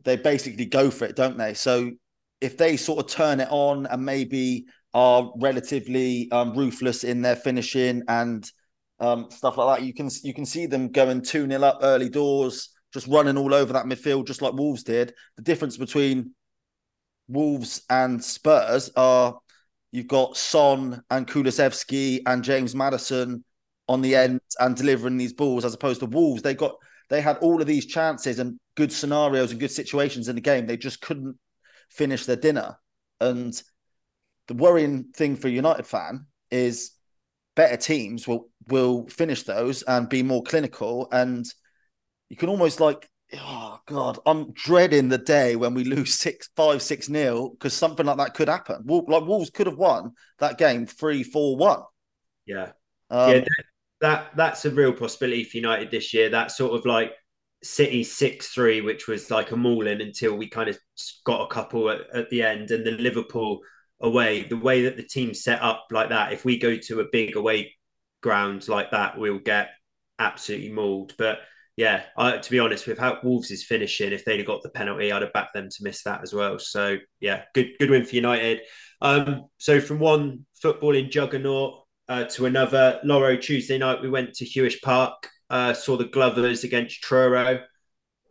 they 0.05 0.17
basically 0.17 0.67
go 0.67 0.91
for 0.91 1.07
it, 1.07 1.17
don't 1.17 1.39
they? 1.39 1.55
So 1.55 1.93
if 2.43 2.59
they 2.59 2.77
sort 2.77 2.99
of 2.99 3.11
turn 3.11 3.41
it 3.41 3.49
on 3.51 3.87
and 3.87 4.05
maybe 4.05 4.67
are 4.93 5.33
relatively 5.37 6.31
um, 6.33 6.53
ruthless 6.55 7.05
in 7.05 7.23
their 7.23 7.37
finishing 7.37 8.03
and 8.09 8.51
um, 8.99 9.29
stuff 9.31 9.57
like 9.57 9.79
that, 9.79 9.87
you 9.87 9.95
can 9.95 10.11
you 10.23 10.35
can 10.35 10.45
see 10.45 10.67
them 10.67 10.91
going 10.91 11.23
two 11.23 11.47
0 11.49 11.63
up 11.63 11.79
early 11.83 12.09
doors, 12.09 12.71
just 12.93 13.07
running 13.07 13.39
all 13.39 13.55
over 13.55 13.73
that 13.73 13.87
midfield, 13.87 14.27
just 14.27 14.43
like 14.43 14.55
Wolves 14.55 14.83
did. 14.83 15.15
The 15.37 15.43
difference 15.43 15.77
between 15.77 16.35
Wolves 17.29 17.83
and 17.89 18.23
Spurs 18.23 18.91
are 18.97 19.39
you've 19.93 20.09
got 20.09 20.37
Son 20.37 21.01
and 21.11 21.27
Kulusevski 21.27 22.23
and 22.27 22.43
James 22.43 22.75
Maddison 22.75 23.45
on 23.89 24.03
the 24.03 24.17
end 24.17 24.41
and 24.59 24.77
delivering 24.77 25.17
these 25.17 25.33
balls, 25.33 25.65
as 25.65 25.75
opposed 25.75 26.01
to 26.01 26.07
Wolves. 26.07 26.43
They 26.43 26.55
got 26.55 26.75
they 27.09 27.21
had 27.21 27.39
all 27.39 27.61
of 27.61 27.67
these 27.69 27.87
chances 27.87 28.41
and 28.41 28.59
good 28.75 28.93
scenarios 28.93 29.53
and 29.53 29.61
good 29.61 29.71
situations 29.71 30.29
in 30.29 30.35
the 30.35 30.41
game. 30.41 30.67
They 30.67 30.77
just 30.77 31.01
couldn't 31.01 31.37
finish 31.93 32.27
their 32.27 32.37
dinner. 32.37 32.77
And 33.21 33.61
the 34.49 34.55
worrying 34.55 35.13
thing 35.15 35.37
for 35.37 35.49
a 35.49 35.53
United 35.53 35.87
fan 35.87 36.27
is 36.51 36.93
better 37.55 37.77
teams 37.77 38.27
will 38.27 38.51
will 38.69 39.07
finish 39.09 39.43
those 39.43 39.83
and 39.83 40.09
be 40.09 40.23
more 40.23 40.43
clinical. 40.43 41.09
And 41.13 41.45
you 42.29 42.37
can 42.37 42.49
almost 42.49 42.81
like, 42.81 43.09
oh 43.35 43.81
god, 43.87 44.19
I'm 44.27 44.53
dreading 44.53 45.09
the 45.09 45.19
day 45.19 45.57
when 45.57 45.75
we 45.75 45.85
lose 45.85 46.15
six, 46.15 46.49
five, 46.57 46.83
six 46.83 47.09
nil 47.09 47.51
because 47.51 47.75
something 47.75 48.07
like 48.07 48.19
that 48.19 48.35
could 48.35 48.49
happen. 48.49 48.85
Like 48.87 49.27
Wolves 49.27 49.51
could 49.51 49.67
have 49.67 49.79
won 49.79 50.13
that 50.39 50.59
game 50.59 50.87
three, 50.87 51.23
four, 51.23 51.57
one. 51.57 51.83
Yeah, 52.47 52.73
um, 53.11 53.31
yeah, 53.31 53.39
that, 53.41 53.65
that 54.01 54.31
that's 54.37 54.65
a 54.65 54.71
real 54.71 54.93
possibility 54.93 55.45
for 55.45 55.59
United 55.59 55.91
this 55.91 56.13
year. 56.13 56.31
That 56.31 56.51
sort 56.51 56.73
of 56.73 56.85
like 56.85 57.13
City 57.63 58.03
six 58.05 58.49
three, 58.49 58.81
which 58.81 59.07
was 59.07 59.31
like 59.31 59.51
a 59.53 59.57
mauling 59.57 60.01
until 60.01 60.37
we 60.37 60.49
kind 60.49 60.69
of 60.69 60.79
got 61.25 61.43
a 61.43 61.53
couple 61.53 61.91
at, 61.91 62.01
at, 62.15 62.31
the 62.31 62.43
end, 62.43 62.71
and 62.71 62.85
the 62.85 62.93
Liverpool 62.93 63.61
away, 64.01 64.43
the 64.43 64.57
way 64.57 64.83
that 64.83 64.97
the 64.97 65.03
team 65.03 65.33
set 65.33 65.63
up 65.63 65.87
like 65.91 66.09
that, 66.09 66.33
if 66.33 66.45
we 66.45 66.59
go 66.59 66.77
to 66.77 67.01
a 67.01 67.07
big 67.13 67.37
away 67.37 67.75
ground 68.23 68.69
like 68.69 68.91
that, 68.91 69.19
we'll 69.19 69.39
get 69.39 69.71
absolutely 70.19 70.73
mauled. 70.73 71.15
But 71.17 71.41
yeah, 71.77 72.03
I, 72.17 72.37
to 72.39 72.51
be 72.51 72.59
honest, 72.59 72.87
with 72.87 72.99
how 72.99 73.19
Wolves 73.23 73.51
is 73.51 73.65
finishing, 73.65 74.13
if 74.13 74.25
they'd 74.25 74.39
have 74.39 74.47
got 74.47 74.63
the 74.63 74.69
penalty, 74.71 75.11
I'd 75.11 75.23
have 75.23 75.33
backed 75.33 75.55
them 75.55 75.69
to 75.71 75.85
miss 75.85 76.03
that 76.03 76.23
as 76.23 76.35
well. 76.35 76.59
So 76.59 76.99
yeah, 77.21 77.45
good 77.55 77.71
good 77.79 77.91
win 77.91 78.05
for 78.05 78.15
United. 78.15 78.61
Um, 79.01 79.47
so 79.59 79.81
from 79.81 79.99
one 79.99 80.47
footballing 80.63 81.11
juggernaut 81.11 81.85
uh, 82.09 82.25
to 82.25 82.47
another, 82.47 83.01
Lawro 83.05 83.41
Tuesday 83.41 83.79
night 83.79 84.03
we 84.03 84.11
went 84.11 84.35
to 84.35 84.45
Huish 84.45 84.81
Park 84.83 85.29
uh, 85.53 85.75
saw 85.75 85.97
the 85.97 86.07
Glovers 86.07 86.65
against 86.65 87.03
Truro. 87.03 87.61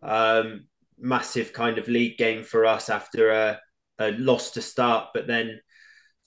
Um, 0.02 0.66
massive 0.98 1.54
kind 1.54 1.78
of 1.78 1.88
league 1.88 2.18
game 2.18 2.44
for 2.44 2.66
us 2.66 2.90
after 2.90 3.30
a, 3.30 3.60
a, 4.00 4.12
loss 4.14 4.52
to 4.52 4.62
start, 4.62 5.10
but 5.14 5.28
then 5.28 5.60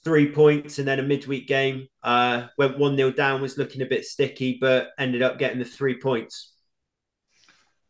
three 0.04 0.30
points 0.30 0.78
and 0.78 0.86
then 0.86 1.00
a 1.00 1.02
midweek 1.02 1.48
game. 1.48 1.88
Uh, 2.02 2.46
went 2.56 2.78
1 2.78 2.96
0 2.96 3.10
down, 3.10 3.42
was 3.42 3.58
looking 3.58 3.82
a 3.82 3.86
bit 3.86 4.04
sticky, 4.04 4.58
but 4.60 4.90
ended 4.96 5.20
up 5.20 5.38
getting 5.38 5.58
the 5.58 5.64
three 5.64 5.98
points. 5.98 6.52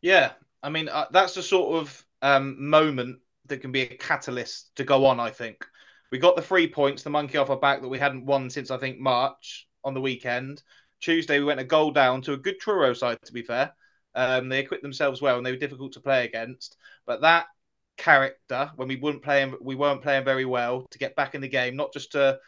Yeah, 0.01 0.33
I 0.63 0.71
mean, 0.71 0.89
uh, 0.89 1.07
that's 1.11 1.35
the 1.35 1.43
sort 1.43 1.83
of 1.83 2.05
um, 2.23 2.57
moment 2.71 3.19
that 3.47 3.59
can 3.59 3.71
be 3.71 3.83
a 3.83 3.97
catalyst 3.97 4.75
to 4.77 4.85
go 4.85 5.05
on, 5.05 5.21
I 5.21 5.29
think. 5.29 5.67
We 6.11 6.19
got 6.19 6.37
the 6.37 6.43
three 6.43 6.69
points, 6.69 7.03
the 7.03 7.11
monkey 7.11 7.37
off 7.37 7.51
our 7.51 7.59
back 7.59 7.83
that 7.83 7.89
we 7.89 7.99
hadn't 7.99 8.25
won 8.25 8.49
since, 8.49 8.71
I 8.71 8.79
think, 8.79 8.99
March 8.99 9.69
on 9.85 9.93
the 9.93 10.01
weekend. 10.01 10.63
Tuesday, 11.05 11.39
we 11.39 11.45
went 11.45 11.61
a 11.61 11.65
goal 11.65 11.91
down 11.91 12.23
to 12.23 12.33
a 12.33 12.39
good 12.39 12.59
Truro 12.59 12.95
side, 12.95 13.19
to 13.25 13.33
be 13.33 13.43
fair. 13.43 13.73
Um, 14.15 14.49
they 14.49 14.61
equipped 14.61 14.83
themselves 14.83 15.21
well 15.21 15.37
and 15.37 15.45
they 15.45 15.51
were 15.51 15.59
difficult 15.59 15.93
to 15.93 16.01
play 16.01 16.25
against. 16.25 16.77
But 17.05 17.21
that 17.21 17.47
character, 17.99 18.71
when 18.77 18.89
we 18.89 18.97
weren't 18.97 19.23
playing, 19.23 19.55
we 19.61 19.75
weren't 19.75 20.03
playing 20.03 20.25
very 20.25 20.47
well, 20.47 20.87
to 20.91 20.99
get 20.99 21.15
back 21.15 21.35
in 21.35 21.41
the 21.41 21.49
game, 21.49 21.77
not 21.77 21.93
just 21.93 22.13
to 22.13 22.39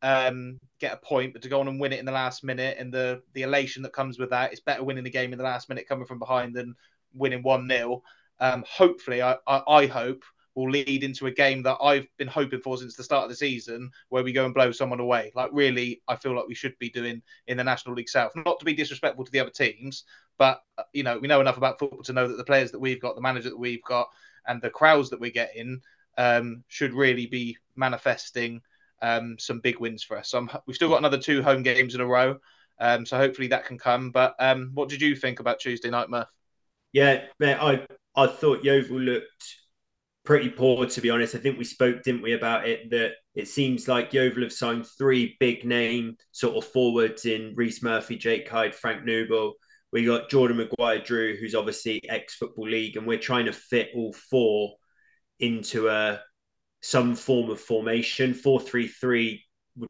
um, 0.00 0.58
get 0.80 0.94
a 0.94 0.96
point, 0.96 1.34
but 1.34 1.42
to 1.42 1.48
go 1.48 1.60
on 1.60 1.68
and 1.68 1.78
win 1.78 1.92
it 1.92 1.98
in 1.98 2.06
the 2.06 2.12
last 2.12 2.44
minute, 2.44 2.76
and 2.78 2.92
the 2.92 3.22
the 3.34 3.42
elation 3.42 3.82
that 3.82 3.92
comes 3.92 4.18
with 4.18 4.30
that, 4.30 4.52
it's 4.52 4.60
better 4.60 4.84
winning 4.84 5.04
the 5.04 5.10
game 5.10 5.32
in 5.32 5.38
the 5.38 5.44
last 5.44 5.68
minute 5.68 5.88
coming 5.88 6.06
from 6.06 6.18
behind 6.18 6.54
than 6.54 6.74
winning 7.14 7.42
one 7.42 7.68
0 7.68 8.02
um, 8.40 8.64
Hopefully, 8.68 9.20
I, 9.22 9.36
I, 9.46 9.62
I 9.66 9.86
hope 9.86 10.22
will 10.58 10.70
lead 10.70 11.04
into 11.04 11.28
a 11.28 11.30
game 11.30 11.62
that 11.62 11.76
I've 11.80 12.08
been 12.16 12.26
hoping 12.26 12.60
for 12.60 12.76
since 12.76 12.96
the 12.96 13.04
start 13.04 13.22
of 13.22 13.30
the 13.30 13.36
season, 13.36 13.92
where 14.08 14.24
we 14.24 14.32
go 14.32 14.44
and 14.44 14.52
blow 14.52 14.72
someone 14.72 14.98
away. 14.98 15.30
Like 15.36 15.50
really, 15.52 16.02
I 16.08 16.16
feel 16.16 16.34
like 16.34 16.48
we 16.48 16.56
should 16.56 16.76
be 16.80 16.90
doing 16.90 17.22
in 17.46 17.56
the 17.56 17.62
National 17.62 17.94
League 17.94 18.08
South. 18.08 18.32
Not 18.34 18.58
to 18.58 18.64
be 18.64 18.74
disrespectful 18.74 19.24
to 19.24 19.30
the 19.30 19.38
other 19.38 19.50
teams, 19.50 20.02
but 20.36 20.60
uh, 20.76 20.82
you 20.92 21.04
know 21.04 21.16
we 21.20 21.28
know 21.28 21.40
enough 21.40 21.58
about 21.58 21.78
football 21.78 22.02
to 22.02 22.12
know 22.12 22.26
that 22.26 22.36
the 22.36 22.44
players 22.44 22.72
that 22.72 22.80
we've 22.80 23.00
got, 23.00 23.14
the 23.14 23.20
manager 23.20 23.50
that 23.50 23.58
we've 23.58 23.84
got, 23.84 24.08
and 24.48 24.60
the 24.60 24.68
crowds 24.68 25.10
that 25.10 25.20
we're 25.20 25.30
getting 25.30 25.80
um, 26.16 26.64
should 26.66 26.92
really 26.92 27.26
be 27.26 27.56
manifesting 27.76 28.60
um, 29.00 29.38
some 29.38 29.60
big 29.60 29.78
wins 29.78 30.02
for 30.02 30.18
us. 30.18 30.30
So 30.30 30.38
I'm, 30.38 30.50
we've 30.66 30.74
still 30.74 30.88
got 30.88 30.98
another 30.98 31.18
two 31.18 31.40
home 31.40 31.62
games 31.62 31.94
in 31.94 32.00
a 32.00 32.06
row. 32.06 32.36
Um, 32.80 33.06
so 33.06 33.16
hopefully 33.16 33.46
that 33.48 33.64
can 33.64 33.78
come. 33.78 34.10
But 34.10 34.34
um, 34.40 34.72
what 34.74 34.88
did 34.88 35.02
you 35.02 35.14
think 35.14 35.38
about 35.38 35.60
Tuesday 35.60 35.90
night, 35.90 36.10
Murph? 36.10 36.26
Yeah, 36.92 37.26
I 37.40 37.86
I 38.16 38.26
thought 38.26 38.64
Yeovil 38.64 38.98
looked 38.98 39.58
pretty 40.28 40.50
poor, 40.50 40.84
to 40.84 41.00
be 41.00 41.08
honest. 41.08 41.34
I 41.34 41.38
think 41.38 41.56
we 41.56 41.64
spoke, 41.64 42.02
didn't 42.02 42.20
we, 42.20 42.34
about 42.34 42.68
it 42.68 42.90
that 42.90 43.12
it 43.34 43.48
seems 43.48 43.88
like 43.88 44.12
Yeovil 44.12 44.42
have 44.42 44.52
signed 44.52 44.84
three 44.86 45.38
big 45.40 45.64
name 45.64 46.18
sort 46.32 46.54
of 46.54 46.70
forwards 46.70 47.24
in 47.24 47.54
Rhys 47.56 47.82
Murphy, 47.82 48.18
Jake 48.18 48.46
Hyde, 48.46 48.74
Frank 48.74 49.06
Nouble. 49.06 49.54
We 49.90 50.04
got 50.04 50.28
Jordan 50.28 50.58
Maguire 50.58 51.00
Drew, 51.00 51.34
who's 51.34 51.54
obviously 51.54 52.06
ex 52.10 52.34
Football 52.34 52.68
League, 52.68 52.98
and 52.98 53.06
we're 53.06 53.18
trying 53.18 53.46
to 53.46 53.54
fit 53.54 53.88
all 53.94 54.12
four 54.12 54.74
into 55.40 55.88
a 55.88 56.20
some 56.82 57.14
form 57.14 57.48
of 57.48 57.58
formation. 57.58 58.34
Four 58.34 58.60
three 58.60 58.86
three 58.86 59.46
would 59.78 59.88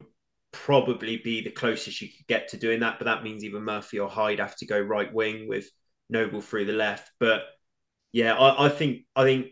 probably 0.53 1.17
be 1.17 1.43
the 1.43 1.51
closest 1.51 2.01
you 2.01 2.11
could 2.17 2.29
get 2.29 2.47
to 2.51 2.57
doing 2.57 2.79
that, 2.79 3.01
but 3.01 3.07
that 3.07 3.25
means 3.25 3.43
either 3.43 3.59
Murphy 3.59 3.99
or 3.99 4.09
Hyde 4.09 4.39
have 4.39 4.55
to 4.59 4.67
go 4.67 4.79
right 4.79 5.13
wing 5.13 5.49
with 5.49 5.69
Nouble 6.09 6.43
through 6.43 6.67
the 6.67 6.75
left. 6.75 7.11
But 7.19 7.43
yeah, 8.13 8.35
I, 8.35 8.67
I 8.67 8.69
think 8.69 9.01
I 9.17 9.25
think 9.25 9.49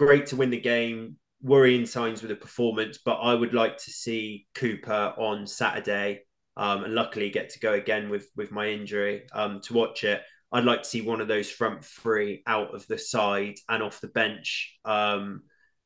great 0.00 0.24
to 0.24 0.36
win 0.36 0.48
the 0.48 0.58
game. 0.58 1.16
Worrying 1.42 1.84
signs 1.84 2.22
with 2.22 2.30
the 2.30 2.36
performance, 2.36 2.98
but 3.04 3.16
I 3.16 3.34
would 3.34 3.52
like 3.52 3.76
to 3.76 3.90
see 3.90 4.46
Cooper 4.54 5.14
on 5.18 5.46
Saturday, 5.46 6.22
um, 6.56 6.84
and 6.84 6.94
luckily 6.94 7.28
get 7.30 7.50
to 7.50 7.60
go 7.60 7.74
again 7.74 8.08
with 8.08 8.28
with 8.34 8.50
my 8.50 8.68
injury 8.68 9.26
um, 9.32 9.60
to 9.64 9.74
watch 9.74 10.04
it. 10.04 10.22
I'd 10.52 10.64
like 10.64 10.82
to 10.82 10.88
see 10.88 11.02
one 11.02 11.20
of 11.20 11.28
those 11.28 11.50
front 11.50 11.84
three 11.84 12.42
out 12.46 12.74
of 12.74 12.86
the 12.88 12.98
side 12.98 13.56
and 13.68 13.82
off 13.82 14.00
the 14.00 14.08
bench, 14.08 14.78
um, 14.84 15.42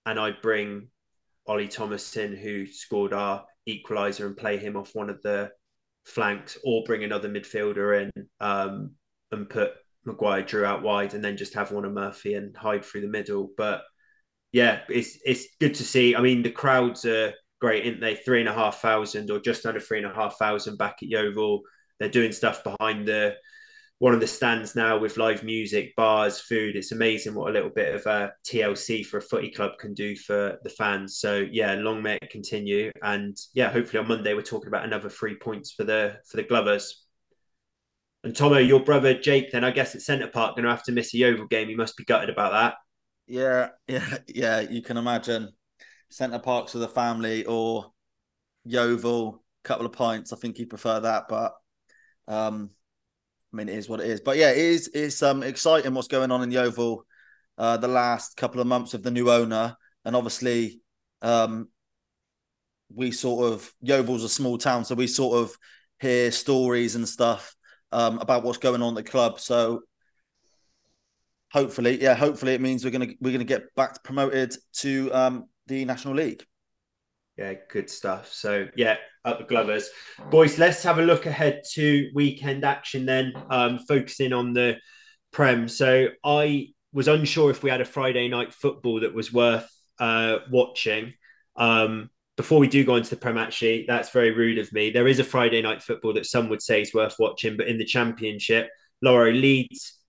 and 0.07 0.19
I'd 0.19 0.43
bring 0.43 0.89
Ollie 1.47 1.69
Thomason, 1.69 2.37
who 2.37 2.67
scored 2.67 3.13
our 3.13 3.45
equaliser, 3.69 4.27
and 4.27 4.37
play 4.37 4.59
him 4.59 4.77
off 4.77 4.95
one 4.95 5.11
of 5.11 5.23
the 5.23 5.51
flanks, 6.05 6.57
or 6.65 6.85
bring 6.85 7.05
another 7.05 7.29
midfielder 7.29 8.03
in 8.03 8.29
um, 8.41 8.93
and 9.31 9.49
put 9.49 9.73
Maguire 10.05 10.43
Drew 10.43 10.65
out 10.65 10.83
wide, 10.83 11.15
and 11.15 11.25
then 11.25 11.37
just 11.37 11.55
have 11.55 11.71
one 11.73 11.85
of 11.85 11.93
Murphy 11.93 12.35
and 12.35 12.57
Hyde 12.57 12.85
through 12.85 13.03
the 13.03 13.09
middle. 13.19 13.51
But 13.57 13.83
yeah, 14.55 14.83
it's 14.89 15.19
it's 15.27 15.49
good 15.59 15.75
to 15.75 15.83
see. 15.83 16.15
I 16.15 16.21
mean, 16.21 16.45
the 16.45 16.51
crowds 16.51 17.05
are 17.05 17.35
great, 17.61 17.85
aren't 17.85 18.01
they? 18.01 18.15
Three 18.15 18.39
and 18.39 18.49
a 18.49 18.55
half 18.55 18.81
thousand 18.81 19.29
or 19.29 19.41
just 19.41 19.67
under 19.67 19.81
three 19.81 19.99
and 19.99 20.07
a 20.07 20.15
half 20.15 20.39
thousand 20.39 20.79
back 20.79 20.99
at 21.03 21.09
Yeovil. 21.09 21.63
They're 21.99 22.09
doing 22.09 22.31
stuff 22.31 22.63
behind 22.63 23.09
the 23.09 23.35
one 23.99 24.15
of 24.15 24.21
the 24.21 24.29
stands 24.29 24.77
now 24.77 24.97
with 24.97 25.17
live 25.17 25.43
music, 25.43 25.97
bars, 25.97 26.41
food. 26.41 26.77
It's 26.77 26.93
amazing 26.93 27.35
what 27.35 27.51
a 27.51 27.53
little 27.53 27.71
bit 27.71 27.97
of 27.97 28.07
a 28.07 28.33
TLC 28.47 29.05
for 29.05 29.19
a 29.19 29.23
footy 29.23 29.51
club 29.51 29.73
can 29.81 29.93
do 29.93 30.15
for 30.15 30.57
the 30.63 30.71
fans. 30.71 31.19
So 31.19 31.45
yeah, 31.51 31.75
long 31.75 32.01
may 32.01 32.19
it 32.23 32.31
continue. 32.31 32.93
And 33.03 33.37
yeah, 33.55 33.73
hopefully 33.73 34.05
on 34.05 34.09
Monday 34.09 34.35
we're 34.35 34.43
talking 34.43 34.69
about 34.69 34.85
another 34.85 35.09
three 35.09 35.35
points 35.35 35.73
for 35.73 35.83
the 35.83 36.19
for 36.31 36.37
the 36.37 36.45
Glovers. 36.45 37.05
And 38.23 38.37
Tomo, 38.37 38.59
your 38.59 38.85
brother 38.85 39.19
Jake, 39.19 39.51
then 39.51 39.65
I 39.65 39.73
guess 39.73 39.97
at 39.97 40.03
Centre 40.03 40.29
Park 40.29 40.55
going 40.55 40.65
to 40.65 40.71
have 40.71 40.85
to 40.85 40.93
miss 40.93 41.13
a 41.13 41.19
Yeovil 41.19 41.49
game. 41.49 41.67
He 41.69 41.75
must 41.75 41.97
be 41.97 42.05
gutted 42.05 42.31
about 42.31 42.53
that. 42.53 42.75
Yeah, 43.27 43.71
yeah, 43.89 44.19
yeah. 44.29 44.61
You 44.61 44.83
can 44.83 44.97
imagine 44.97 45.51
Center 46.11 46.39
Parcs 46.39 46.73
for 46.73 46.79
the 46.79 46.89
family 46.89 47.45
or 47.47 47.93
Yeovil, 48.65 49.43
couple 49.65 49.87
of 49.87 49.93
pints. 49.93 50.33
I 50.33 50.37
think 50.37 50.59
you'd 50.59 50.71
prefer 50.71 51.01
that, 51.01 51.25
but 51.29 51.55
um, 52.29 52.71
I 53.53 53.57
mean, 53.57 53.69
it 53.71 53.77
is 53.77 53.89
what 53.89 54.01
it 54.01 54.07
is. 54.09 54.21
But 54.21 54.37
yeah, 54.39 54.51
it 54.51 54.59
is 54.59 54.91
it's 54.95 55.23
um 55.23 55.43
exciting 55.43 55.95
what's 55.95 56.09
going 56.09 56.31
on 56.33 56.43
in 56.43 56.51
Yeovil. 56.51 57.07
Uh, 57.59 57.77
the 57.77 57.89
last 57.89 58.37
couple 58.37 58.61
of 58.61 58.67
months 58.67 58.95
of 58.95 59.03
the 59.03 59.11
new 59.13 59.31
owner, 59.31 59.77
and 60.05 60.17
obviously, 60.17 60.81
um, 61.23 61.69
we 62.95 63.11
sort 63.11 63.53
of 63.53 63.73
Yeovil's 63.83 64.25
a 64.25 64.29
small 64.29 64.59
town, 64.59 64.85
so 64.85 64.95
we 64.95 65.07
sort 65.07 65.39
of 65.39 65.57
hear 66.01 66.31
stories 66.31 66.97
and 66.97 67.09
stuff 67.09 67.55
um 67.93 68.19
about 68.19 68.43
what's 68.43 68.59
going 68.59 68.83
on 68.83 68.97
at 68.97 69.05
the 69.05 69.11
club. 69.11 69.41
So 69.41 69.83
hopefully, 71.55 72.03
yeah, 72.03 72.15
hopefully 72.15 72.53
it 72.53 72.61
means 72.61 72.85
we're 72.85 72.91
gonna 72.91 73.15
we're 73.21 73.33
gonna 73.33 73.45
get 73.45 73.75
back 73.77 74.03
promoted 74.03 74.55
to 74.81 75.11
um, 75.15 75.45
the 75.69 75.85
National 75.85 76.15
League. 76.15 76.45
Yeah, 77.39 77.55
good 77.71 77.89
stuff. 77.89 78.33
So 78.33 78.67
yeah, 78.77 78.97
up 79.25 79.39
the 79.39 79.45
Glovers, 79.45 79.89
boys. 80.31 80.59
Let's 80.59 80.83
have 80.83 80.99
a 80.99 81.03
look 81.03 81.27
ahead 81.27 81.63
to 81.75 82.11
weekend 82.13 82.65
action 82.65 83.07
then. 83.07 83.33
Um, 83.49 83.79
focusing 83.79 84.33
on 84.33 84.53
the 84.53 84.77
Prem. 85.33 85.69
So 85.69 86.09
I 86.25 86.69
was 86.93 87.09
unsure 87.09 87.51
if 87.51 87.63
we 87.63 87.71
had 87.71 87.81
a 87.81 87.87
Friday 87.87 88.29
night 88.29 88.53
football 88.53 89.01
that 89.01 89.15
was 89.15 89.33
worth 89.33 89.69
uh, 89.99 90.39
watching. 90.51 91.15
Um, 91.57 92.11
before 92.37 92.59
we 92.59 92.67
do 92.67 92.85
go 92.85 92.97
into 92.97 93.11
the 93.11 93.17
Prem, 93.17 93.39
actually, 93.39 93.85
that's 93.87 94.11
very 94.11 94.33
rude 94.33 94.59
of 94.59 94.73
me. 94.73 94.91
There 94.91 95.07
is 95.07 95.21
a 95.21 95.25
Friday 95.25 95.63
night 95.63 95.83
football 95.85 96.15
that 96.15 96.27
some 96.27 96.49
would 96.49 96.63
say 96.63 96.83
is 96.83 96.93
worth 96.93 97.15
watching, 97.21 97.57
but 97.57 97.69
in 97.69 97.79
the 97.79 97.85
Championship, 97.85 98.71
Lawro 99.05 99.33
Leeds 99.33 100.04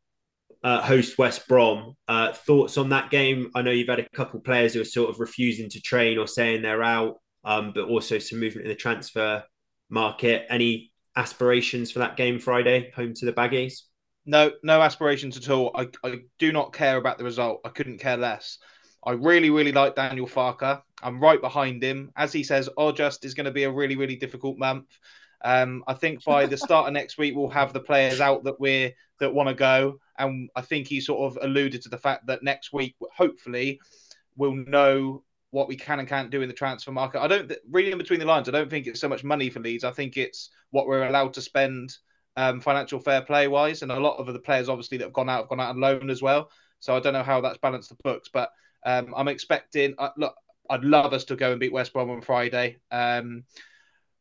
uh, 0.65 0.81
host 0.81 1.19
West 1.19 1.47
Brom. 1.47 1.95
Uh, 2.07 2.33
thoughts 2.33 2.79
on 2.79 2.89
that 2.89 3.11
game? 3.11 3.51
I 3.53 3.61
know 3.61 3.69
you've 3.69 3.87
had 3.87 3.99
a 3.99 4.09
couple 4.09 4.39
players 4.39 4.73
who 4.73 4.81
are 4.81 4.85
sort 4.85 5.11
of 5.11 5.19
refusing 5.19 5.69
to 5.69 5.79
train 5.79 6.17
or 6.17 6.27
saying 6.27 6.63
they're 6.63 6.81
out, 6.81 7.19
um, 7.43 7.71
but 7.73 7.87
also 7.87 8.17
some 8.17 8.39
movement 8.39 8.65
in 8.65 8.69
the 8.69 8.75
transfer 8.75 9.43
market. 9.91 10.47
Any 10.49 10.91
aspirations 11.15 11.91
for 11.91 11.99
that 11.99 12.17
game 12.17 12.39
Friday, 12.39 12.91
home 12.95 13.13
to 13.13 13.25
the 13.25 13.31
Baggies? 13.31 13.81
No, 14.25 14.53
no 14.63 14.81
aspirations 14.81 15.37
at 15.37 15.51
all. 15.51 15.69
I, 15.75 15.87
I 16.03 16.21
do 16.39 16.51
not 16.51 16.73
care 16.73 16.97
about 16.97 17.19
the 17.19 17.25
result. 17.25 17.61
I 17.63 17.69
couldn't 17.69 17.99
care 17.99 18.17
less. 18.17 18.57
I 19.05 19.11
really, 19.11 19.51
really 19.51 19.71
like 19.71 19.93
Daniel 19.93 20.25
Farke. 20.25 20.81
I'm 21.03 21.21
right 21.21 21.39
behind 21.39 21.83
him. 21.83 22.11
As 22.15 22.33
he 22.33 22.43
says, 22.43 22.69
August 22.75 23.23
is 23.23 23.35
going 23.35 23.45
to 23.45 23.51
be 23.51 23.65
a 23.65 23.71
really, 23.71 23.97
really 23.97 24.15
difficult 24.15 24.57
month. 24.57 24.87
Um, 25.43 25.83
I 25.85 25.93
think 25.93 26.23
by 26.23 26.47
the 26.47 26.57
start 26.57 26.87
of 26.87 26.93
next 26.93 27.19
week, 27.19 27.35
we'll 27.35 27.49
have 27.49 27.71
the 27.71 27.81
players 27.81 28.19
out 28.19 28.45
that 28.45 28.59
we're 28.59 28.93
that 29.19 29.33
want 29.33 29.49
to 29.49 29.55
go, 29.55 29.99
and 30.17 30.49
I 30.55 30.61
think 30.61 30.87
he 30.87 30.99
sort 30.99 31.31
of 31.31 31.43
alluded 31.43 31.81
to 31.83 31.89
the 31.89 31.97
fact 31.97 32.27
that 32.27 32.43
next 32.43 32.73
week, 32.73 32.95
hopefully, 33.15 33.79
we'll 34.35 34.55
know 34.55 35.23
what 35.51 35.67
we 35.69 35.77
can 35.77 35.99
and 35.99 36.07
can't 36.07 36.31
do 36.31 36.41
in 36.41 36.49
the 36.49 36.53
transfer 36.53 36.91
market. 36.91 37.21
I 37.21 37.27
don't 37.27 37.51
reading 37.71 37.97
between 37.97 38.19
the 38.19 38.25
lines. 38.25 38.49
I 38.49 38.51
don't 38.51 38.69
think 38.69 38.87
it's 38.87 38.99
so 38.99 39.07
much 39.07 39.23
money 39.23 39.49
for 39.49 39.61
Leeds. 39.61 39.85
I 39.85 39.91
think 39.91 40.17
it's 40.17 40.49
what 40.71 40.85
we're 40.85 41.07
allowed 41.07 41.33
to 41.35 41.41
spend 41.41 41.95
um, 42.35 42.59
financial 42.59 42.99
fair 42.99 43.21
play 43.21 43.47
wise, 43.47 43.81
and 43.81 43.91
a 43.91 43.99
lot 43.99 44.17
of 44.17 44.31
the 44.31 44.39
players 44.39 44.67
obviously 44.67 44.97
that 44.97 45.05
have 45.05 45.13
gone 45.13 45.29
out 45.29 45.41
have 45.41 45.49
gone 45.49 45.61
out 45.61 45.69
on 45.69 45.79
loan 45.79 46.09
as 46.09 46.21
well. 46.21 46.49
So 46.79 46.95
I 46.95 46.99
don't 46.99 47.13
know 47.13 47.23
how 47.23 47.41
that's 47.41 47.57
balanced 47.59 47.89
the 47.89 47.95
books, 48.03 48.29
but 48.31 48.49
um, 48.85 49.13
I'm 49.15 49.29
expecting. 49.29 49.95
Uh, 49.97 50.09
look, 50.17 50.35
I'd 50.69 50.83
love 50.83 51.13
us 51.13 51.23
to 51.25 51.35
go 51.35 51.51
and 51.51 51.59
beat 51.59 51.71
West 51.71 51.93
Brom 51.93 52.09
on 52.09 52.21
Friday, 52.21 52.77
um, 52.91 53.45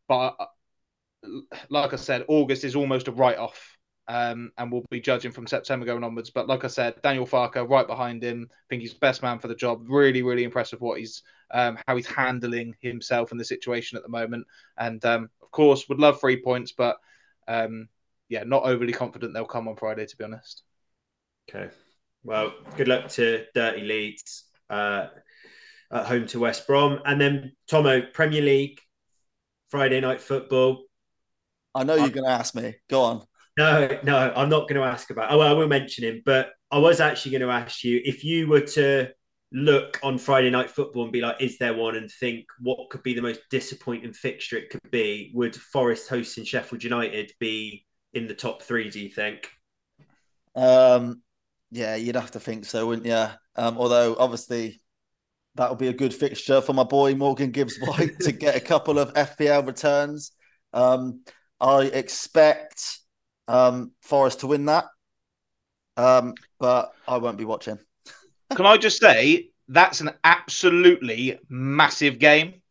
but 0.07 0.37
uh, 0.39 0.47
like 1.69 1.93
I 1.93 1.97
said, 1.97 2.27
August 2.29 2.65
is 2.65 2.77
almost 2.77 3.09
a 3.09 3.13
write-off. 3.13 3.74
Um, 4.07 4.53
and 4.59 4.71
we'll 4.71 4.85
be 4.91 5.01
judging 5.01 5.33
from 5.33 5.47
September 5.47 5.87
going 5.87 6.05
onwards. 6.05 6.31
But 6.31 6.47
like 6.47 6.65
I 6.65 6.69
said, 6.69 7.01
Daniel 7.03 7.27
Farke 7.27 7.69
right 7.69 7.87
behind 7.87 8.23
him. 8.23 8.49
I 8.51 8.65
think 8.69 8.83
he's 8.83 8.93
best 8.93 9.23
man 9.23 9.39
for 9.39 9.49
the 9.49 9.55
job. 9.55 9.87
Really, 9.89 10.23
really 10.23 10.45
impressive 10.45 10.81
what 10.81 10.99
he's 10.99 11.23
um, 11.51 11.79
how 11.87 11.97
he's 11.97 12.07
handling 12.07 12.75
himself 12.81 13.33
in 13.33 13.39
the 13.39 13.45
situation 13.45 13.97
at 13.97 14.03
the 14.03 14.11
moment. 14.11 14.47
And 14.77 15.03
um, 15.05 15.31
of 15.43 15.51
course, 15.51 15.89
would 15.89 16.01
love 16.01 16.21
three 16.21 16.43
points, 16.43 16.73
but 16.73 16.99
um, 17.49 17.89
yeah, 18.29 18.43
not 18.45 18.65
overly 18.65 18.93
confident 18.93 19.33
they'll 19.33 19.45
come 19.45 19.69
on 19.69 19.77
Friday, 19.77 20.07
to 20.07 20.17
be 20.17 20.25
honest. 20.25 20.63
Okay. 21.49 21.71
Well, 22.25 22.55
good 22.77 22.89
luck 22.89 23.09
to 23.11 23.45
Dirty 23.55 23.83
Leeds 23.83 24.45
uh, 24.71 25.09
at 25.93 26.07
home 26.07 26.27
to 26.29 26.41
West 26.41 26.67
Brom. 26.67 27.01
And 27.05 27.21
then, 27.21 27.53
Tomo, 27.69 28.01
Premier 28.01 28.41
League, 28.43 28.81
Friday 29.69 30.01
night 30.01 30.21
football. 30.21 30.85
I 31.75 31.85
know 31.85 31.97
you're 31.97 32.09
going 32.09 32.25
to 32.25 32.31
ask 32.31 32.55
me. 32.55 32.77
Go 32.89 33.03
on. 33.03 33.27
No, 33.57 33.99
no, 34.03 34.33
I'm 34.35 34.49
not 34.49 34.69
going 34.69 34.81
to 34.81 34.87
ask 34.87 35.11
about. 35.11 35.33
Oh, 35.33 35.39
well, 35.39 35.49
I 35.49 35.53
will 35.53 35.69
mention 35.69 36.05
him, 36.05 36.23
but 36.25 36.51
I 36.71 36.79
was 36.79 37.01
actually 37.01 37.33
going 37.33 37.43
to 37.43 37.51
ask 37.51 37.85
you 37.85 38.01
if 38.05 38.25
you 38.25 38.49
were 38.49 38.63
to 38.63 39.11
look 39.53 40.01
on 40.03 40.19
Friday 40.19 40.51
night 40.51 40.71
football 40.71 41.05
and 41.05 41.13
be 41.13 41.21
like, 41.21 41.41
is 41.41 41.59
there 41.59 41.75
one? 41.75 41.95
And 41.95 42.11
think 42.11 42.47
what 42.59 42.91
could 42.91 43.05
be 43.05 43.15
the 43.15 43.23
most 43.23 43.41
disappointing 43.51 44.13
fixture 44.13 44.57
it 44.57 44.71
could 44.71 44.91
be? 44.91 45.31
Would 45.35 45.55
Forest 45.55 46.09
hosting 46.09 46.45
Sheffield 46.45 46.83
United 46.83 47.33
be 47.39 47.87
in 48.13 48.27
the 48.27 48.35
top 48.35 48.63
three? 48.63 48.91
Do 48.91 48.99
you 48.99 49.09
think? 49.09 49.49
Um, 50.57 51.23
yeah, 51.71 51.95
you'd 51.95 52.17
have 52.17 52.33
to 52.33 52.41
think 52.41 52.65
so, 52.65 52.89
wouldn't 52.89 53.07
you? 53.07 53.27
Um, 53.57 53.79
although 53.79 54.17
obviously 54.19 54.81
that 55.55 55.71
would 55.71 55.79
be 55.79 55.89
a 55.89 55.93
good 55.93 56.13
fixture 56.13 56.61
for 56.61 56.73
my 56.73 56.83
boy 56.83 57.15
Morgan 57.15 57.53
Gibbs 57.53 57.79
White 57.79 58.19
to 58.21 58.33
get 58.33 58.57
a 58.57 58.61
couple 58.61 58.99
of 58.99 59.15
FPL 59.15 59.65
returns. 59.65 60.33
Um, 60.73 61.23
I 61.61 61.83
expect 61.83 62.99
um, 63.49 63.93
Forest 64.03 64.41
to 64.41 64.47
win 64.47 64.67
that, 64.67 64.87
um, 65.97 66.35
but 66.59 66.93
I 67.07 67.19
won't 67.19 67.39
be 67.39 67.45
watching. 67.45 67.79
Can 68.55 68.67
I 68.67 68.77
just 68.77 69.01
say 69.01 69.51
that's 69.69 70.01
an 70.01 70.11
absolutely 70.25 71.39
massive 71.49 72.19
game? 72.19 72.63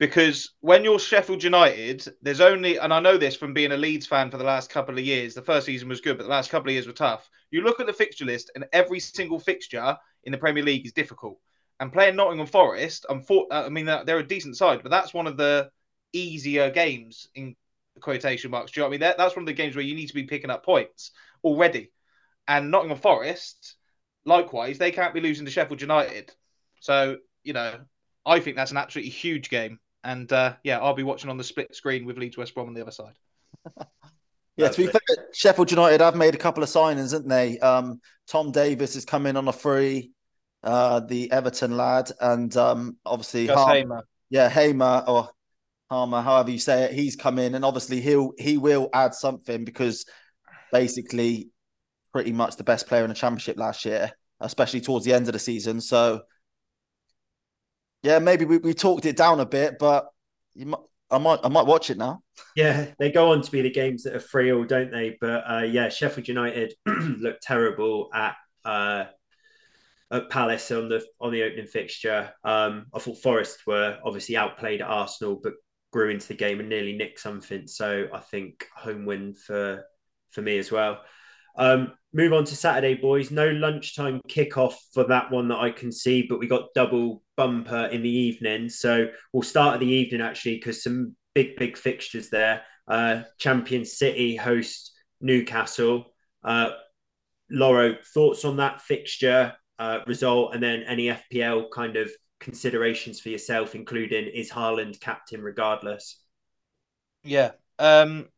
because 0.00 0.54
when 0.60 0.82
you're 0.82 0.98
Sheffield 0.98 1.44
United, 1.44 2.08
there's 2.22 2.40
only, 2.40 2.78
and 2.78 2.92
I 2.92 3.00
know 3.00 3.18
this 3.18 3.36
from 3.36 3.52
being 3.52 3.72
a 3.72 3.76
Leeds 3.76 4.06
fan 4.06 4.30
for 4.30 4.38
the 4.38 4.44
last 4.44 4.70
couple 4.70 4.98
of 4.98 5.04
years. 5.04 5.34
The 5.34 5.42
first 5.42 5.66
season 5.66 5.90
was 5.90 6.00
good, 6.00 6.16
but 6.16 6.24
the 6.24 6.30
last 6.30 6.50
couple 6.50 6.70
of 6.70 6.72
years 6.72 6.86
were 6.86 6.94
tough. 6.94 7.28
You 7.50 7.60
look 7.60 7.80
at 7.80 7.86
the 7.86 7.92
fixture 7.92 8.24
list, 8.24 8.50
and 8.54 8.64
every 8.72 8.98
single 8.98 9.38
fixture 9.38 9.96
in 10.24 10.32
the 10.32 10.38
Premier 10.38 10.64
League 10.64 10.86
is 10.86 10.92
difficult. 10.92 11.38
And 11.78 11.92
playing 11.92 12.16
Nottingham 12.16 12.46
Forest, 12.46 13.04
I'm 13.10 13.20
for, 13.22 13.46
I 13.50 13.68
mean, 13.68 13.84
they're 13.84 14.18
a 14.18 14.26
decent 14.26 14.56
side, 14.56 14.80
but 14.82 14.90
that's 14.90 15.12
one 15.12 15.26
of 15.26 15.36
the 15.36 15.70
easier 16.14 16.70
games 16.70 17.28
in 17.34 17.54
quotation 18.00 18.50
marks. 18.50 18.72
Do 18.72 18.80
you 18.80 18.82
know 18.82 18.88
what 18.88 18.90
I 18.90 18.92
mean? 18.92 19.00
That, 19.00 19.18
that's 19.18 19.36
one 19.36 19.42
of 19.42 19.46
the 19.46 19.52
games 19.52 19.76
where 19.76 19.84
you 19.84 19.94
need 19.94 20.08
to 20.08 20.14
be 20.14 20.24
picking 20.24 20.50
up 20.50 20.64
points 20.64 21.12
already. 21.44 21.92
And 22.48 22.70
Nottingham 22.70 22.98
Forest, 22.98 23.76
likewise, 24.24 24.78
they 24.78 24.90
can't 24.90 25.14
be 25.14 25.20
losing 25.20 25.44
to 25.46 25.50
Sheffield 25.50 25.80
United. 25.80 26.32
So, 26.80 27.18
you 27.42 27.52
know, 27.52 27.80
I 28.26 28.40
think 28.40 28.56
that's 28.56 28.70
an 28.70 28.76
absolutely 28.76 29.10
huge 29.10 29.50
game. 29.50 29.78
And 30.02 30.32
uh, 30.32 30.54
yeah, 30.64 30.78
I'll 30.78 30.94
be 30.94 31.02
watching 31.02 31.30
on 31.30 31.36
the 31.36 31.44
split 31.44 31.74
screen 31.74 32.06
with 32.06 32.18
Leeds 32.18 32.36
West 32.36 32.54
Brom 32.54 32.68
on 32.68 32.74
the 32.74 32.80
other 32.80 32.90
side. 32.90 33.14
yeah, 34.56 34.68
to 34.68 34.76
be 34.76 34.86
fair, 34.86 35.00
Sheffield 35.32 35.70
United 35.70 36.00
have 36.00 36.16
made 36.16 36.34
a 36.34 36.38
couple 36.38 36.62
of 36.62 36.68
signings, 36.68 37.12
haven't 37.12 37.28
they? 37.28 37.58
Um, 37.58 38.00
Tom 38.26 38.50
Davies 38.50 38.94
has 38.94 39.04
come 39.04 39.26
in 39.26 39.36
on 39.36 39.48
a 39.48 39.52
free, 39.52 40.12
uh, 40.62 41.00
the 41.00 41.30
Everton 41.30 41.76
lad, 41.76 42.10
and 42.20 42.56
um, 42.56 42.96
obviously 43.04 43.46
Hamer. 43.46 44.04
Yeah, 44.30 44.48
Hamer 44.48 45.04
or 45.06 45.28
Harmer, 45.90 46.22
however 46.22 46.50
you 46.50 46.58
say 46.58 46.84
it, 46.84 46.92
he's 46.92 47.16
come 47.16 47.38
in, 47.38 47.54
and 47.54 47.64
obviously 47.64 48.00
he'll 48.00 48.32
he 48.38 48.58
will 48.58 48.88
add 48.92 49.14
something 49.14 49.64
because 49.64 50.06
basically 50.72 51.50
pretty 52.12 52.32
much 52.32 52.56
the 52.56 52.64
best 52.64 52.86
player 52.86 53.02
in 53.02 53.08
the 53.08 53.14
championship 53.14 53.56
last 53.58 53.84
year, 53.84 54.12
especially 54.40 54.80
towards 54.80 55.04
the 55.04 55.12
end 55.12 55.26
of 55.28 55.32
the 55.32 55.38
season. 55.38 55.80
So 55.80 56.22
yeah, 58.02 58.20
maybe 58.20 58.44
we, 58.44 58.58
we 58.58 58.72
talked 58.72 59.04
it 59.04 59.16
down 59.16 59.40
a 59.40 59.46
bit, 59.46 59.78
but 59.78 60.06
you 60.54 60.66
might, 60.66 60.80
I 61.10 61.18
might 61.18 61.40
I 61.42 61.48
might 61.48 61.66
watch 61.66 61.90
it 61.90 61.98
now. 61.98 62.22
Yeah, 62.54 62.86
they 63.00 63.10
go 63.10 63.32
on 63.32 63.42
to 63.42 63.50
be 63.50 63.62
the 63.62 63.70
games 63.70 64.04
that 64.04 64.14
are 64.14 64.20
free 64.20 64.52
all, 64.52 64.64
don't 64.64 64.92
they? 64.92 65.16
But 65.20 65.42
uh, 65.46 65.64
yeah, 65.64 65.88
Sheffield 65.88 66.28
United 66.28 66.74
looked 66.86 67.42
terrible 67.42 68.10
at 68.14 68.36
uh, 68.64 69.04
at 70.12 70.30
Palace 70.30 70.70
on 70.70 70.88
the 70.88 71.04
on 71.20 71.32
the 71.32 71.42
opening 71.42 71.66
fixture. 71.66 72.30
Um, 72.44 72.86
I 72.94 73.00
thought 73.00 73.20
Forest 73.20 73.66
were 73.66 73.98
obviously 74.04 74.36
outplayed 74.36 74.82
at 74.82 74.88
Arsenal, 74.88 75.40
but 75.42 75.54
grew 75.92 76.10
into 76.10 76.28
the 76.28 76.34
game 76.34 76.60
and 76.60 76.68
nearly 76.68 76.92
nicked 76.92 77.20
something. 77.20 77.66
So 77.66 78.06
I 78.12 78.20
think 78.20 78.66
home 78.74 79.04
win 79.04 79.34
for 79.34 79.84
for 80.30 80.42
me 80.42 80.58
as 80.58 80.70
well. 80.70 81.00
Um, 81.56 81.92
move 82.12 82.32
on 82.32 82.44
to 82.44 82.56
Saturday, 82.56 82.94
boys. 82.94 83.30
No 83.30 83.48
lunchtime 83.48 84.20
kickoff 84.28 84.74
for 84.92 85.04
that 85.04 85.30
one 85.30 85.48
that 85.48 85.58
I 85.58 85.70
can 85.70 85.90
see, 85.90 86.22
but 86.28 86.38
we 86.38 86.46
got 86.46 86.74
double 86.74 87.22
bumper 87.36 87.86
in 87.86 88.02
the 88.02 88.10
evening. 88.10 88.68
So 88.68 89.08
we'll 89.32 89.42
start 89.42 89.74
at 89.74 89.80
the 89.80 89.86
evening 89.86 90.20
actually, 90.20 90.56
because 90.56 90.82
some 90.82 91.16
big, 91.34 91.56
big 91.56 91.76
fixtures 91.76 92.30
there. 92.30 92.62
Uh, 92.88 93.22
Champion 93.38 93.84
City 93.84 94.36
host 94.36 94.92
Newcastle. 95.20 96.06
Uh, 96.42 96.70
Lawro, 97.52 97.96
thoughts 98.14 98.44
on 98.44 98.56
that 98.58 98.80
fixture 98.80 99.52
uh, 99.78 99.98
result, 100.06 100.54
and 100.54 100.62
then 100.62 100.82
any 100.86 101.06
FPL 101.06 101.70
kind 101.72 101.96
of 101.96 102.10
considerations 102.40 103.20
for 103.20 103.28
yourself, 103.28 103.74
including 103.74 104.26
is 104.26 104.50
Haaland 104.50 105.00
captain 105.00 105.42
regardless? 105.42 106.16
Yeah. 107.22 107.52
Um, 107.78 108.28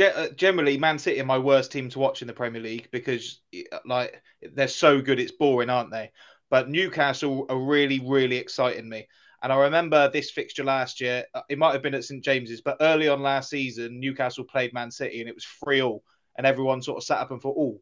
uh, 0.00 0.28
generally, 0.36 0.78
Man 0.78 0.98
City 0.98 1.20
are 1.20 1.26
my 1.26 1.38
worst 1.38 1.72
team 1.72 1.88
to 1.90 1.98
watch 1.98 2.22
in 2.22 2.28
the 2.28 2.34
Premier 2.34 2.60
League 2.60 2.88
because, 2.92 3.40
like, 3.84 4.22
they're 4.54 4.68
so 4.68 5.00
good, 5.00 5.18
it's 5.18 5.32
boring, 5.32 5.70
aren't 5.70 5.90
they? 5.90 6.12
But 6.50 6.68
Newcastle 6.68 7.46
are 7.48 7.58
really, 7.58 8.00
really 8.00 8.36
exciting 8.36 8.88
me. 8.88 9.08
And 9.42 9.52
I 9.52 9.56
remember 9.56 10.10
this 10.10 10.30
fixture 10.30 10.64
last 10.64 11.00
year. 11.00 11.24
Uh, 11.32 11.42
it 11.48 11.58
might 11.58 11.72
have 11.72 11.82
been 11.82 11.94
at 11.94 12.04
St 12.04 12.22
James's, 12.22 12.60
but 12.60 12.78
early 12.80 13.08
on 13.08 13.22
last 13.22 13.50
season, 13.50 14.00
Newcastle 14.00 14.44
played 14.44 14.74
Man 14.74 14.90
City, 14.90 15.20
and 15.20 15.28
it 15.28 15.34
was 15.34 15.44
three 15.44 15.80
all, 15.80 16.02
and 16.36 16.46
everyone 16.46 16.82
sort 16.82 16.98
of 16.98 17.04
sat 17.04 17.18
up 17.18 17.30
and 17.30 17.40
thought, 17.40 17.56
"Oh, 17.58 17.80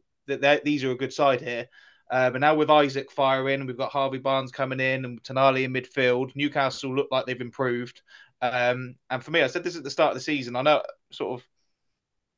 these 0.63 0.83
are 0.83 0.91
a 0.91 0.97
good 0.97 1.13
side 1.13 1.41
here." 1.41 1.67
Uh, 2.09 2.29
but 2.29 2.41
now 2.41 2.55
with 2.55 2.69
Isak 2.69 3.11
firing, 3.11 3.65
we've 3.65 3.77
got 3.77 3.91
Harvey 3.91 4.17
Barnes 4.17 4.51
coming 4.51 4.79
in 4.79 5.05
and 5.05 5.21
Tonali 5.23 5.63
in 5.63 5.73
midfield. 5.73 6.35
Newcastle 6.35 6.95
look 6.95 7.09
like 7.11 7.25
they've 7.25 7.39
improved. 7.39 8.01
Um, 8.41 8.95
and 9.09 9.23
for 9.23 9.31
me, 9.31 9.41
I 9.41 9.47
said 9.47 9.63
this 9.63 9.75
at 9.75 9.83
the 9.83 9.89
start 9.89 10.11
of 10.11 10.15
the 10.15 10.21
season. 10.21 10.55
I 10.55 10.61
know 10.61 10.83
sort 11.11 11.39
of 11.39 11.47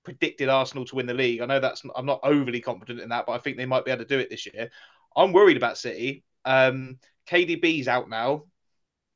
predicted 0.03 0.49
Arsenal 0.49 0.86
to 0.86 0.95
win 0.95 1.05
the 1.05 1.13
league. 1.13 1.41
I 1.41 1.45
know 1.45 1.59
that's 1.59 1.84
I'm 1.95 2.05
not 2.05 2.22
overly 2.24 2.61
confident 2.61 3.01
in 3.01 3.09
that, 3.09 3.26
but 3.26 3.34
I 3.34 3.38
think 3.38 3.57
they 3.57 3.65
might 3.65 3.86
be 3.86 3.91
able 3.91 4.03
to 4.03 4.07
do 4.07 4.20
it 4.20 4.30
this 4.30 4.47
year. 4.47 4.72
I'm 5.15 5.34
worried 5.34 5.57
about 5.57 5.78
City. 5.78 6.24
Um, 6.45 6.99
KDB's 7.28 7.88
out 7.88 8.09
now. 8.09 8.45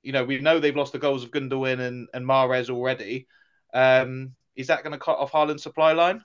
You 0.04 0.12
know, 0.12 0.26
we 0.26 0.40
know 0.40 0.60
they've 0.60 0.76
lost 0.76 0.92
the 0.92 1.00
goals 1.00 1.24
of 1.24 1.32
Gundogan 1.32 1.80
and, 1.80 2.10
and 2.14 2.26
Mahrez 2.26 2.70
already. 2.70 3.28
Um, 3.74 4.36
is 4.56 4.68
that 4.68 4.84
going 4.84 4.92
to 4.92 5.00
cut 5.00 5.18
off 5.18 5.32
Haaland's 5.32 5.64
supply 5.64 5.94
line? 5.94 6.24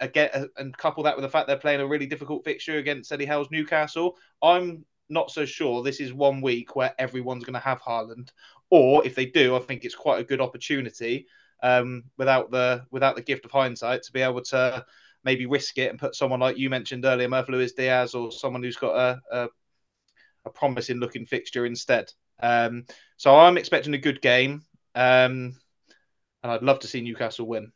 Again, 0.00 0.30
uh, 0.34 0.46
and 0.58 0.76
couple 0.76 1.02
that 1.04 1.16
with 1.16 1.22
the 1.22 1.28
fact 1.28 1.46
they're 1.46 1.56
playing 1.56 1.80
a 1.80 1.86
really 1.86 2.06
difficult 2.06 2.44
fixture 2.44 2.76
against 2.76 3.10
Eddie 3.12 3.24
Howe's 3.24 3.50
Newcastle. 3.50 4.16
I'm 4.42 4.84
not 5.08 5.30
so 5.30 5.44
sure 5.44 5.82
this 5.82 6.00
is 6.00 6.12
one 6.12 6.40
week 6.40 6.76
where 6.76 6.94
everyone's 6.98 7.44
going 7.44 7.54
to 7.54 7.60
have 7.60 7.80
Haaland. 7.80 8.30
Or 8.70 9.06
if 9.06 9.14
they 9.14 9.26
do, 9.26 9.56
I 9.56 9.60
think 9.60 9.84
it's 9.84 9.94
quite 9.94 10.20
a 10.20 10.24
good 10.24 10.40
opportunity 10.40 11.26
um, 11.62 12.04
without 12.18 12.50
the 12.50 12.84
without 12.90 13.16
the 13.16 13.22
gift 13.22 13.44
of 13.44 13.50
hindsight 13.50 14.02
to 14.02 14.12
be 14.12 14.20
able 14.20 14.42
to 14.42 14.84
maybe 15.24 15.46
risk 15.46 15.78
it 15.78 15.90
and 15.90 15.98
put 15.98 16.14
someone 16.14 16.40
like 16.40 16.56
you 16.56 16.70
mentioned 16.70 17.04
earlier, 17.04 17.28
Murphy 17.28 17.52
Luis 17.52 17.72
Diaz, 17.72 18.14
or 18.14 18.30
someone 18.30 18.62
who's 18.62 18.76
got 18.76 18.94
a, 18.94 19.20
a, 19.32 19.48
a 20.44 20.50
promising 20.50 20.98
looking 20.98 21.26
fixture 21.26 21.66
instead. 21.66 22.12
Um, 22.40 22.84
so 23.16 23.36
I'm 23.36 23.58
expecting 23.58 23.94
a 23.94 23.98
good 23.98 24.20
game, 24.22 24.64
um, 24.94 25.56
and 26.42 26.52
I'd 26.52 26.62
love 26.62 26.80
to 26.80 26.86
see 26.86 27.00
Newcastle 27.00 27.46
win. 27.46 27.72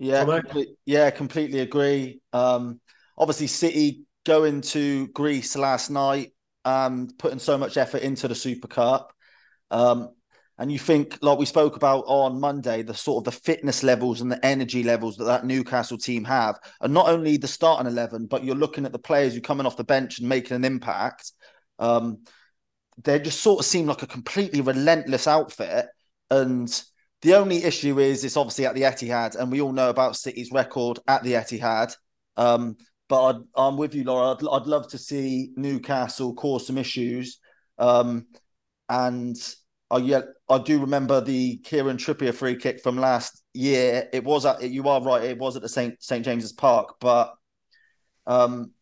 Yeah, 0.00 0.24
complete, 0.24 0.68
yeah, 0.86 1.10
completely 1.10 1.60
agree. 1.60 2.20
Um, 2.32 2.80
obviously, 3.18 3.46
City 3.48 4.04
going 4.24 4.62
to 4.62 5.08
Greece 5.08 5.56
last 5.56 5.90
night, 5.90 6.32
um, 6.64 7.08
putting 7.18 7.38
so 7.38 7.58
much 7.58 7.76
effort 7.76 8.02
into 8.02 8.26
the 8.26 8.34
Super 8.34 8.66
Cup. 8.66 9.12
Um, 9.70 10.08
and 10.56 10.72
you 10.72 10.78
think, 10.78 11.18
like 11.20 11.38
we 11.38 11.44
spoke 11.46 11.76
about 11.76 12.04
on 12.06 12.40
Monday, 12.40 12.82
the 12.82 12.94
sort 12.94 13.20
of 13.20 13.24
the 13.32 13.40
fitness 13.40 13.82
levels 13.82 14.22
and 14.22 14.32
the 14.32 14.44
energy 14.44 14.82
levels 14.82 15.16
that 15.16 15.24
that 15.24 15.44
Newcastle 15.44 15.98
team 15.98 16.24
have, 16.24 16.58
and 16.80 16.94
not 16.94 17.08
only 17.08 17.36
the 17.36 17.46
starting 17.46 17.86
eleven, 17.86 18.26
but 18.26 18.42
you're 18.42 18.54
looking 18.54 18.86
at 18.86 18.92
the 18.92 18.98
players 18.98 19.34
who 19.34 19.38
are 19.38 19.42
coming 19.42 19.66
off 19.66 19.76
the 19.76 19.84
bench 19.84 20.18
and 20.18 20.28
making 20.28 20.56
an 20.56 20.64
impact. 20.64 21.32
Um, 21.78 22.24
they 23.02 23.18
just 23.18 23.40
sort 23.40 23.60
of 23.60 23.66
seem 23.66 23.86
like 23.86 24.02
a 24.02 24.06
completely 24.06 24.60
relentless 24.62 25.26
outfit. 25.26 25.86
And 26.30 26.82
the 27.22 27.34
only 27.34 27.64
issue 27.64 27.98
is 27.98 28.24
it's 28.24 28.36
obviously 28.36 28.66
at 28.66 28.74
the 28.74 28.82
Etihad, 28.82 29.36
and 29.36 29.50
we 29.50 29.60
all 29.60 29.72
know 29.72 29.90
about 29.90 30.16
City's 30.16 30.52
record 30.52 30.98
at 31.06 31.22
the 31.22 31.34
Etihad. 31.34 31.94
Um, 32.36 32.76
but 33.08 33.42
i 33.56 33.66
am 33.66 33.76
with 33.76 33.94
you, 33.94 34.04
Lawro. 34.04 34.36
I'd, 34.36 34.62
I'd, 34.62 34.66
love 34.68 34.88
to 34.90 34.98
see 34.98 35.50
Newcastle 35.56 36.32
cause 36.34 36.66
some 36.66 36.78
issues. 36.78 37.40
Um, 37.76 38.26
and 38.88 39.36
I 39.90 39.98
yeah, 39.98 40.20
I 40.48 40.58
do 40.58 40.78
remember 40.78 41.20
the 41.20 41.58
Kieran 41.58 41.96
Trippier 41.96 42.32
free 42.32 42.56
kick 42.56 42.80
from 42.80 42.96
last 42.96 43.42
year. 43.52 44.08
It 44.12 44.24
was 44.24 44.46
at 44.46 44.62
you 44.62 44.88
are 44.88 45.02
right. 45.02 45.24
It 45.24 45.38
was 45.38 45.56
at 45.56 45.62
the 45.62 45.68
Saint 45.68 46.02
Saint 46.02 46.24
James's 46.24 46.52
Park, 46.52 46.94
but 47.00 47.34
um, 48.26 48.72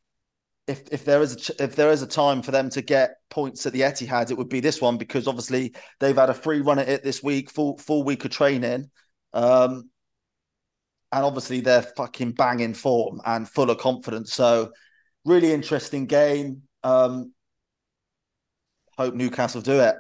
if 0.69 0.83
if 0.93 1.05
there 1.05 1.23
is 1.23 1.51
a 1.51 1.65
if 1.65 1.75
there 1.75 1.91
is 1.91 2.03
a 2.03 2.07
time 2.07 2.43
for 2.43 2.51
them 2.51 2.69
to 2.71 2.83
get 2.83 3.17
points 3.31 3.65
at 3.67 3.73
the 3.73 3.81
Etihad, 3.81 4.31
it 4.31 4.37
would 4.37 4.51
be 4.51 4.61
this 4.61 4.81
one 4.81 4.99
because 4.99 5.27
obviously 5.27 5.75
they've 5.99 6.17
had 6.17 6.31
a 6.31 6.35
free 6.35 6.61
run 6.61 6.79
at 6.79 6.89
it 6.89 7.03
this 7.03 7.23
week, 7.23 7.51
full 7.51 7.79
full 7.79 8.05
week 8.05 8.25
of 8.25 8.31
training, 8.31 8.91
um, 9.33 9.91
and 11.11 11.25
obviously 11.25 11.61
they're 11.61 11.83
fucking 11.83 12.33
banging 12.33 12.75
form 12.75 13.21
and 13.25 13.49
full 13.49 13.71
of 13.71 13.79
confidence. 13.79 14.35
So 14.35 14.73
really 15.25 15.53
interesting 15.53 16.07
game. 16.07 16.63
Um, 16.85 17.33
hope 18.99 19.15
Newcastle 19.15 19.63
do 19.63 19.81
it. 19.81 19.97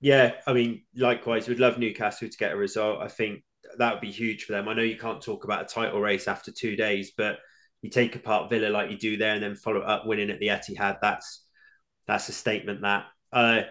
Yeah, 0.00 0.32
I 0.46 0.52
mean, 0.52 0.82
likewise, 0.96 1.48
we'd 1.48 1.60
love 1.60 1.78
Newcastle 1.78 2.28
to 2.28 2.38
get 2.38 2.52
a 2.52 2.56
result. 2.56 3.00
I 3.00 3.08
think 3.08 3.42
that 3.78 3.92
would 3.92 4.00
be 4.00 4.10
huge 4.10 4.44
for 4.44 4.52
them. 4.52 4.68
I 4.68 4.74
know 4.74 4.82
you 4.82 4.98
can't 4.98 5.22
talk 5.22 5.44
about 5.44 5.62
a 5.62 5.74
title 5.74 6.00
race 6.00 6.28
after 6.28 6.52
two 6.52 6.76
days, 6.76 7.12
but 7.16 7.38
you 7.84 7.90
take 7.90 8.16
apart 8.16 8.48
Villa 8.48 8.70
like 8.70 8.90
you 8.90 8.96
do 8.96 9.18
there, 9.18 9.34
and 9.34 9.42
then 9.42 9.54
follow 9.54 9.80
up 9.80 10.06
winning 10.06 10.30
at 10.30 10.40
the 10.40 10.48
Etihad. 10.48 11.00
That's 11.02 11.44
that's 12.06 12.30
a 12.30 12.32
statement. 12.32 12.80
That 12.80 13.04
uh, 13.30 13.62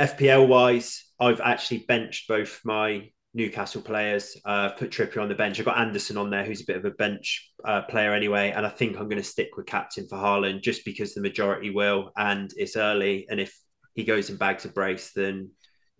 FPL 0.00 0.48
wise, 0.48 1.04
I've 1.20 1.40
actually 1.40 1.84
benched 1.86 2.26
both 2.26 2.60
my 2.64 3.08
Newcastle 3.32 3.82
players. 3.82 4.36
Uh, 4.44 4.70
put 4.70 4.90
Trippier 4.90 5.22
on 5.22 5.28
the 5.28 5.36
bench. 5.36 5.60
I've 5.60 5.64
got 5.64 5.78
Anderson 5.78 6.16
on 6.16 6.30
there, 6.30 6.44
who's 6.44 6.62
a 6.62 6.66
bit 6.66 6.76
of 6.76 6.84
a 6.84 6.90
bench 6.90 7.52
uh, 7.64 7.82
player 7.82 8.12
anyway, 8.12 8.50
and 8.50 8.66
I 8.66 8.68
think 8.68 8.96
I'm 8.96 9.08
going 9.08 9.22
to 9.22 9.22
stick 9.22 9.56
with 9.56 9.66
captain 9.66 10.08
for 10.08 10.18
Haaland 10.18 10.62
just 10.62 10.84
because 10.84 11.14
the 11.14 11.20
majority 11.20 11.70
will, 11.70 12.10
and 12.16 12.50
it's 12.56 12.74
early, 12.74 13.28
and 13.30 13.38
if 13.38 13.56
he 13.94 14.02
goes 14.02 14.28
and 14.30 14.40
bags 14.40 14.64
a 14.64 14.70
brace, 14.70 15.12
then 15.14 15.50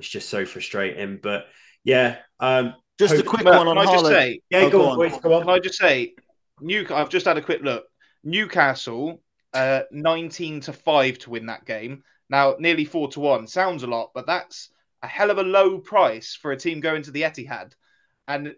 it's 0.01 0.09
just 0.09 0.28
so 0.28 0.45
frustrating. 0.45 1.20
But 1.22 1.45
yeah, 1.85 2.16
um, 2.41 2.74
just 2.99 3.14
a 3.14 3.22
quick 3.22 3.45
one 3.45 3.68
on 3.68 3.76
can 3.76 3.87
I 3.87 3.93
just 3.93 4.07
say, 4.07 4.41
yeah, 4.51 4.59
oh, 4.62 4.70
go, 4.70 4.89
on, 4.91 4.97
boys, 4.97 5.16
go 5.20 5.33
on. 5.33 5.43
Can 5.43 5.51
I 5.51 5.61
just 5.61 5.78
say, 5.78 6.14
New? 6.61 6.87
I've 6.91 7.11
just 7.11 7.27
had 7.27 7.39
a 7.39 7.43
quick 7.43 7.63
look. 7.63 7.85
Newcastle, 8.25 9.23
uh, 9.55 9.83
nineteen 9.91 10.61
to 10.63 10.73
five 10.73 11.19
to 11.21 11.31
win 11.31 11.47
that 11.47 11.65
game. 11.65 12.03
Now, 12.29 12.57
nearly 12.59 12.85
four 12.85 13.09
to 13.09 13.21
one 13.21 13.47
sounds 13.47 13.83
a 13.83 13.89
lot, 13.89 14.11
but 14.15 14.27
that's 14.27 14.71
a 15.03 15.07
hell 15.07 15.31
of 15.31 15.39
a 15.39 15.43
low 15.43 15.79
price 15.79 16.37
for 16.41 16.53
a 16.53 16.57
team 16.57 16.81
going 16.81 17.03
to 17.03 17.11
the 17.11 17.23
Etihad, 17.23 17.73
and 18.29 18.55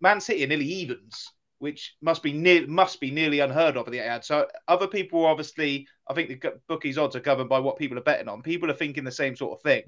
Man 0.00 0.20
City 0.20 0.44
are 0.44 0.48
nearly 0.48 0.66
evens 0.66 1.30
which 1.58 1.96
must 2.02 2.22
be 2.22 2.32
near 2.32 2.66
must 2.66 3.00
be 3.00 3.10
nearly 3.10 3.40
unheard 3.40 3.76
of 3.76 3.86
at 3.86 3.92
the 3.92 4.00
ad. 4.00 4.24
So 4.24 4.46
other 4.68 4.86
people 4.86 5.24
obviously, 5.24 5.86
I 6.08 6.14
think 6.14 6.28
the 6.28 6.60
bookies 6.68 6.98
odds 6.98 7.16
are 7.16 7.20
governed 7.20 7.48
by 7.48 7.60
what 7.60 7.78
people 7.78 7.98
are 7.98 8.02
betting 8.02 8.28
on. 8.28 8.42
People 8.42 8.70
are 8.70 8.74
thinking 8.74 9.04
the 9.04 9.10
same 9.12 9.36
sort 9.36 9.58
of 9.58 9.62
thing. 9.62 9.84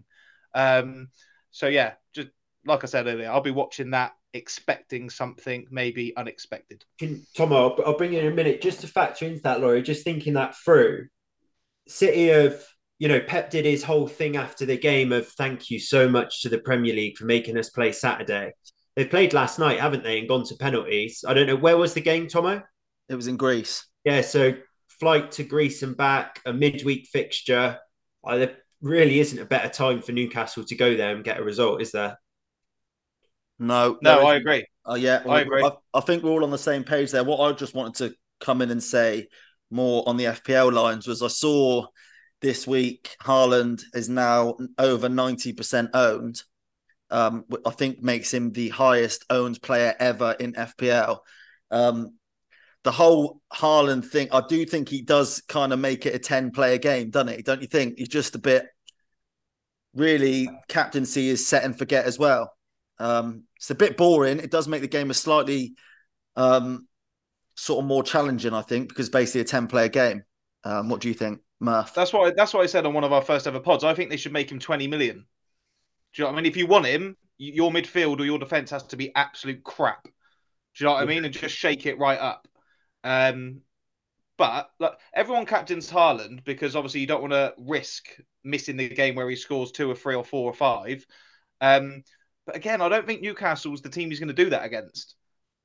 Um, 0.55 1.09
so 1.51 1.67
yeah, 1.67 1.95
just 2.15 2.29
like 2.65 2.85
I 2.85 2.87
said 2.87 3.07
earlier, 3.07 3.31
I'll 3.31 3.41
be 3.41 3.51
watching 3.51 3.91
that, 3.91 4.13
expecting 4.35 5.11
something 5.11 5.66
maybe 5.70 6.16
unexpected. 6.16 6.85
Can, 6.99 7.26
Tom, 7.37 7.53
I'll, 7.53 7.76
I'll 7.85 7.97
bring 7.97 8.12
you 8.12 8.20
in 8.20 8.26
a 8.26 8.35
minute 8.35 8.61
just 8.61 8.81
to 8.83 8.87
factor 8.87 9.26
into 9.26 9.43
that, 9.43 9.61
Laurie. 9.61 9.83
Just 9.83 10.05
thinking 10.05 10.35
that 10.35 10.57
through. 10.57 11.07
City 11.87 12.31
of 12.31 12.62
you 12.99 13.07
know, 13.07 13.20
Pep 13.20 13.51
did 13.51 13.64
his 13.64 13.85
whole 13.85 14.09
thing 14.09 14.37
after 14.37 14.66
the 14.66 14.76
game 14.76 15.12
of 15.12 15.29
thank 15.29 15.70
you 15.70 15.79
so 15.79 16.09
much 16.09 16.43
to 16.43 16.49
the 16.49 16.59
Premier 16.59 16.95
League 16.95 17.16
for 17.16 17.26
making 17.26 17.57
us 17.57 17.70
play 17.70 17.93
Saturday. 17.93 18.53
They've 18.97 19.09
played 19.09 19.33
last 19.33 19.61
night, 19.61 19.79
haven't 19.79 20.03
they, 20.03 20.18
and 20.18 20.29
gone 20.29 20.45
to 20.47 20.57
penalties. 20.57 21.24
I 21.26 21.33
don't 21.33 21.47
know 21.47 21.57
where 21.57 21.76
was 21.76 21.95
the 21.95 22.01
game, 22.01 22.26
Tomo. 22.26 22.62
It 23.09 23.14
was 23.14 23.29
in 23.29 23.37
Greece. 23.37 23.87
Yeah, 24.05 24.22
so 24.22 24.55
flight 24.99 25.31
to 25.33 25.45
Greece 25.45 25.85
and 25.85 25.97
back, 25.97 26.41
a 26.45 26.53
midweek 26.53 27.07
fixture. 27.07 27.79
Uh, 28.26 28.37
there 28.37 28.57
really 28.83 29.20
isn't 29.20 29.39
a 29.39 29.45
better 29.45 29.68
time 29.68 30.03
for 30.03 30.11
Newcastle 30.11 30.64
to 30.64 30.74
go 30.74 30.97
there 30.97 31.14
and 31.14 31.24
get 31.24 31.39
a 31.39 31.45
result, 31.45 31.81
is 31.81 31.93
there? 31.93 32.18
No, 33.59 33.99
no, 34.03 34.27
I 34.27 34.37
agree. 34.37 34.67
Oh 34.85 34.95
yeah, 34.95 35.23
I 35.29 35.41
agree. 35.41 35.65
I, 35.65 35.73
I, 35.93 36.01
think 36.01 36.23
we're 36.23 36.31
all 36.31 36.45
on 36.45 36.51
the 36.51 36.59
same 36.59 36.85
page 36.85 37.11
there. 37.11 37.25
What 37.25 37.41
I 37.41 37.53
just 37.53 37.75
wanted 37.75 37.95
to 37.97 38.15
come 38.41 38.63
in 38.63 38.71
and 38.71 38.83
say 38.83 39.29
more 39.71 40.09
on 40.09 40.17
the 40.17 40.25
FPL 40.25 40.73
lines 40.73 41.07
was 41.07 41.23
I 41.23 41.29
saw 41.29 41.87
this 42.41 42.67
week 42.67 43.17
Haaland 43.23 43.83
is 43.95 44.09
now 44.09 44.57
over 44.79 45.09
ninety 45.09 45.53
percent 45.53 45.91
owned 45.93 46.43
um, 47.11 47.45
I 47.67 47.71
think 47.71 48.03
makes 48.03 48.33
him 48.33 48.53
the 48.53 48.69
highest 48.69 49.25
owned 49.31 49.63
player 49.63 49.95
ever 49.99 50.37
in 50.39 50.53
FPL. 50.53 51.19
Um, 51.71 52.15
the 52.85 52.93
whole 52.93 53.41
Haaland 53.53 54.07
thing, 54.07 54.29
I 54.33 54.43
do 54.47 54.65
think 54.65 54.89
he 54.89 55.03
does 55.03 55.43
kind 55.49 55.73
of 55.73 55.79
make 55.79 56.07
it 56.07 56.15
a 56.15 56.19
10 56.19 56.51
player 56.51 56.79
game, 56.79 57.11
doesn't 57.11 57.35
he? 57.35 57.43
Don't 57.43 57.61
you 57.61 57.67
think? 57.67 57.99
He's 57.99 58.09
just 58.09 58.35
a 58.35 58.39
bit 58.39 58.67
really 59.95 60.49
captaincy 60.69 61.29
is 61.29 61.47
set 61.47 61.65
and 61.65 61.77
forget 61.77 62.05
as 62.05 62.19
well. 62.19 62.53
Um, 62.99 63.45
it's 63.57 63.71
a 63.71 63.75
bit 63.75 63.97
boring. 63.97 64.39
It 64.39 64.51
does 64.51 64.69
make 64.69 64.81
the 64.83 64.89
game 64.89 65.11
a 65.11 65.15
slightly 65.15 65.75
um, 66.37 66.87
sort 67.55 67.83
of 67.83 67.89
more 67.89 68.03
challenging, 68.03 68.55
I 68.55 68.63
think, 68.63 68.89
because 68.89 69.09
basically 69.09 69.43
a 69.43 69.45
10 69.45 69.67
player 69.67 69.89
game. 69.89 70.25
Um, 70.65 70.89
what 70.89 71.01
do 71.01 71.09
you 71.09 71.15
think, 71.15 71.41
Murph? 71.61 71.95
That's 71.95 72.13
what 72.13 72.29
I, 72.29 72.35
that's 72.37 72.53
what 72.53 72.63
I 72.63 72.67
said 72.67 72.87
on 72.87 72.95
one 72.95 73.05
of 73.05 73.13
our 73.13 73.23
first 73.23 73.47
ever 73.47 73.61
pods. 73.61 73.85
I 73.85 73.95
think 73.95 74.11
they 74.11 74.17
should 74.17 74.33
make 74.33 74.51
him 74.51 74.59
20 74.59 74.89
million. 74.89 75.17
Do 76.15 76.23
you 76.23 76.25
know 76.25 76.33
what 76.33 76.39
I 76.39 76.43
mean? 76.43 76.51
If 76.51 76.57
you 76.57 76.67
want 76.67 76.87
him, 76.87 77.17
your 77.39 77.71
midfield 77.71 78.21
or 78.21 78.25
your 78.25 78.39
defense 78.39 78.71
has 78.71 78.85
to 78.85 78.97
be 78.97 79.15
absolute 79.15 79.63
crap. 79.63 80.05
Do 80.05 80.11
you 80.79 80.87
know 80.87 80.95
what 80.95 81.03
I 81.03 81.07
mean? 81.07 81.25
And 81.25 81.35
just 81.35 81.55
shake 81.55 81.87
it 81.87 81.99
right 81.99 82.19
up. 82.19 82.49
Um, 83.05 83.63
but 84.37 84.71
look, 84.79 84.99
everyone 85.15 85.47
captains 85.47 85.91
Haaland 85.91 86.45
because 86.45 86.77
obviously 86.77 87.01
you 87.01 87.07
don't 87.07 87.21
want 87.21 87.33
to 87.33 87.55
risk 87.59 88.09
missing 88.45 88.77
the 88.77 88.89
game 88.89 89.17
where 89.17 89.29
he 89.29 89.37
scores 89.37 89.73
two 89.73 89.91
or 89.91 89.95
three 89.95 90.15
or 90.15 90.25
four 90.25 90.49
or 90.49 90.55
five. 90.55 91.05
Um, 91.61 92.05
but 92.49 92.57
again, 92.57 92.81
I 92.81 92.89
don't 92.89 93.07
think 93.07 93.21
Newcastle's 93.21 93.83
the 93.83 93.91
team 93.91 94.09
he's 94.09 94.21
going 94.21 94.35
to 94.35 94.45
do 94.45 94.49
that 94.49 94.65
against. 94.65 95.17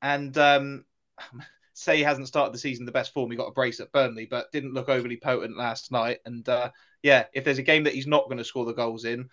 And 0.01 0.37
um, 0.37 0.83
say 1.73 1.95
he 1.95 2.03
hasn't 2.03 2.27
started 2.27 2.53
the 2.53 2.59
season 2.59 2.85
the 2.85 2.91
best 2.91 3.13
form, 3.13 3.31
he 3.31 3.37
got 3.37 3.47
a 3.47 3.53
brace 3.53 3.79
at 3.79 3.93
Burnley, 3.93 4.25
but 4.25 4.51
didn't 4.51 4.73
look 4.73 4.89
overly 4.89 5.15
potent 5.15 5.57
last 5.57 5.93
night. 5.93 6.19
And 6.25 6.47
uh, 6.49 6.71
yeah, 7.01 7.23
if 7.33 7.45
there's 7.45 7.57
a 7.57 7.63
game 7.63 7.85
that 7.85 7.93
he's 7.93 8.05
not 8.05 8.25
going 8.25 8.37
to 8.37 8.43
score 8.43 8.65
the 8.65 8.73
goals 8.73 9.05
in, 9.05 9.29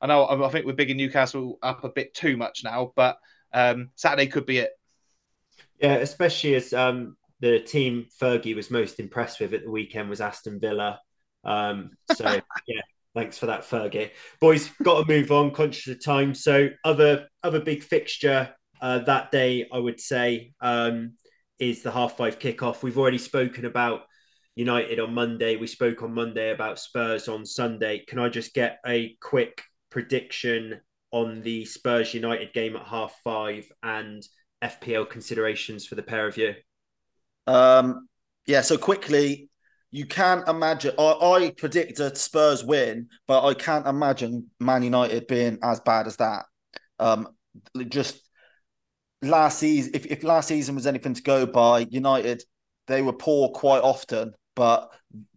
I 0.00 0.06
know 0.06 0.26
I 0.26 0.48
think 0.48 0.64
we're 0.64 0.72
big 0.72 0.90
in 0.90 0.96
Newcastle 0.96 1.58
up 1.62 1.84
a 1.84 1.90
bit 1.90 2.14
too 2.14 2.38
much 2.38 2.64
now, 2.64 2.94
but 2.96 3.18
um, 3.52 3.90
Saturday 3.96 4.26
could 4.26 4.46
be 4.46 4.58
it. 4.58 4.70
Yeah, 5.78 5.96
especially 5.96 6.54
as 6.54 6.72
um, 6.72 7.18
the 7.40 7.60
team 7.60 8.06
Fergie 8.18 8.56
was 8.56 8.70
most 8.70 8.98
impressed 8.98 9.40
with 9.40 9.52
at 9.52 9.62
the 9.62 9.70
weekend 9.70 10.08
was 10.08 10.22
Aston 10.22 10.58
Villa. 10.58 11.00
Um, 11.44 11.90
so 12.14 12.24
yeah, 12.66 12.80
thanks 13.14 13.38
for 13.38 13.46
that, 13.46 13.62
Fergie. 13.62 14.10
Boys, 14.40 14.70
got 14.82 15.06
to 15.06 15.12
move 15.12 15.30
on. 15.32 15.52
Conscious 15.52 15.88
of 15.88 16.04
time. 16.04 16.34
So 16.34 16.68
other 16.84 17.28
other 17.42 17.60
big 17.60 17.82
fixture 17.82 18.54
uh, 18.80 18.98
that 19.00 19.30
day, 19.30 19.66
I 19.72 19.78
would 19.78 20.00
say, 20.00 20.52
um, 20.60 21.14
is 21.58 21.82
the 21.82 21.90
half 21.90 22.16
five 22.16 22.38
kickoff. 22.38 22.82
We've 22.82 22.98
already 22.98 23.18
spoken 23.18 23.64
about 23.64 24.02
United 24.56 25.00
on 25.00 25.14
Monday. 25.14 25.56
We 25.56 25.66
spoke 25.66 26.02
on 26.02 26.14
Monday 26.14 26.52
about 26.52 26.78
Spurs 26.78 27.28
on 27.28 27.46
Sunday. 27.46 28.04
Can 28.06 28.18
I 28.18 28.28
just 28.28 28.54
get 28.54 28.78
a 28.86 29.16
quick 29.20 29.62
prediction 29.90 30.80
on 31.10 31.42
the 31.42 31.64
Spurs 31.64 32.12
United 32.12 32.52
game 32.52 32.76
at 32.76 32.86
half 32.86 33.14
five 33.22 33.70
and 33.82 34.22
FPL 34.62 35.08
considerations 35.08 35.86
for 35.86 35.94
the 35.94 36.02
pair 36.02 36.26
of 36.26 36.36
you? 36.36 36.54
Um, 37.46 38.08
yeah, 38.46 38.62
so 38.62 38.76
quickly, 38.76 39.48
you 39.94 40.06
can't 40.06 40.48
imagine. 40.48 40.92
I, 40.98 41.12
I 41.12 41.50
predict 41.56 42.00
a 42.00 42.12
Spurs 42.16 42.64
win, 42.64 43.10
but 43.28 43.46
I 43.46 43.54
can't 43.54 43.86
imagine 43.86 44.50
Man 44.58 44.82
United 44.82 45.28
being 45.28 45.56
as 45.62 45.78
bad 45.78 46.08
as 46.08 46.16
that. 46.16 46.46
Um, 46.98 47.28
just 47.88 48.20
last 49.22 49.60
season, 49.60 49.92
if, 49.94 50.04
if 50.06 50.24
last 50.24 50.48
season 50.48 50.74
was 50.74 50.88
anything 50.88 51.14
to 51.14 51.22
go 51.22 51.46
by, 51.46 51.86
United 51.90 52.42
they 52.88 53.02
were 53.02 53.12
poor 53.12 53.50
quite 53.50 53.84
often, 53.84 54.34
but 54.56 54.90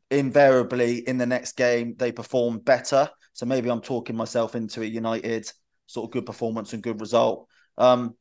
invariably 0.10 1.08
in 1.08 1.20
the 1.20 1.28
next 1.28 1.56
game 1.56 1.94
they 1.96 2.12
performed 2.12 2.66
better. 2.66 3.12
So 3.34 3.46
maybe 3.46 3.70
I'm 3.70 3.80
talking 3.80 4.16
myself 4.16 4.56
into 4.56 4.82
a 4.82 4.86
United 4.86 5.52
sort 5.86 6.10
of 6.10 6.12
good 6.12 6.26
performance 6.26 6.74
and 6.74 6.82
good 6.82 7.00
result. 7.00 7.48
Um, 7.78 8.16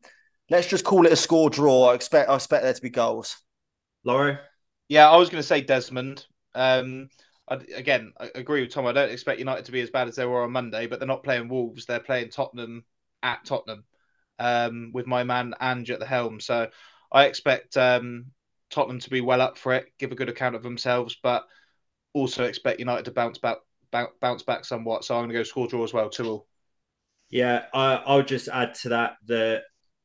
let's 0.51 0.69
just 0.69 0.85
call 0.85 1.07
it 1.07 1.13
a 1.13 1.17
score 1.17 1.49
draw. 1.49 1.93
I 1.93 1.95
expect 1.95 2.29
I 2.29 2.35
expect 2.35 2.63
there 2.63 2.75
to 2.75 2.83
be 2.83 2.91
goals. 2.91 3.39
Lawro? 4.07 4.39
Yeah, 4.89 5.11
I 5.11 5.17
was 5.17 5.29
going 5.29 5.43
to 5.43 5.47
say 5.47 5.61
Desmond. 5.61 6.27
Um, 6.55 7.09
I, 7.49 7.57
again, 7.75 8.13
I 8.19 8.31
agree 8.35 8.63
with 8.63 8.71
Tom. 8.71 8.87
I 8.87 8.93
don't 8.93 9.11
expect 9.11 9.39
United 9.39 9.65
to 9.67 9.73
be 9.73 9.81
as 9.81 9.91
bad 9.91 10.09
as 10.09 10.17
they 10.17 10.27
were 10.27 10.43
on 10.43 10.53
Monday, 10.53 10.87
but 10.87 10.99
they're 10.99 11.09
not 11.09 11.25
playing 11.25 11.49
Wolves. 11.49 11.87
They're 11.87 12.01
playing 12.01 12.31
Tottenham 12.31 12.85
at 13.23 13.45
Tottenham 13.45 13.85
um, 14.39 14.91
with 14.93 15.07
my 15.07 15.25
man 15.25 15.55
Ange 15.61 15.91
at 15.91 16.01
the 16.01 16.07
helm. 16.07 16.41
So 16.41 16.69
I 17.13 17.25
expect 17.25 17.77
um, 17.77 18.27
Tottenham 18.71 19.01
to 19.01 19.11
be 19.11 19.21
well 19.21 19.41
up 19.41 19.59
for 19.59 19.75
it, 19.75 19.87
give 19.99 20.13
a 20.13 20.17
good 20.17 20.29
account 20.29 20.57
of 20.57 20.63
themselves, 20.63 21.17
but 21.23 21.45
also 22.13 22.45
expect 22.45 22.81
United 22.81 23.05
to 23.07 23.11
bounce 23.11 23.39
back 23.39 23.59
bounce 24.21 24.43
back 24.43 24.65
somewhat. 24.65 25.05
So 25.05 25.15
I'm 25.15 25.23
going 25.23 25.31
to 25.31 25.35
go 25.35 25.43
score 25.43 25.69
draw 25.69 25.85
as 25.85 25.93
well, 25.93 26.11
two 26.11 26.29
all. 26.29 26.47
Yeah, 27.31 27.65
I, 27.73 28.17
will 28.17 28.23
just 28.23 28.49
add 28.49 28.75
to 28.77 28.91
that 28.91 29.17
that 29.27 29.63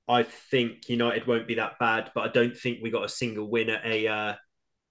I 0.07 0.23
think 0.23 0.89
United 0.89 1.27
won't 1.27 1.47
be 1.47 1.55
that 1.55 1.77
bad, 1.79 2.11
but 2.15 2.21
I 2.21 2.31
don't 2.31 2.57
think 2.57 2.79
we 2.81 2.89
got 2.89 3.05
a 3.05 3.09
single 3.09 3.49
win 3.49 3.69
at 3.69 3.85
a 3.85 4.07
uh, 4.07 4.33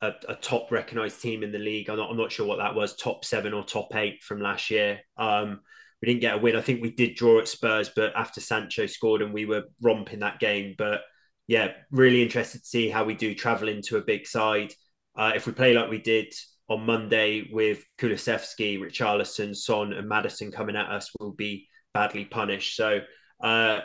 a, 0.03 0.13
a, 0.29 0.35
top 0.35 0.71
recognised 0.71 1.21
team 1.21 1.43
in 1.43 1.53
the 1.53 1.59
league. 1.59 1.91
I'm 1.91 1.97
not, 1.97 2.11
I'm 2.11 2.17
not 2.17 2.33
sure 2.33 2.47
what 2.47 2.59
that 2.59 2.75
was, 2.75 2.97
top 2.97 3.25
seven 3.25 3.53
or 3.53 3.65
top 3.65 3.95
eight 3.95 4.23
from 4.23 4.41
last 4.41 4.71
year. 4.71 5.01
Um, 5.17 5.61
we 6.01 6.07
didn't 6.07 6.23
get 6.23 6.35
a 6.35 6.39
win. 6.39 6.57
I 6.57 6.63
think 6.63 6.83
we 6.83 6.91
did 6.91 7.15
draw 7.15 7.39
at 7.39 7.49
Spurs, 7.49 7.91
but 7.95 8.17
after 8.17 8.41
Sancho 8.41 8.87
scored 8.87 9.23
and 9.23 9.35
we 9.35 9.45
were 9.45 9.65
romping 9.83 10.21
that 10.21 10.41
game. 10.41 10.75
But 10.79 11.03
yeah, 11.47 11.73
really 11.91 12.23
interested 12.23 12.61
to 12.61 12.67
see 12.67 12.89
how 12.89 13.05
we 13.05 13.15
do 13.15 13.35
travel 13.35 13.69
into 13.69 13.99
a 13.99 14.03
big 14.03 14.27
side. 14.27 14.73
Uh, 15.17 15.33
if 15.35 15.47
we 15.47 15.53
play 15.53 15.75
like 15.75 15.91
we 15.91 15.99
did 15.99 16.33
on 16.69 16.87
Monday 16.87 17.51
with 17.53 17.85
Kulusevski, 17.99 18.79
Richarlison, 18.79 19.55
Son, 19.55 19.93
and 19.93 20.09
Maddison 20.09 20.53
coming 20.53 20.77
at 20.77 20.89
us, 20.89 21.11
we'll 21.19 21.33
be 21.33 21.69
badly 21.93 22.25
punished. 22.25 22.77
So 22.77 23.01
uh, 23.43 23.81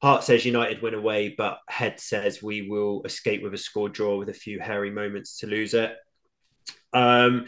Heart 0.00 0.24
says 0.24 0.44
United 0.44 0.80
win 0.80 0.94
away, 0.94 1.34
but 1.36 1.58
Head 1.68 1.98
says 1.98 2.42
we 2.42 2.68
will 2.68 3.02
escape 3.04 3.42
with 3.42 3.54
a 3.54 3.58
score 3.58 3.88
draw 3.88 4.16
with 4.16 4.28
a 4.28 4.34
few 4.34 4.60
hairy 4.60 4.90
moments 4.90 5.38
to 5.38 5.46
lose 5.48 5.74
it. 5.74 5.96
Um, 6.92 7.46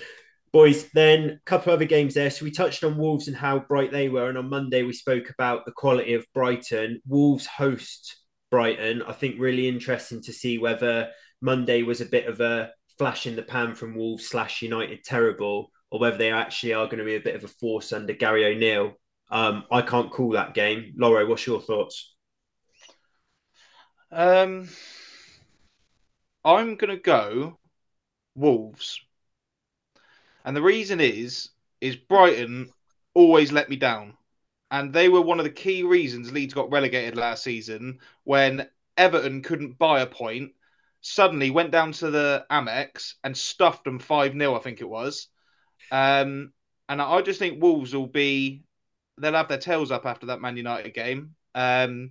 boys, 0.53 0.89
then 0.93 1.31
a 1.31 1.39
couple 1.47 1.73
other 1.73 1.85
games 1.85 2.15
there. 2.15 2.31
So 2.31 2.45
we 2.45 2.51
touched 2.51 2.83
on 2.83 2.99
Wolves 2.99 3.29
and 3.29 3.37
how 3.37 3.61
bright 3.61 3.93
they 3.93 4.09
were, 4.09 4.29
and 4.29 4.39
on 4.39 4.49
Monday 4.49 4.83
we 4.83 4.93
spoke 4.93 5.31
about 5.31 5.65
the 5.65 5.73
quality 5.73 6.15
of 6.15 6.27
Brighton. 6.35 7.01
Wolves 7.07 7.47
host 7.47 8.17
Brighton. 8.51 9.03
I 9.03 9.13
think 9.13 9.37
really 9.39 9.69
interesting 9.69 10.21
to 10.23 10.33
see 10.33 10.59
whether 10.59 11.11
Monday 11.41 11.85
was 11.85 12.01
a 12.01 12.07
bit 12.07 12.27
of 12.27 12.41
a 12.41 12.71
flash 12.99 13.27
in 13.27 13.37
the 13.37 13.43
pan 13.43 13.77
from 13.77 13.95
Wolves 13.95 14.27
slash 14.27 14.61
United 14.61 15.05
terrible, 15.05 15.71
or 15.93 16.01
whether 16.01 16.19
they 16.19 16.33
actually 16.33 16.75
are 16.75 16.87
going 16.87 16.99
to 16.99 17.05
be 17.05 17.15
a 17.15 17.21
bit 17.21 17.37
of 17.37 17.45
a 17.45 17.49
force 17.49 17.93
under 17.93 18.13
Gary 18.13 18.45
O'Neill. 18.45 18.95
Um, 19.31 19.65
I 19.71 19.83
can't 19.83 20.11
call 20.11 20.31
that 20.33 20.55
game. 20.55 20.95
Lawro, 20.99 21.29
what's 21.29 21.47
your 21.47 21.61
thoughts? 21.61 22.17
Um, 24.13 24.69
I'm 26.45 26.77
gonna 26.77 26.97
go 26.97 27.59
Wolves, 28.35 29.01
and 30.45 30.57
the 30.57 30.63
reason 30.63 31.01
is 31.01 31.51
is 31.81 31.97
Brighton 31.97 32.73
always 33.15 33.53
let 33.53 33.69
me 33.69 33.77
down, 33.77 34.17
and 34.71 34.93
they 34.93 35.09
were 35.09 35.21
one 35.21 35.39
of 35.39 35.45
the 35.45 35.51
key 35.51 35.83
reasons 35.85 36.33
Leeds 36.33 36.55
got 36.55 36.71
relegated 36.71 37.17
last 37.17 37.45
season 37.45 38.01
when 38.25 38.69
Everton 38.97 39.43
couldn't 39.43 39.79
buy 39.79 40.01
a 40.01 40.07
point. 40.07 40.53
Suddenly 41.03 41.51
went 41.51 41.71
down 41.71 41.93
to 41.93 42.11
the 42.11 42.45
Amex 42.51 43.15
and 43.25 43.37
stuffed 43.37 43.85
them 43.85 43.99
five 43.99 44.33
0 44.33 44.55
I 44.55 44.59
think 44.59 44.81
it 44.81 44.89
was. 44.89 45.29
Um, 45.91 46.53
and 46.89 47.01
I 47.01 47.23
just 47.23 47.39
think 47.39 47.63
Wolves 47.63 47.95
will 47.95 48.07
be 48.07 48.65
they'll 49.19 49.33
have 49.33 49.49
their 49.49 49.59
tails 49.59 49.91
up 49.91 50.05
after 50.05 50.27
that 50.27 50.41
Man 50.41 50.57
United 50.57 50.95
game. 50.95 51.37
Um, 51.55 52.11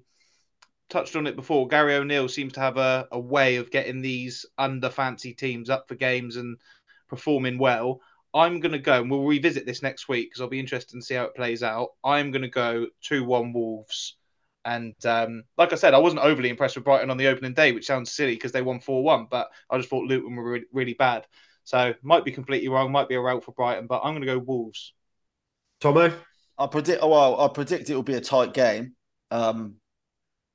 touched 0.89 1.15
on 1.15 1.27
it 1.27 1.35
before. 1.35 1.67
Gary 1.67 1.95
O'Neill 1.95 2.27
seems 2.27 2.53
to 2.53 2.59
have 2.59 2.77
a, 2.77 3.07
a 3.11 3.19
way 3.19 3.57
of 3.57 3.71
getting 3.71 4.01
these 4.01 4.45
under 4.57 4.89
fancy 4.89 5.33
teams 5.33 5.69
up 5.69 5.87
for 5.87 5.95
games 5.95 6.35
and 6.35 6.57
performing 7.07 7.57
well. 7.57 8.01
I'm 8.33 8.59
going 8.59 8.73
to 8.73 8.79
go, 8.79 9.01
and 9.01 9.09
we'll 9.09 9.23
revisit 9.23 9.65
this 9.65 9.81
next 9.81 10.07
week 10.07 10.29
because 10.29 10.41
I'll 10.41 10.49
be 10.49 10.59
interested 10.59 10.95
to 10.95 11.01
see 11.01 11.15
how 11.15 11.25
it 11.25 11.35
plays 11.35 11.63
out. 11.63 11.89
I'm 12.03 12.31
going 12.31 12.43
to 12.43 12.47
go 12.47 12.87
2 13.01 13.23
1 13.23 13.53
Wolves. 13.53 14.17
And 14.65 14.93
um, 15.05 15.43
like 15.57 15.73
I 15.73 15.77
said, 15.77 15.93
I 15.93 15.99
wasn't 15.99 16.21
overly 16.21 16.49
impressed 16.49 16.75
with 16.75 16.85
Brighton 16.85 17.09
on 17.09 17.17
the 17.17 17.27
opening 17.27 17.53
day, 17.53 17.71
which 17.71 17.87
sounds 17.87 18.11
silly 18.11 18.35
because 18.35 18.51
they 18.51 18.61
won 18.61 18.79
4 18.79 19.03
1, 19.03 19.27
but 19.31 19.49
I 19.69 19.77
just 19.77 19.89
thought 19.89 20.07
Luton 20.07 20.35
were 20.35 20.51
really, 20.51 20.65
really 20.71 20.93
bad. 20.93 21.25
So 21.63 21.93
might 22.01 22.25
be 22.25 22.31
completely 22.31 22.67
wrong, 22.67 22.91
might 22.91 23.09
be 23.09 23.15
a 23.15 23.19
route 23.19 23.43
for 23.43 23.51
Brighton, 23.51 23.87
but 23.87 24.01
I'm 24.03 24.13
going 24.13 24.21
to 24.21 24.27
go 24.27 24.37
Wolves. 24.37 24.93
Tomo? 25.79 26.13
I 26.57 26.67
predict. 26.67 27.01
Well, 27.01 27.39
I 27.39 27.47
predict 27.47 27.89
it 27.89 27.95
will 27.95 28.03
be 28.03 28.15
a 28.15 28.21
tight 28.21 28.53
game. 28.53 28.95
Um, 29.31 29.75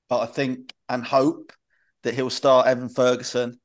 but 0.09 0.21
I 0.21 0.27
think 0.27 0.73
and 0.89 1.05
hope 1.05 1.53
that 2.03 2.15
he'll 2.15 2.31
start 2.31 2.67
Evan 2.67 2.89
Ferguson. 2.89 3.59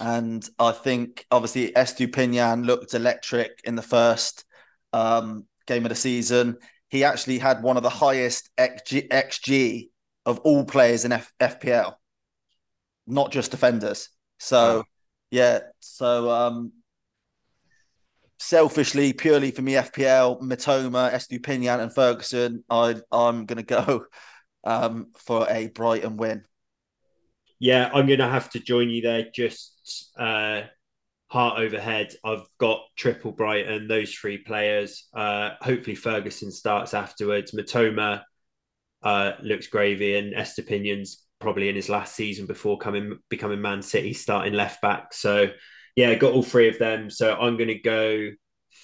And 0.00 0.46
I 0.58 0.72
think 0.72 1.24
obviously 1.30 1.72
Estupiñán 1.72 2.64
looked 2.64 2.94
electric 2.94 3.60
in 3.64 3.76
the 3.76 3.82
first 3.82 4.44
um, 4.92 5.46
game 5.66 5.84
of 5.84 5.88
the 5.88 5.94
season. 5.94 6.58
He 6.88 7.04
actually 7.04 7.38
had 7.38 7.62
one 7.62 7.76
of 7.76 7.82
the 7.82 7.90
highest 7.90 8.50
XG, 8.58 9.08
XG 9.08 9.88
of 10.26 10.38
all 10.40 10.64
players 10.64 11.04
in 11.04 11.12
F- 11.12 11.32
FPL, 11.40 11.94
not 13.06 13.30
just 13.30 13.50
defenders. 13.50 14.10
So, 14.38 14.58
oh. 14.58 14.84
yeah. 15.30 15.60
So, 15.80 16.30
um, 16.30 16.72
selfishly, 18.38 19.12
purely 19.12 19.50
for 19.50 19.62
me, 19.62 19.74
FPL, 19.74 20.40
Mitoma, 20.42 21.12
Estupiñán, 21.12 21.80
and 21.80 21.94
Ferguson, 21.94 22.64
I, 22.68 22.96
I'm 23.12 23.46
going 23.46 23.58
to 23.58 23.62
go 23.62 24.06
um, 24.64 25.08
for 25.16 25.46
a 25.48 25.68
Brighton 25.68 26.16
win. 26.16 26.44
Yeah, 27.58 27.90
I'm 27.92 28.06
going 28.06 28.20
to 28.20 28.28
have 28.28 28.50
to 28.50 28.60
join 28.60 28.88
you 28.88 29.02
there. 29.02 29.26
Just 29.34 30.10
uh, 30.18 30.62
heart 31.28 31.58
overhead. 31.60 32.14
I've 32.24 32.46
got 32.58 32.80
triple 32.96 33.32
Brighton, 33.32 33.86
those 33.86 34.12
three 34.12 34.38
players. 34.38 35.08
Uh, 35.14 35.50
hopefully, 35.60 35.94
Ferguson 35.94 36.50
starts 36.50 36.94
afterwards. 36.94 37.52
Mitoma 37.52 38.22
uh, 39.02 39.32
looks 39.42 39.66
gravy, 39.66 40.16
and 40.16 40.34
Estupiñán's 40.34 41.24
probably 41.38 41.68
in 41.68 41.76
his 41.76 41.88
last 41.88 42.14
season 42.14 42.46
before 42.46 42.78
coming 42.78 43.18
becoming 43.28 43.60
Man 43.60 43.82
City 43.82 44.12
starting 44.12 44.54
left 44.54 44.80
back. 44.80 45.12
So, 45.12 45.50
yeah, 45.96 46.14
got 46.14 46.32
all 46.32 46.42
three 46.42 46.68
of 46.68 46.78
them. 46.78 47.10
So 47.10 47.34
I'm 47.34 47.56
going 47.56 47.68
to 47.68 47.78
go 47.78 48.30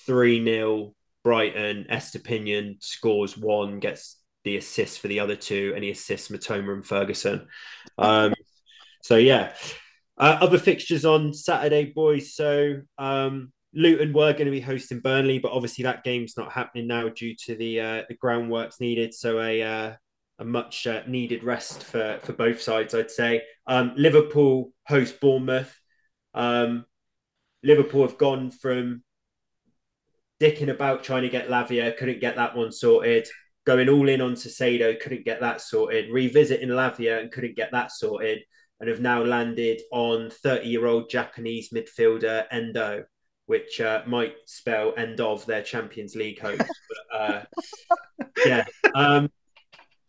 3 0.07 0.45
0 0.45 0.95
Brighton. 1.25 1.87
Estupiñán 1.91 2.83
scores 2.83 3.37
one, 3.37 3.81
gets 3.81 4.16
the 4.47 4.57
assist 4.57 5.01
for 5.01 5.09
the 5.09 5.21
other 5.21 5.37
two, 5.37 5.73
and 5.75 5.85
he 5.85 5.91
assists 5.91 6.29
Mitoma 6.29 6.73
and 6.73 6.87
Ferguson. 6.87 7.49
Um, 7.99 8.33
so 9.03 9.17
yeah, 9.17 9.53
uh, 10.17 10.39
other 10.41 10.59
fixtures 10.59 11.05
on 11.05 11.35
Saturday, 11.35 11.93
boys. 11.93 12.35
So 12.35 12.81
um, 12.97 13.53
Luton 13.75 14.13
were 14.13 14.33
going 14.33 14.47
to 14.47 14.53
be 14.53 14.61
hosting 14.61 15.01
Burnley, 15.01 15.41
but 15.41 15.53
obviously 15.53 15.83
that 15.83 16.05
game's 16.05 16.37
not 16.39 16.53
happening 16.53 16.87
now 16.87 17.09
due 17.09 17.35
to 17.45 17.57
the 17.57 17.81
uh, 17.81 18.03
the 18.09 18.17
groundworks 18.17 18.81
needed. 18.81 19.13
So 19.13 19.41
a 19.41 19.63
uh, 19.63 19.93
a 20.39 20.45
much 20.45 20.87
uh, 20.87 21.03
needed 21.07 21.43
rest 21.43 21.83
for 21.83 22.21
for 22.23 22.33
both 22.33 22.63
sides, 22.63 22.95
I'd 22.95 23.11
say. 23.11 23.43
Um, 23.67 23.93
Liverpool 23.97 24.73
host 24.87 25.21
Bournemouth. 25.21 25.77
Um, 26.35 26.87
Liverpool 27.65 28.03
have 28.07 28.17
gone 28.17 28.53
from 28.53 29.03
dicking 30.41 30.71
about 30.71 31.03
trying 31.03 31.23
to 31.23 31.31
get 31.31 31.49
Lavia, 31.49 31.97
couldn't 31.97 32.21
get 32.21 32.37
that 32.37 32.55
one 32.55 32.71
sorted 32.71 33.27
going 33.67 33.89
all 33.89 34.09
in 34.09 34.21
on 34.21 34.35
Caicedo, 34.35 34.99
couldn't 34.99 35.25
get 35.25 35.41
that 35.41 35.61
sorted, 35.61 36.11
revisiting 36.11 36.69
Lavia 36.69 37.21
and 37.21 37.33
couldn't 37.33 37.57
get 37.57 37.73
that 37.73 37.93
sorted, 37.93 38.43
and 38.81 38.89
have 38.89 39.01
now 39.01 39.23
landed 39.23 39.83
on 39.91 40.31
30 40.31 40.69
year 40.69 40.87
old 40.87 41.11
Japanese 41.11 41.71
midfielder 41.71 42.45
Endo, 42.51 43.05
which 43.47 43.81
uh, 43.81 44.03
might 44.07 44.35
spell 44.47 44.95
end 44.97 45.21
of 45.21 45.45
their 45.47 45.63
Champions 45.63 46.15
League 46.15 46.41
hopes. 46.41 46.65
but, 47.11 47.21
uh, 47.21 47.43
yeah. 48.47 48.65
Um, 48.95 49.31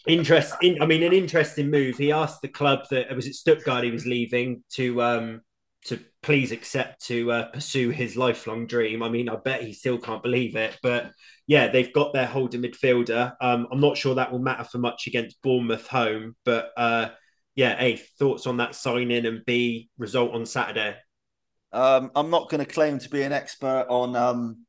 Interesting. 0.08 0.82
I 0.82 0.86
mean, 0.86 1.03
an 1.03 1.12
interesting 1.12 1.70
move. 1.70 1.97
He 1.97 2.14
asked 2.14 2.41
the 2.41 2.47
club 2.47 2.86
that 2.91 3.14
was 3.14 3.28
it 3.28 3.36
Stuttgart 3.36 3.84
he 3.84 3.91
was 3.91 4.05
leaving 4.05 4.64
to 4.72 5.01
um 5.01 5.41
to 5.88 5.99
please 6.21 6.51
accept 6.51 7.05
to 7.07 7.31
uh, 7.31 7.45
pursue 7.49 7.89
his 7.89 8.15
lifelong 8.15 8.67
dream. 8.67 9.01
I 9.01 9.09
mean, 9.09 9.29
I 9.29 9.35
bet 9.35 9.63
he 9.63 9.73
still 9.73 9.97
can't 9.97 10.23
believe 10.23 10.55
it, 10.55 10.77
but 10.83 11.11
yeah, 11.47 11.69
they've 11.69 11.93
got 11.93 12.13
their 12.13 12.25
holding 12.25 12.61
midfielder. 12.61 13.33
Um, 13.39 13.67
I'm 13.71 13.79
not 13.79 13.97
sure 13.97 14.15
that 14.15 14.31
will 14.31 14.39
matter 14.39 14.65
for 14.65 14.79
much 14.79 15.07
against 15.07 15.41
Bournemouth 15.41 15.88
home, 15.88 16.35
but 16.43 16.71
uh, 16.75 17.09
yeah, 17.55 17.75
A, 17.79 17.95
thoughts 17.95 18.45
on 18.45 18.57
that 18.57 18.75
signing 18.75 19.25
and 19.25 19.45
B, 19.45 19.89
result 19.97 20.33
on 20.33 20.45
Saturday? 20.45 20.95
Um, 21.71 22.11
I'm 22.15 22.29
not 22.29 22.49
going 22.49 22.63
to 22.63 22.71
claim 22.71 22.99
to 22.99 23.09
be 23.09 23.23
an 23.23 23.31
expert 23.31 23.88
on 23.89 24.15
um, 24.15 24.65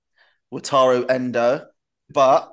Wataru 0.52 1.10
Endo, 1.10 1.66
but 2.10 2.52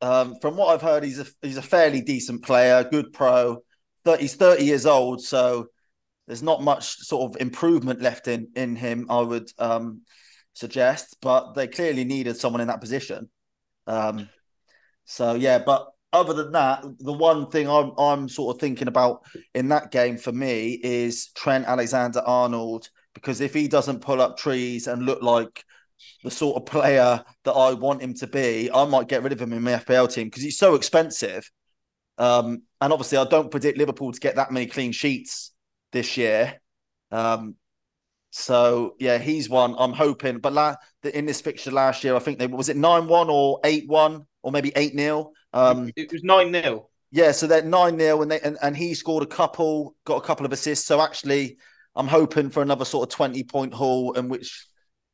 um, 0.00 0.36
from 0.40 0.56
what 0.56 0.68
I've 0.68 0.82
heard, 0.82 1.04
he's 1.04 1.20
a 1.20 1.26
he's 1.42 1.56
a 1.56 1.62
fairly 1.62 2.00
decent 2.00 2.44
player, 2.44 2.84
good 2.84 3.12
pro. 3.12 3.62
30, 4.04 4.22
he's 4.22 4.34
30 4.34 4.64
years 4.64 4.84
old, 4.84 5.22
so 5.22 5.68
there's 6.26 6.42
not 6.42 6.62
much 6.62 6.96
sort 6.98 7.30
of 7.30 7.40
improvement 7.40 8.00
left 8.00 8.28
in 8.28 8.48
in 8.56 8.76
him. 8.76 9.06
I 9.10 9.20
would 9.20 9.50
um, 9.58 10.02
suggest, 10.54 11.16
but 11.20 11.54
they 11.54 11.66
clearly 11.66 12.04
needed 12.04 12.36
someone 12.36 12.60
in 12.60 12.68
that 12.68 12.80
position. 12.80 13.28
Um, 13.86 14.28
so 15.04 15.34
yeah, 15.34 15.58
but 15.58 15.88
other 16.12 16.32
than 16.32 16.52
that, 16.52 16.84
the 17.00 17.12
one 17.12 17.50
thing 17.50 17.68
I'm 17.68 17.92
I'm 17.98 18.28
sort 18.28 18.56
of 18.56 18.60
thinking 18.60 18.88
about 18.88 19.22
in 19.54 19.68
that 19.68 19.90
game 19.90 20.16
for 20.16 20.32
me 20.32 20.80
is 20.82 21.30
Trent 21.34 21.66
Alexander 21.66 22.22
Arnold 22.24 22.88
because 23.14 23.40
if 23.40 23.54
he 23.54 23.68
doesn't 23.68 24.00
pull 24.00 24.20
up 24.20 24.36
trees 24.36 24.86
and 24.86 25.04
look 25.04 25.22
like 25.22 25.64
the 26.24 26.30
sort 26.30 26.56
of 26.56 26.66
player 26.66 27.22
that 27.44 27.52
I 27.52 27.74
want 27.74 28.02
him 28.02 28.14
to 28.14 28.26
be, 28.26 28.70
I 28.72 28.84
might 28.84 29.08
get 29.08 29.22
rid 29.22 29.32
of 29.32 29.40
him 29.40 29.52
in 29.52 29.62
my 29.62 29.72
FPL 29.72 30.12
team 30.12 30.26
because 30.26 30.42
he's 30.42 30.58
so 30.58 30.74
expensive. 30.74 31.50
Um, 32.18 32.62
and 32.80 32.92
obviously, 32.92 33.18
I 33.18 33.24
don't 33.24 33.50
predict 33.50 33.78
Liverpool 33.78 34.12
to 34.12 34.20
get 34.20 34.36
that 34.36 34.50
many 34.50 34.66
clean 34.66 34.92
sheets 34.92 35.52
this 35.94 36.18
year. 36.18 36.60
Um, 37.10 37.54
so 38.30 38.96
yeah, 38.98 39.16
he's 39.16 39.48
one 39.48 39.74
I'm 39.78 39.92
hoping. 39.92 40.38
But 40.38 40.52
la- 40.52 40.74
in 41.02 41.24
this 41.24 41.40
fixture 41.40 41.70
last 41.70 42.04
year, 42.04 42.14
I 42.14 42.18
think 42.18 42.38
they 42.38 42.46
was 42.46 42.68
it 42.68 42.76
nine 42.76 43.06
one 43.06 43.30
or 43.30 43.60
eight 43.64 43.88
one 43.88 44.26
or 44.42 44.52
maybe 44.52 44.72
eight 44.76 44.92
0 44.92 45.30
um, 45.54 45.90
It 45.96 46.12
was 46.12 46.22
nine 46.22 46.52
0 46.52 46.90
Yeah, 47.10 47.32
so 47.32 47.46
they're 47.46 47.62
nine 47.62 47.98
0 47.98 48.20
and 48.22 48.30
they 48.30 48.40
and, 48.40 48.58
and 48.60 48.76
he 48.76 48.92
scored 48.94 49.22
a 49.22 49.26
couple, 49.26 49.94
got 50.04 50.16
a 50.16 50.26
couple 50.26 50.44
of 50.44 50.52
assists. 50.52 50.86
So 50.86 51.00
actually, 51.00 51.56
I'm 51.96 52.08
hoping 52.08 52.50
for 52.50 52.60
another 52.60 52.84
sort 52.84 53.08
of 53.08 53.14
twenty 53.14 53.44
point 53.44 53.72
haul, 53.72 54.12
in 54.12 54.28
which 54.28 54.66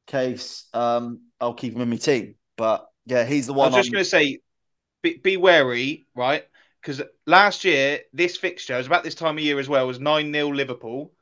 case 0.06 0.66
um, 0.72 1.20
I'll 1.40 1.54
keep 1.54 1.74
him 1.74 1.82
in 1.82 1.90
my 1.90 1.96
team. 1.96 2.36
But 2.56 2.86
yeah, 3.04 3.24
he's 3.24 3.46
the 3.46 3.52
one. 3.52 3.72
I 3.72 3.76
was 3.76 3.86
just 3.86 3.92
going 3.92 4.04
to 4.04 4.10
say, 4.10 4.38
be, 5.02 5.18
be 5.18 5.36
wary, 5.36 6.06
right? 6.14 6.44
Because 6.80 7.02
last 7.26 7.64
year, 7.64 8.00
this 8.12 8.36
fixture 8.36 8.76
was 8.76 8.86
about 8.86 9.04
this 9.04 9.14
time 9.14 9.36
of 9.36 9.44
year 9.44 9.58
as 9.58 9.68
well, 9.68 9.86
was 9.86 10.00
9 10.00 10.32
0 10.32 10.48
Liverpool, 10.48 11.12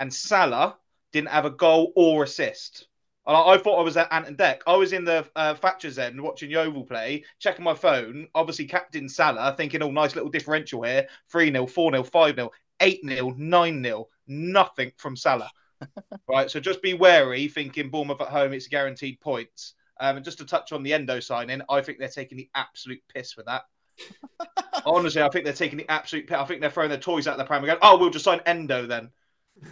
and 0.00 0.12
Salah 0.12 0.76
didn't 1.12 1.28
have 1.28 1.44
a 1.44 1.50
goal 1.50 1.92
or 1.94 2.24
assist. 2.24 2.86
I, 3.26 3.54
I 3.54 3.58
thought 3.58 3.78
I 3.78 3.82
was 3.82 3.96
at 3.96 4.12
Ant 4.12 4.26
and 4.26 4.38
Dec. 4.38 4.60
I 4.66 4.76
was 4.76 4.92
in 4.92 5.04
the 5.04 5.26
uh, 5.36 5.54
Thatcher's 5.54 5.98
end 5.98 6.20
watching 6.20 6.50
Yeovil 6.50 6.84
play, 6.84 7.24
checking 7.38 7.64
my 7.64 7.74
phone, 7.74 8.28
obviously 8.34 8.66
Captain 8.66 9.08
Salah, 9.08 9.54
thinking, 9.56 9.82
oh, 9.82 9.90
nice 9.90 10.14
little 10.14 10.30
differential 10.30 10.82
here 10.82 11.06
3 11.30 11.52
0, 11.52 11.66
4 11.66 11.92
0, 11.92 12.02
5 12.02 12.34
0, 12.34 12.50
8 12.80 13.00
0, 13.06 13.34
9 13.36 13.84
0. 13.84 14.08
Nothing 14.26 14.92
from 14.96 15.16
Salah. 15.16 15.50
right, 16.28 16.50
so 16.50 16.60
just 16.60 16.82
be 16.82 16.94
wary, 16.94 17.48
thinking 17.48 17.90
Bournemouth 17.90 18.20
at 18.20 18.28
home, 18.28 18.52
it's 18.52 18.68
guaranteed 18.68 19.20
points. 19.20 19.74
Um, 20.00 20.16
and 20.16 20.24
just 20.24 20.38
to 20.38 20.44
touch 20.44 20.72
on 20.72 20.82
the 20.82 20.94
Endo 20.94 21.20
signing, 21.20 21.62
I 21.68 21.80
think 21.80 21.98
they're 21.98 22.08
taking 22.08 22.38
the 22.38 22.50
absolute 22.54 23.02
piss 23.12 23.36
with 23.36 23.46
that. 23.46 23.62
Honestly, 24.84 25.22
I 25.22 25.28
think 25.28 25.44
they're 25.44 25.54
taking 25.54 25.78
the 25.78 25.90
absolute. 25.90 26.30
I 26.32 26.44
think 26.44 26.60
they're 26.60 26.70
throwing 26.70 26.88
their 26.88 26.98
toys 26.98 27.26
out 27.26 27.38
the 27.38 27.44
pram 27.44 27.62
and 27.62 27.66
going, 27.66 27.78
"Oh, 27.82 27.98
we'll 27.98 28.10
just 28.10 28.24
sign 28.24 28.40
Endo 28.46 28.86
then." 28.86 29.10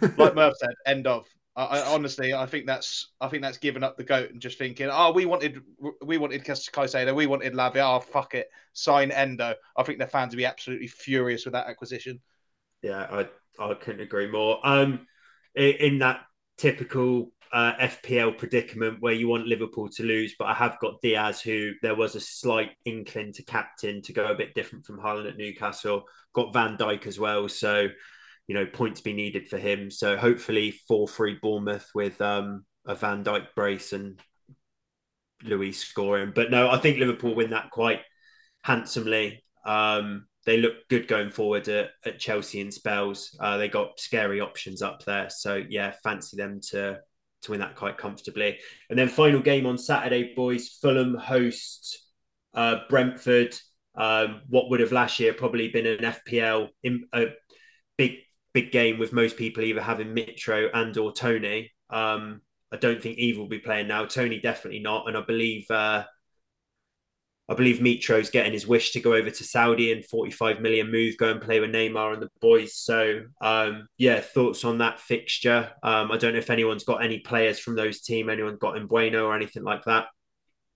Like 0.17 0.35
Murph 0.35 0.53
said, 0.57 0.69
end 0.85 1.07
of. 1.07 1.27
I, 1.55 1.65
I, 1.65 1.93
honestly, 1.93 2.33
I 2.33 2.45
think 2.45 2.65
that's 2.65 3.11
I 3.19 3.27
think 3.27 3.43
that's 3.43 3.57
giving 3.57 3.83
up 3.83 3.97
the 3.97 4.03
goat 4.03 4.31
and 4.31 4.41
just 4.41 4.57
thinking, 4.57 4.89
oh, 4.91 5.11
we 5.11 5.25
wanted 5.25 5.61
we 6.03 6.17
wanted 6.17 6.45
Caicedo, 6.45 7.13
we 7.13 7.27
wanted 7.27 7.53
Lavia, 7.53 7.97
oh 7.97 7.99
fuck 7.99 8.35
it, 8.35 8.49
sign 8.73 9.11
Endo. 9.11 9.55
I 9.75 9.83
think 9.83 9.97
their 9.97 10.07
fans 10.07 10.31
would 10.31 10.37
be 10.37 10.45
absolutely 10.45 10.87
furious 10.87 11.45
with 11.45 11.53
that 11.53 11.67
acquisition. 11.67 12.21
Yeah, 12.81 13.07
I 13.11 13.27
I 13.59 13.73
couldn't 13.73 14.01
agree 14.01 14.31
more. 14.31 14.59
Um, 14.63 15.07
in 15.55 15.99
that 15.99 16.21
typical 16.57 17.31
uh, 17.53 17.73
FPL 17.75 18.37
predicament 18.37 18.97
where 19.01 19.13
you 19.13 19.27
want 19.27 19.45
Liverpool 19.45 19.89
to 19.89 20.03
lose, 20.03 20.35
but 20.39 20.45
I 20.45 20.53
have 20.53 20.79
got 20.79 21.01
Diaz, 21.01 21.41
who 21.41 21.71
there 21.81 21.95
was 21.95 22.15
a 22.15 22.21
slight 22.21 22.71
inkling 22.85 23.33
to 23.33 23.43
captain 23.43 24.01
to 24.03 24.13
go 24.13 24.27
a 24.27 24.35
bit 24.35 24.53
different 24.53 24.85
from 24.85 24.99
Haaland 24.99 25.27
at 25.27 25.37
Newcastle. 25.37 26.03
Got 26.33 26.53
Van 26.53 26.77
Dijk 26.77 27.07
as 27.07 27.19
well, 27.19 27.49
so 27.49 27.87
you 28.47 28.55
know 28.55 28.65
points 28.65 29.01
be 29.01 29.13
needed 29.13 29.47
for 29.49 29.57
him. 29.57 29.91
So 29.91 30.15
hopefully 30.15 30.71
four 30.87 31.07
three 31.07 31.37
Bournemouth 31.41 31.89
with 31.93 32.21
um, 32.21 32.65
a 32.85 32.95
Van 32.95 33.23
Dijk 33.23 33.47
brace 33.53 33.91
and 33.91 34.19
Luiz 35.43 35.77
scoring. 35.77 36.31
But 36.33 36.51
no, 36.51 36.69
I 36.69 36.77
think 36.77 36.99
Liverpool 36.99 37.35
win 37.35 37.49
that 37.49 37.71
quite 37.71 38.01
handsomely. 38.63 39.43
Um, 39.65 40.27
they 40.45 40.57
look 40.57 40.73
good 40.89 41.07
going 41.07 41.29
forward 41.29 41.67
at, 41.67 41.91
at 42.05 42.17
Chelsea 42.17 42.61
in 42.61 42.71
spells. 42.71 43.37
Uh, 43.39 43.57
they 43.57 43.67
got 43.67 43.99
scary 43.99 44.39
options 44.39 44.81
up 44.81 45.03
there, 45.03 45.29
so 45.29 45.61
yeah, 45.69 45.93
fancy 46.03 46.37
them 46.37 46.61
to 46.69 46.99
to 47.43 47.51
win 47.51 47.59
that 47.59 47.75
quite 47.75 47.97
comfortably. 47.97 48.57
And 48.89 48.97
then 48.97 49.07
final 49.07 49.41
game 49.41 49.65
on 49.65 49.77
Saturday, 49.77 50.33
boys. 50.35 50.77
Fulham 50.81 51.15
host 51.15 52.01
uh, 52.53 52.77
Brentford. 52.89 53.55
Um, 53.95 54.41
what 54.47 54.69
would 54.69 54.79
have 54.79 54.91
last 54.91 55.19
year 55.19 55.33
probably 55.33 55.67
been 55.67 55.85
an 55.85 55.99
FPL 55.99 56.69
in, 56.83 57.05
a 57.13 57.27
big 57.97 58.17
big 58.53 58.71
game 58.71 58.99
with 58.99 59.13
most 59.13 59.37
people 59.37 59.63
either 59.63 59.81
having 59.81 60.15
Mitro 60.15 60.69
and 60.73 60.97
or 60.97 61.13
Toney. 61.13 61.71
Um, 61.89 62.41
I 62.71 62.77
don't 62.77 63.01
think 63.01 63.17
Eve 63.17 63.37
will 63.37 63.47
be 63.47 63.59
playing 63.59 63.87
now. 63.87 64.05
Toney 64.05 64.39
definitely 64.39 64.79
not, 64.79 65.07
and 65.07 65.17
I 65.17 65.21
believe 65.21 65.69
uh, 65.69 66.03
I 67.49 67.53
believe 67.53 67.81
Mitro's 67.81 68.29
getting 68.29 68.53
his 68.53 68.65
wish 68.65 68.91
to 68.91 69.01
go 69.01 69.13
over 69.13 69.29
to 69.29 69.43
Saudi 69.43 69.91
and 69.91 70.05
45 70.05 70.61
million 70.61 70.89
move, 70.89 71.17
go 71.17 71.31
and 71.31 71.41
play 71.41 71.59
with 71.59 71.71
Neymar 71.71 72.13
and 72.13 72.21
the 72.21 72.29
boys. 72.39 72.75
So, 72.75 73.23
um, 73.41 73.87
yeah, 73.97 74.21
thoughts 74.21 74.63
on 74.63 74.77
that 74.77 74.99
fixture? 74.99 75.71
Um, 75.83 76.11
I 76.11 76.17
don't 76.17 76.33
know 76.33 76.39
if 76.39 76.49
anyone's 76.49 76.85
got 76.85 77.03
any 77.03 77.19
players 77.19 77.59
from 77.59 77.75
those 77.75 78.01
team, 78.01 78.29
anyone 78.29 78.57
got 78.57 78.77
in 78.77 78.87
Bueno 78.87 79.25
or 79.25 79.35
anything 79.35 79.63
like 79.63 79.83
that. 79.85 80.05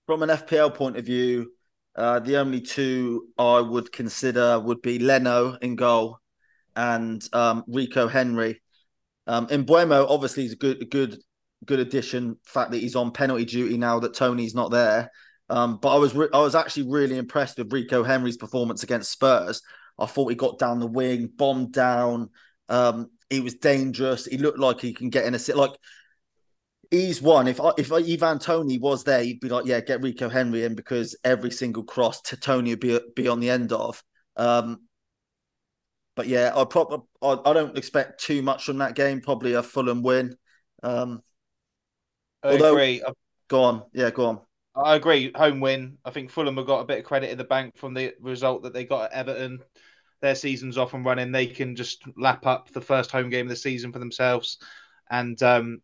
From 0.06 0.22
an 0.22 0.28
FPL 0.28 0.74
point 0.74 0.98
of 0.98 1.06
view, 1.06 1.52
uh, 1.96 2.20
the 2.20 2.36
only 2.36 2.60
two 2.60 3.28
I 3.38 3.60
would 3.60 3.90
consider 3.90 4.60
would 4.60 4.82
be 4.82 4.98
Leno 4.98 5.56
in 5.62 5.76
goal 5.76 6.18
and 6.76 7.26
um, 7.32 7.64
Rico 7.66 8.06
Henry. 8.06 8.60
Um, 9.26 9.46
Mbeumo 9.46 10.06
obviously 10.08 10.44
is 10.44 10.52
a 10.52 10.56
good, 10.56 10.90
good, 10.90 11.18
good 11.64 11.80
addition. 11.80 12.36
Fact 12.44 12.70
that 12.72 12.78
he's 12.78 12.96
on 12.96 13.12
penalty 13.12 13.46
duty 13.46 13.78
now 13.78 13.98
that 14.00 14.14
Toney's 14.14 14.54
not 14.54 14.70
there. 14.70 15.10
Um, 15.48 15.78
but 15.80 15.94
I 15.94 15.98
was 15.98 16.14
re- 16.14 16.28
I 16.32 16.40
was 16.40 16.54
actually 16.54 16.90
really 16.90 17.18
impressed 17.18 17.58
with 17.58 17.72
Rico 17.72 18.02
Henry's 18.02 18.36
performance 18.36 18.82
against 18.82 19.12
Spurs. 19.12 19.62
I 19.98 20.06
thought 20.06 20.28
he 20.28 20.36
got 20.36 20.58
down 20.58 20.80
the 20.80 20.86
wing, 20.86 21.30
bombed 21.34 21.72
down. 21.72 22.30
Um, 22.68 23.10
he 23.30 23.40
was 23.40 23.54
dangerous. 23.54 24.26
He 24.26 24.38
looked 24.38 24.58
like 24.58 24.80
he 24.80 24.92
can 24.92 25.10
get 25.10 25.24
in 25.24 25.34
a 25.34 25.38
sit. 25.38 25.56
Like 25.56 25.72
he's 26.90 27.22
one. 27.22 27.48
If 27.48 27.60
I, 27.60 27.72
if 27.78 27.92
Ivan 27.92 28.38
Toney 28.38 28.78
was 28.78 29.04
there, 29.04 29.22
he'd 29.22 29.40
be 29.40 29.48
like, 29.48 29.66
yeah, 29.66 29.80
get 29.80 30.02
Rico 30.02 30.28
Henry 30.28 30.64
in 30.64 30.74
because 30.74 31.16
every 31.24 31.50
single 31.50 31.84
cross 31.84 32.20
to 32.22 32.36
Toney 32.36 32.70
would 32.70 32.80
be 32.80 32.98
be 33.14 33.28
on 33.28 33.40
the 33.40 33.50
end 33.50 33.72
of. 33.72 34.02
Um, 34.36 34.80
but 36.14 36.26
yeah, 36.26 36.52
I 36.54 36.64
probably 36.64 37.06
I, 37.22 37.38
I, 37.44 37.52
don't 37.52 37.76
expect 37.76 38.20
too 38.20 38.42
much 38.42 38.64
from 38.64 38.78
that 38.78 38.94
game. 38.94 39.20
Probably 39.20 39.54
a 39.54 39.62
Fulham 39.62 40.02
win. 40.02 40.36
Um, 40.82 41.22
I 42.42 42.52
although, 42.52 42.72
agree. 42.72 43.02
Go 43.48 43.62
on, 43.62 43.82
yeah, 43.92 44.10
go 44.10 44.26
on. 44.26 44.40
I 44.76 44.96
agree. 44.96 45.32
Home 45.34 45.60
win. 45.60 45.98
I 46.04 46.10
think 46.10 46.30
Fulham 46.30 46.56
have 46.58 46.66
got 46.66 46.80
a 46.80 46.84
bit 46.84 46.98
of 46.98 47.04
credit 47.04 47.30
in 47.30 47.38
the 47.38 47.44
bank 47.44 47.76
from 47.76 47.94
the 47.94 48.14
result 48.20 48.62
that 48.64 48.74
they 48.74 48.84
got 48.84 49.10
at 49.10 49.12
Everton. 49.12 49.60
Their 50.20 50.34
season's 50.34 50.76
off 50.76 50.94
and 50.94 51.04
running. 51.04 51.32
They 51.32 51.46
can 51.46 51.76
just 51.76 52.02
lap 52.16 52.46
up 52.46 52.70
the 52.70 52.80
first 52.80 53.10
home 53.10 53.30
game 53.30 53.46
of 53.46 53.50
the 53.50 53.56
season 53.56 53.92
for 53.92 53.98
themselves. 53.98 54.58
And, 55.10 55.40
um, 55.42 55.80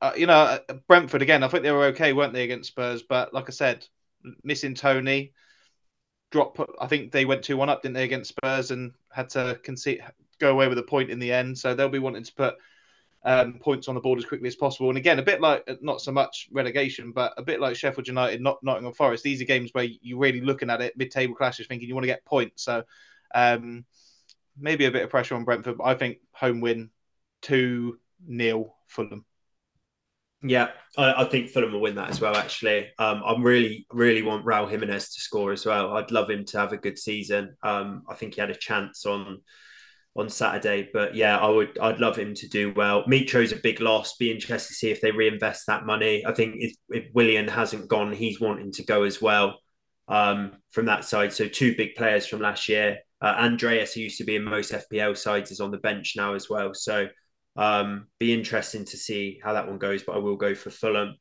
uh, 0.00 0.12
you 0.16 0.26
know, 0.26 0.34
uh, 0.34 0.58
Brentford, 0.88 1.22
again, 1.22 1.42
I 1.42 1.48
think 1.48 1.62
they 1.62 1.72
were 1.72 1.86
okay, 1.86 2.12
weren't 2.12 2.34
they, 2.34 2.44
against 2.44 2.68
Spurs? 2.68 3.02
But 3.02 3.32
like 3.32 3.48
I 3.48 3.52
said, 3.52 3.86
missing 4.42 4.74
Toney, 4.74 5.32
drop. 6.30 6.58
I 6.78 6.86
think 6.86 7.12
they 7.12 7.24
went 7.24 7.44
2 7.44 7.56
1 7.56 7.68
up, 7.70 7.82
didn't 7.82 7.94
they, 7.94 8.04
against 8.04 8.28
Spurs 8.28 8.70
and 8.70 8.92
had 9.10 9.30
to 9.30 9.58
concede, 9.62 10.02
go 10.38 10.50
away 10.50 10.68
with 10.68 10.78
a 10.78 10.82
point 10.82 11.10
in 11.10 11.18
the 11.18 11.32
end. 11.32 11.56
So 11.56 11.74
they'll 11.74 11.88
be 11.88 11.98
wanting 11.98 12.24
to 12.24 12.34
put 12.34 12.56
um, 13.26 13.54
points 13.58 13.88
on 13.88 13.96
the 13.96 14.00
board 14.00 14.20
as 14.20 14.24
quickly 14.24 14.46
as 14.46 14.54
possible. 14.54 14.88
And 14.88 14.96
again, 14.96 15.18
a 15.18 15.22
bit 15.22 15.40
like 15.40 15.68
not 15.82 16.00
so 16.00 16.12
much 16.12 16.48
relegation, 16.52 17.10
but 17.10 17.34
a 17.36 17.42
bit 17.42 17.60
like 17.60 17.74
Sheffield 17.74 18.06
United, 18.06 18.40
not 18.40 18.62
Nottingham 18.62 18.94
Forest. 18.94 19.24
These 19.24 19.42
are 19.42 19.46
games 19.46 19.70
where 19.72 19.84
you're 20.00 20.18
really 20.18 20.40
looking 20.40 20.70
at 20.70 20.80
it 20.80 20.96
mid-table 20.96 21.34
clashes, 21.34 21.66
thinking 21.66 21.88
you 21.88 21.94
want 21.94 22.04
to 22.04 22.08
get 22.08 22.24
points. 22.24 22.62
So 22.62 22.84
um, 23.34 23.84
maybe 24.56 24.84
a 24.84 24.92
bit 24.92 25.02
of 25.02 25.10
pressure 25.10 25.34
on 25.34 25.44
Brentford. 25.44 25.78
But 25.78 25.84
I 25.84 25.94
think 25.94 26.18
home 26.32 26.60
win 26.60 26.90
two 27.42 27.98
nil 28.24 28.76
Fulham. 28.86 29.24
Yeah, 30.42 30.68
I, 30.96 31.22
I, 31.22 31.24
think 31.24 31.50
Fulham 31.50 31.72
will 31.72 31.80
win 31.80 31.96
that 31.96 32.10
as 32.10 32.20
well. 32.20 32.36
Actually, 32.36 32.90
um, 33.00 33.22
I 33.26 33.34
really, 33.40 33.86
really 33.90 34.22
want 34.22 34.44
Raul 34.44 34.70
Jimenez 34.70 35.14
to 35.14 35.20
score 35.20 35.50
as 35.50 35.66
well. 35.66 35.96
I'd 35.96 36.12
love 36.12 36.30
him 36.30 36.44
to 36.44 36.58
have 36.58 36.72
a 36.72 36.76
good 36.76 36.96
season. 36.96 37.56
Um, 37.64 38.04
I 38.08 38.14
think 38.14 38.34
he 38.34 38.40
had 38.40 38.50
a 38.50 38.54
chance 38.54 39.04
on 39.04 39.40
on 40.16 40.28
Saturday, 40.28 40.88
but 40.92 41.14
yeah, 41.14 41.38
I 41.38 41.48
would, 41.48 41.78
I'd 41.78 42.00
love 42.00 42.16
him 42.16 42.34
to 42.34 42.48
do 42.48 42.72
well. 42.74 43.04
Mitro's 43.06 43.52
a 43.52 43.56
big 43.56 43.80
loss. 43.80 44.16
Be 44.16 44.30
interested 44.30 44.68
to 44.68 44.74
see 44.74 44.90
if 44.90 45.00
they 45.00 45.10
reinvest 45.10 45.66
that 45.66 45.84
money. 45.84 46.24
I 46.24 46.32
think 46.32 46.56
if, 46.58 46.74
if 46.88 47.48
hasn't 47.48 47.88
gone, 47.88 48.12
he's 48.12 48.40
wanting 48.40 48.72
to 48.72 48.84
go 48.84 49.02
as 49.02 49.20
well 49.20 49.58
um, 50.08 50.52
from 50.70 50.86
that 50.86 51.04
side. 51.04 51.32
So 51.32 51.48
two 51.48 51.76
big 51.76 51.94
players 51.96 52.26
from 52.26 52.40
last 52.40 52.68
year. 52.68 52.98
Uh, 53.20 53.34
Andreas, 53.38 53.92
who 53.92 54.00
used 54.00 54.18
to 54.18 54.24
be 54.24 54.36
in 54.36 54.44
most 54.44 54.72
FPL 54.72 55.16
sides, 55.16 55.50
is 55.50 55.60
on 55.60 55.70
the 55.70 55.78
bench 55.78 56.14
now 56.16 56.34
as 56.34 56.48
well. 56.48 56.72
So 56.72 57.08
um, 57.56 58.06
be 58.18 58.32
interesting 58.32 58.84
to 58.86 58.96
see 58.96 59.40
how 59.42 59.52
that 59.52 59.66
one 59.66 59.78
goes, 59.78 60.02
but 60.02 60.16
I 60.16 60.18
will 60.18 60.36
go 60.36 60.54
for 60.54 60.70
Fulham. 60.70 61.16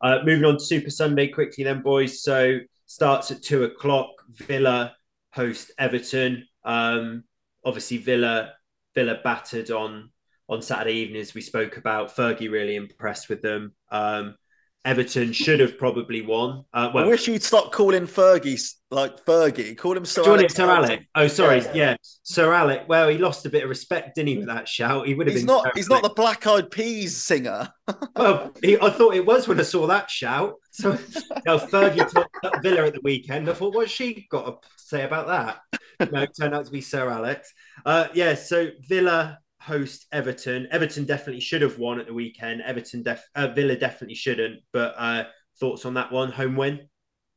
Uh, 0.00 0.18
moving 0.24 0.44
on 0.44 0.54
to 0.54 0.64
Super 0.64 0.90
Sunday 0.90 1.28
quickly, 1.28 1.64
then, 1.64 1.82
boys. 1.82 2.22
So 2.22 2.58
starts 2.86 3.30
at 3.30 3.42
two 3.42 3.64
o'clock. 3.64 4.10
Villa 4.30 4.94
host 5.32 5.72
Everton. 5.78 6.46
Um, 6.64 7.24
obviously, 7.64 7.98
Villa 7.98 8.52
Villa 8.94 9.18
battered 9.22 9.70
on 9.70 10.10
on 10.48 10.62
Saturday 10.62 10.94
evening, 10.96 11.20
as 11.20 11.34
we 11.34 11.40
spoke 11.40 11.76
about. 11.76 12.14
Fergie 12.14 12.50
really 12.50 12.76
impressed 12.76 13.28
with 13.28 13.42
them. 13.42 13.72
Um, 13.90 14.36
Everton 14.84 15.32
should 15.32 15.60
have 15.60 15.78
probably 15.78 16.20
won. 16.20 16.64
Uh, 16.74 16.90
well, 16.94 17.04
I 17.04 17.08
wish 17.08 17.26
you'd 17.26 17.42
stop 17.42 17.72
calling 17.72 18.02
Fergie 18.02 18.62
like 18.90 19.24
Fergie. 19.24 19.76
Call 19.78 19.96
him 19.96 20.04
Sir 20.04 20.22
Alec. 20.22 20.50
Sir 20.50 20.68
Alec. 20.68 21.06
Oh, 21.14 21.26
sorry. 21.26 21.60
Yeah. 21.60 21.72
yeah. 21.74 21.96
Sir 22.22 22.52
Alec. 22.52 22.82
Well, 22.86 23.08
he 23.08 23.16
lost 23.16 23.46
a 23.46 23.50
bit 23.50 23.62
of 23.62 23.70
respect, 23.70 24.14
didn't 24.14 24.28
he, 24.28 24.36
with 24.38 24.48
that 24.48 24.68
shout? 24.68 25.06
He 25.06 25.14
would 25.14 25.26
have 25.26 25.34
he's 25.34 25.44
been. 25.44 25.54
Not, 25.54 25.74
he's 25.74 25.88
not 25.88 26.02
the 26.02 26.10
Black 26.10 26.46
Eyed 26.46 26.70
Peas 26.70 27.16
singer. 27.16 27.70
well, 28.16 28.52
he, 28.62 28.78
I 28.78 28.90
thought 28.90 29.14
it 29.14 29.24
was 29.24 29.48
when 29.48 29.58
I 29.58 29.62
saw 29.62 29.86
that 29.86 30.10
shout. 30.10 30.56
So, 30.70 30.90
now 31.46 31.56
Fergie 31.56 32.10
talked 32.10 32.62
Villa 32.62 32.84
at 32.86 32.92
the 32.92 33.00
weekend. 33.02 33.48
I 33.48 33.54
thought, 33.54 33.74
what's 33.74 33.90
she 33.90 34.26
got 34.30 34.62
to 34.62 34.68
say 34.76 35.04
about 35.04 35.28
that? 35.28 35.80
No, 36.12 36.26
turned 36.26 36.54
out 36.54 36.66
to 36.66 36.70
be 36.70 36.80
Sir 36.80 37.08
Alex. 37.08 37.52
Uh, 37.84 38.08
yeah, 38.14 38.34
so 38.34 38.70
Villa 38.88 39.38
host 39.60 40.06
Everton. 40.12 40.68
Everton 40.70 41.04
definitely 41.04 41.40
should 41.40 41.62
have 41.62 41.78
won 41.78 41.98
at 41.98 42.06
the 42.06 42.14
weekend. 42.14 42.62
Everton, 42.62 43.02
def- 43.02 43.28
uh, 43.34 43.48
Villa 43.48 43.76
definitely 43.76 44.14
shouldn't. 44.14 44.60
But 44.72 44.94
uh, 44.98 45.24
thoughts 45.58 45.84
on 45.84 45.94
that 45.94 46.12
one? 46.12 46.30
Home 46.32 46.56
win? 46.56 46.88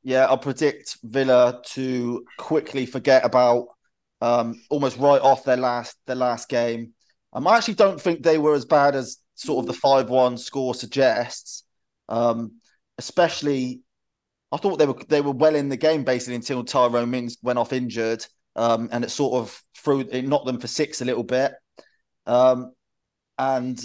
Yeah, 0.03 0.25
I'll 0.25 0.37
predict 0.37 0.97
Villa 1.03 1.61
to 1.71 2.25
quickly 2.37 2.85
forget 2.85 3.25
about 3.25 3.67
um, 4.21 4.61
almost 4.69 4.97
right 4.97 5.21
off 5.21 5.43
their 5.43 5.57
last 5.57 5.97
their 6.05 6.15
last 6.15 6.49
game. 6.49 6.93
Um, 7.33 7.47
I 7.47 7.57
actually 7.57 7.75
don't 7.75 7.99
think 7.99 8.23
they 8.23 8.37
were 8.37 8.55
as 8.55 8.65
bad 8.65 8.95
as 8.95 9.17
sort 9.35 9.63
of 9.63 9.67
the 9.67 9.79
five 9.79 10.09
one 10.09 10.37
score 10.37 10.73
suggests. 10.73 11.63
Um, 12.09 12.53
especially, 12.97 13.81
I 14.51 14.57
thought 14.57 14.77
they 14.77 14.85
were 14.85 14.99
they 15.07 15.21
were 15.21 15.31
well 15.31 15.55
in 15.55 15.69
the 15.69 15.77
game 15.77 16.03
basically 16.03 16.35
until 16.35 16.63
Tyrone 16.63 17.11
Mings 17.11 17.37
went 17.41 17.59
off 17.59 17.73
injured, 17.73 18.25
um, 18.57 18.89
and 18.91 19.03
it 19.03 19.11
sort 19.11 19.35
of 19.35 19.63
threw 19.77 20.01
it 20.01 20.25
knocked 20.25 20.47
them 20.47 20.59
for 20.59 20.67
six 20.67 21.01
a 21.01 21.05
little 21.05 21.23
bit. 21.23 21.53
Um, 22.25 22.73
and 23.37 23.83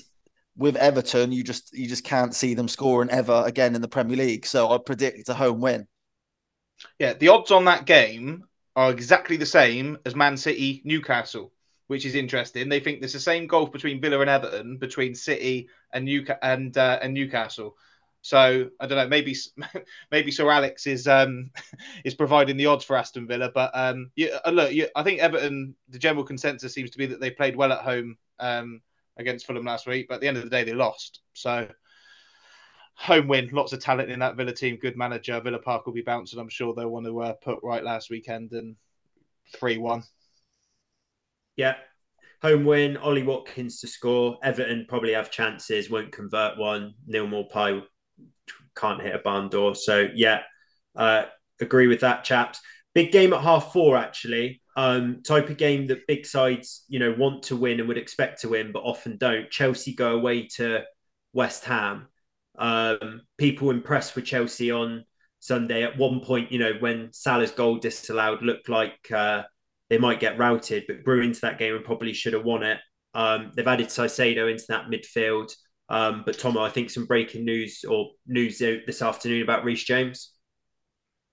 with 0.56 0.76
Everton, 0.76 1.30
you 1.32 1.44
just 1.44 1.72
you 1.72 1.86
just 1.86 2.04
can't 2.04 2.34
see 2.34 2.54
them 2.54 2.68
scoring 2.68 3.10
ever 3.10 3.42
again 3.46 3.74
in 3.74 3.82
the 3.82 3.88
Premier 3.88 4.16
League. 4.16 4.46
So 4.46 4.70
I 4.70 4.78
predict 4.78 5.28
a 5.28 5.34
home 5.34 5.60
win. 5.60 5.86
Yeah, 6.98 7.12
the 7.12 7.28
odds 7.28 7.50
on 7.50 7.66
that 7.66 7.84
game 7.84 8.44
are 8.74 8.90
exactly 8.90 9.36
the 9.36 9.46
same 9.46 9.98
as 10.04 10.16
Man 10.16 10.36
City 10.36 10.82
Newcastle, 10.84 11.52
which 11.86 12.06
is 12.06 12.14
interesting. 12.14 12.68
They 12.68 12.80
think 12.80 13.00
there's 13.00 13.12
the 13.12 13.20
same 13.20 13.46
gulf 13.46 13.70
between 13.70 14.00
Villa 14.00 14.20
and 14.20 14.30
Everton, 14.30 14.78
between 14.78 15.14
City 15.14 15.68
and 15.92 16.08
Newca- 16.08 16.38
and 16.42 16.76
uh, 16.76 16.98
and 17.02 17.14
Newcastle. 17.14 17.76
So 18.22 18.70
I 18.78 18.86
don't 18.86 18.98
know. 18.98 19.08
Maybe 19.08 19.36
maybe 20.10 20.30
Sir 20.30 20.48
Alex 20.48 20.86
is 20.86 21.06
um, 21.08 21.50
is 22.04 22.14
providing 22.14 22.56
the 22.56 22.66
odds 22.66 22.84
for 22.84 22.96
Aston 22.96 23.26
Villa, 23.26 23.50
but 23.52 23.70
um, 23.74 24.10
yeah, 24.16 24.38
uh, 24.46 24.50
look, 24.50 24.72
yeah, 24.72 24.86
I 24.94 25.02
think 25.02 25.20
Everton. 25.20 25.74
The 25.88 25.98
general 25.98 26.24
consensus 26.24 26.72
seems 26.72 26.90
to 26.90 26.98
be 26.98 27.06
that 27.06 27.20
they 27.20 27.30
played 27.30 27.56
well 27.56 27.72
at 27.72 27.80
home 27.80 28.16
um, 28.38 28.80
against 29.16 29.46
Fulham 29.46 29.64
last 29.64 29.86
week, 29.86 30.06
but 30.08 30.16
at 30.16 30.20
the 30.20 30.28
end 30.28 30.36
of 30.36 30.44
the 30.44 30.50
day, 30.50 30.62
they 30.62 30.72
lost. 30.72 31.20
So 31.34 31.68
home 32.94 33.26
win, 33.26 33.50
lots 33.52 33.72
of 33.72 33.80
talent 33.80 34.10
in 34.10 34.20
that 34.20 34.36
Villa 34.36 34.52
team, 34.52 34.76
good 34.76 34.96
manager. 34.96 35.40
Villa 35.40 35.58
Park 35.58 35.84
will 35.84 35.92
be 35.92 36.02
bouncing. 36.02 36.38
I'm 36.38 36.48
sure 36.48 36.72
they'll 36.72 36.88
want 36.88 37.06
to 37.06 37.20
uh, 37.20 37.32
put 37.34 37.58
right 37.64 37.82
last 37.82 38.08
weekend 38.08 38.52
and 38.52 38.76
three 39.52 39.78
one. 39.78 40.04
Yeah, 41.56 41.74
home 42.40 42.64
win. 42.64 42.96
Ollie 42.98 43.24
Watkins 43.24 43.80
to 43.80 43.88
score. 43.88 44.38
Everton 44.44 44.86
probably 44.88 45.14
have 45.14 45.32
chances, 45.32 45.90
won't 45.90 46.12
convert 46.12 46.56
one. 46.56 46.94
Neal 47.08 47.26
Maupay 47.26 47.82
can't 48.76 49.02
hit 49.02 49.14
a 49.14 49.18
barn 49.18 49.48
door. 49.48 49.74
So 49.74 50.08
yeah, 50.14 50.42
uh, 50.96 51.24
agree 51.60 51.86
with 51.86 52.00
that, 52.00 52.24
chaps. 52.24 52.60
Big 52.94 53.12
game 53.12 53.32
at 53.32 53.40
half 53.40 53.72
four, 53.72 53.96
actually. 53.96 54.60
Um, 54.76 55.22
type 55.22 55.50
of 55.50 55.56
game 55.56 55.86
that 55.88 56.06
big 56.06 56.24
sides, 56.26 56.84
you 56.88 56.98
know, 56.98 57.14
want 57.16 57.44
to 57.44 57.56
win 57.56 57.78
and 57.78 57.88
would 57.88 57.98
expect 57.98 58.40
to 58.42 58.50
win, 58.50 58.72
but 58.72 58.80
often 58.80 59.16
don't. 59.16 59.50
Chelsea 59.50 59.94
go 59.94 60.16
away 60.16 60.48
to 60.56 60.82
West 61.32 61.64
Ham. 61.64 62.08
Um, 62.58 63.22
people 63.38 63.70
impressed 63.70 64.14
with 64.14 64.24
Chelsea 64.24 64.70
on 64.70 65.04
Sunday. 65.40 65.82
At 65.82 65.98
one 65.98 66.20
point, 66.20 66.52
you 66.52 66.58
know, 66.58 66.72
when 66.80 67.12
Salah's 67.12 67.50
goal 67.50 67.78
disallowed, 67.78 68.42
looked 68.42 68.68
like 68.68 69.10
uh, 69.10 69.42
they 69.90 69.98
might 69.98 70.20
get 70.20 70.38
routed, 70.38 70.84
but 70.86 71.02
grew 71.02 71.22
into 71.22 71.40
that 71.42 71.58
game 71.58 71.74
and 71.74 71.84
probably 71.84 72.12
should 72.12 72.32
have 72.32 72.44
won 72.44 72.62
it. 72.62 72.78
Um, 73.14 73.52
they've 73.54 73.66
added 73.66 73.88
Caicedo 73.88 74.50
into 74.50 74.64
that 74.68 74.86
midfield. 74.86 75.54
Um, 75.92 76.22
but 76.24 76.38
Tomo, 76.38 76.62
I 76.62 76.70
think 76.70 76.88
some 76.88 77.04
breaking 77.04 77.44
news 77.44 77.84
or 77.86 78.12
news 78.26 78.58
this 78.58 79.02
afternoon 79.02 79.42
about 79.42 79.62
Reece 79.62 79.84
James. 79.84 80.32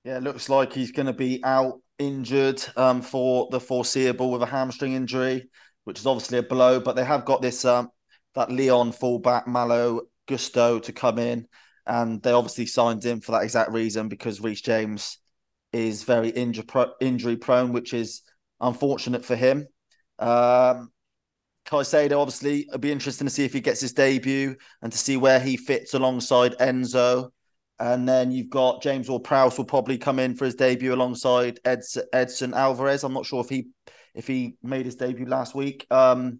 Yeah, 0.03 0.17
it 0.17 0.23
looks 0.23 0.49
like 0.49 0.73
he's 0.73 0.91
going 0.91 1.05
to 1.05 1.13
be 1.13 1.41
out 1.45 1.79
injured 1.97 2.61
um, 2.75 3.01
for 3.01 3.47
the 3.51 3.59
foreseeable 3.61 4.29
with 4.29 4.43
a 4.43 4.45
hamstring 4.45 4.93
injury, 4.93 5.49
which 5.85 5.99
is 5.99 6.05
obviously 6.05 6.39
a 6.39 6.43
blow. 6.43 6.81
But 6.81 6.97
they 6.97 7.05
have 7.05 7.23
got 7.23 7.41
this 7.41 7.63
um, 7.63 7.89
that 8.35 8.51
Lyon 8.51 8.91
fullback 8.91 9.47
Malo 9.47 10.01
Gusto 10.27 10.79
to 10.79 10.91
come 10.91 11.19
in, 11.19 11.47
and 11.87 12.21
they 12.21 12.33
obviously 12.33 12.65
signed 12.65 13.03
him 13.03 13.21
for 13.21 13.31
that 13.31 13.43
exact 13.43 13.71
reason 13.71 14.09
because 14.09 14.41
Reece 14.41 14.61
James 14.61 15.19
is 15.71 16.03
very 16.03 16.31
injury 16.31 16.65
injury 16.99 17.37
prone, 17.37 17.71
which 17.71 17.93
is 17.93 18.23
unfortunate 18.59 19.23
for 19.23 19.37
him. 19.37 19.67
Um, 20.17 20.91
Caicedo, 21.69 22.19
obviously, 22.19 22.61
it'll 22.61 22.79
be 22.79 22.91
interesting 22.91 23.27
to 23.27 23.33
see 23.33 23.45
if 23.45 23.53
he 23.53 23.61
gets 23.61 23.81
his 23.81 23.93
debut 23.93 24.55
and 24.81 24.91
to 24.91 24.97
see 24.97 25.17
where 25.17 25.39
he 25.39 25.55
fits 25.55 25.93
alongside 25.93 26.57
Enzo. 26.57 27.29
And 27.79 28.09
then 28.09 28.31
you've 28.31 28.49
got 28.49 28.81
James 28.81 29.07
Ward-Prowse 29.07 29.57
will 29.57 29.65
probably 29.65 29.97
come 29.97 30.19
in 30.19 30.35
for 30.35 30.45
his 30.45 30.55
debut 30.55 30.93
alongside 30.93 31.59
Edson, 31.63 32.03
Edson 32.11 32.53
Alvarez. 32.53 33.03
I'm 33.03 33.13
not 33.13 33.25
sure 33.25 33.41
if 33.41 33.49
he 33.49 33.67
if 34.15 34.27
he 34.27 34.57
made 34.63 34.85
his 34.85 34.95
debut 34.95 35.27
last 35.27 35.55
week. 35.55 35.85
Um, 35.91 36.39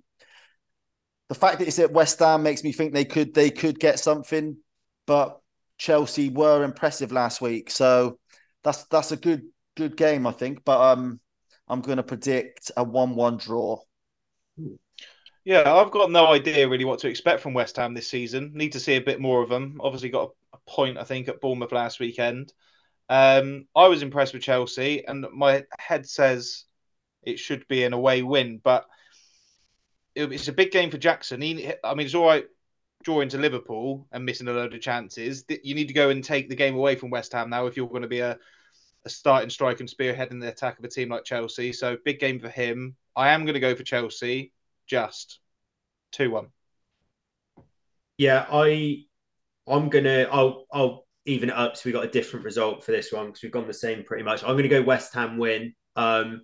the 1.29 1.35
fact 1.35 1.59
that 1.59 1.67
it's 1.67 1.79
at 1.79 1.93
West 1.93 2.19
Ham 2.19 2.43
makes 2.43 2.63
me 2.63 2.71
think 2.71 2.93
they 2.93 3.05
could 3.05 3.33
they 3.33 3.51
could 3.51 3.79
get 3.79 3.99
something, 3.99 4.57
but 5.05 5.39
Chelsea 5.77 6.29
were 6.29 6.63
impressive 6.63 7.11
last 7.11 7.39
week, 7.39 7.69
so 7.69 8.19
that's 8.63 8.83
that's 8.85 9.11
a 9.11 9.17
good 9.17 9.43
good 9.77 9.95
game, 9.95 10.27
I 10.27 10.31
think. 10.31 10.65
But 10.65 10.81
um, 10.81 11.19
I'm 11.67 11.81
going 11.81 11.97
to 11.97 12.03
predict 12.03 12.71
a 12.75 12.83
one-one 12.83 13.37
draw. 13.37 13.79
Yeah, 15.45 15.73
I've 15.73 15.91
got 15.91 16.11
no 16.11 16.27
idea 16.27 16.67
really 16.67 16.85
what 16.85 16.99
to 16.99 17.07
expect 17.07 17.41
from 17.41 17.53
West 17.53 17.77
Ham 17.77 17.93
this 17.93 18.09
season. 18.09 18.51
Need 18.53 18.73
to 18.73 18.79
see 18.79 18.95
a 18.95 19.01
bit 19.01 19.21
more 19.21 19.41
of 19.41 19.49
them. 19.49 19.79
Obviously, 19.81 20.09
got 20.09 20.31
a, 20.53 20.57
point 20.67 20.99
I 20.99 21.03
think 21.03 21.27
at 21.27 21.41
Bournemouth 21.41 21.71
last 21.71 21.99
weekend. 21.99 22.53
Um, 23.09 23.65
I 23.75 23.87
was 23.87 24.03
impressed 24.03 24.33
with 24.33 24.43
Chelsea, 24.43 25.03
and 25.07 25.25
my 25.33 25.65
head 25.79 26.07
says 26.07 26.65
it 27.23 27.39
should 27.39 27.67
be 27.67 27.83
an 27.83 27.93
away 27.93 28.21
win, 28.21 28.61
but 28.63 28.85
it's 30.15 30.47
a 30.47 30.53
big 30.53 30.71
game 30.71 30.91
for 30.91 30.99
Jackson. 30.99 31.41
He, 31.41 31.71
I 31.83 31.95
mean, 31.95 32.05
it's 32.05 32.13
all 32.13 32.27
right 32.27 32.45
drawing 33.03 33.29
to 33.29 33.37
Liverpool 33.37 34.07
and 34.11 34.25
missing 34.25 34.47
a 34.47 34.51
load 34.51 34.73
of 34.73 34.81
chances. 34.81 35.43
You 35.63 35.73
need 35.73 35.87
to 35.87 35.93
go 35.93 36.09
and 36.09 36.23
take 36.23 36.49
the 36.49 36.55
game 36.55 36.75
away 36.75 36.95
from 36.95 37.09
West 37.09 37.33
Ham 37.33 37.49
now 37.49 37.65
if 37.65 37.77
you're 37.77 37.87
going 37.87 38.01
to 38.01 38.07
be 38.07 38.19
a, 38.19 38.37
a 39.05 39.09
starting 39.09 39.49
strike 39.49 39.79
and 39.79 39.89
spearheading 39.89 40.41
the 40.41 40.49
attack 40.49 40.77
of 40.77 40.85
a 40.85 40.89
team 40.89 41.09
like 41.09 41.23
Chelsea. 41.23 41.73
So 41.73 41.97
big 42.03 42.19
game 42.19 42.39
for 42.39 42.49
him. 42.49 42.95
I 43.15 43.29
am 43.29 43.45
going 43.45 43.53
to 43.53 43.59
go 43.59 43.73
for 43.73 43.83
Chelsea 43.83 44.51
just 44.89 45.39
two 46.11 46.31
one. 46.31 46.47
Yeah, 48.17 48.45
I 48.51 49.03
I'm 49.67 49.89
gonna 49.89 50.27
I'll 50.31 50.65
I'll 50.73 51.07
even 51.25 51.49
it 51.49 51.55
up 51.55 51.77
so 51.77 51.83
we 51.85 51.91
got 51.91 52.05
a 52.05 52.09
different 52.09 52.43
result 52.43 52.83
for 52.83 52.91
this 52.91 53.11
one 53.11 53.27
because 53.27 53.43
we've 53.43 53.51
gone 53.51 53.67
the 53.67 53.73
same 53.73 54.03
pretty 54.03 54.23
much. 54.23 54.43
I'm 54.43 54.55
gonna 54.55 54.67
go 54.67 54.81
West 54.81 55.13
Ham 55.13 55.37
win. 55.37 55.73
Um, 55.95 56.41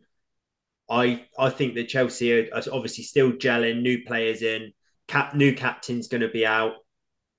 I 0.90 1.26
I 1.38 1.50
think 1.50 1.76
that 1.76 1.90
Chelsea 1.90 2.50
are, 2.50 2.62
obviously 2.72 3.04
still 3.04 3.32
gelling, 3.34 3.82
new 3.82 4.04
players 4.06 4.42
in. 4.42 4.72
Cap 5.08 5.36
new 5.36 5.54
captain's 5.54 6.08
to 6.22 6.30
be 6.30 6.46
out. 6.46 6.74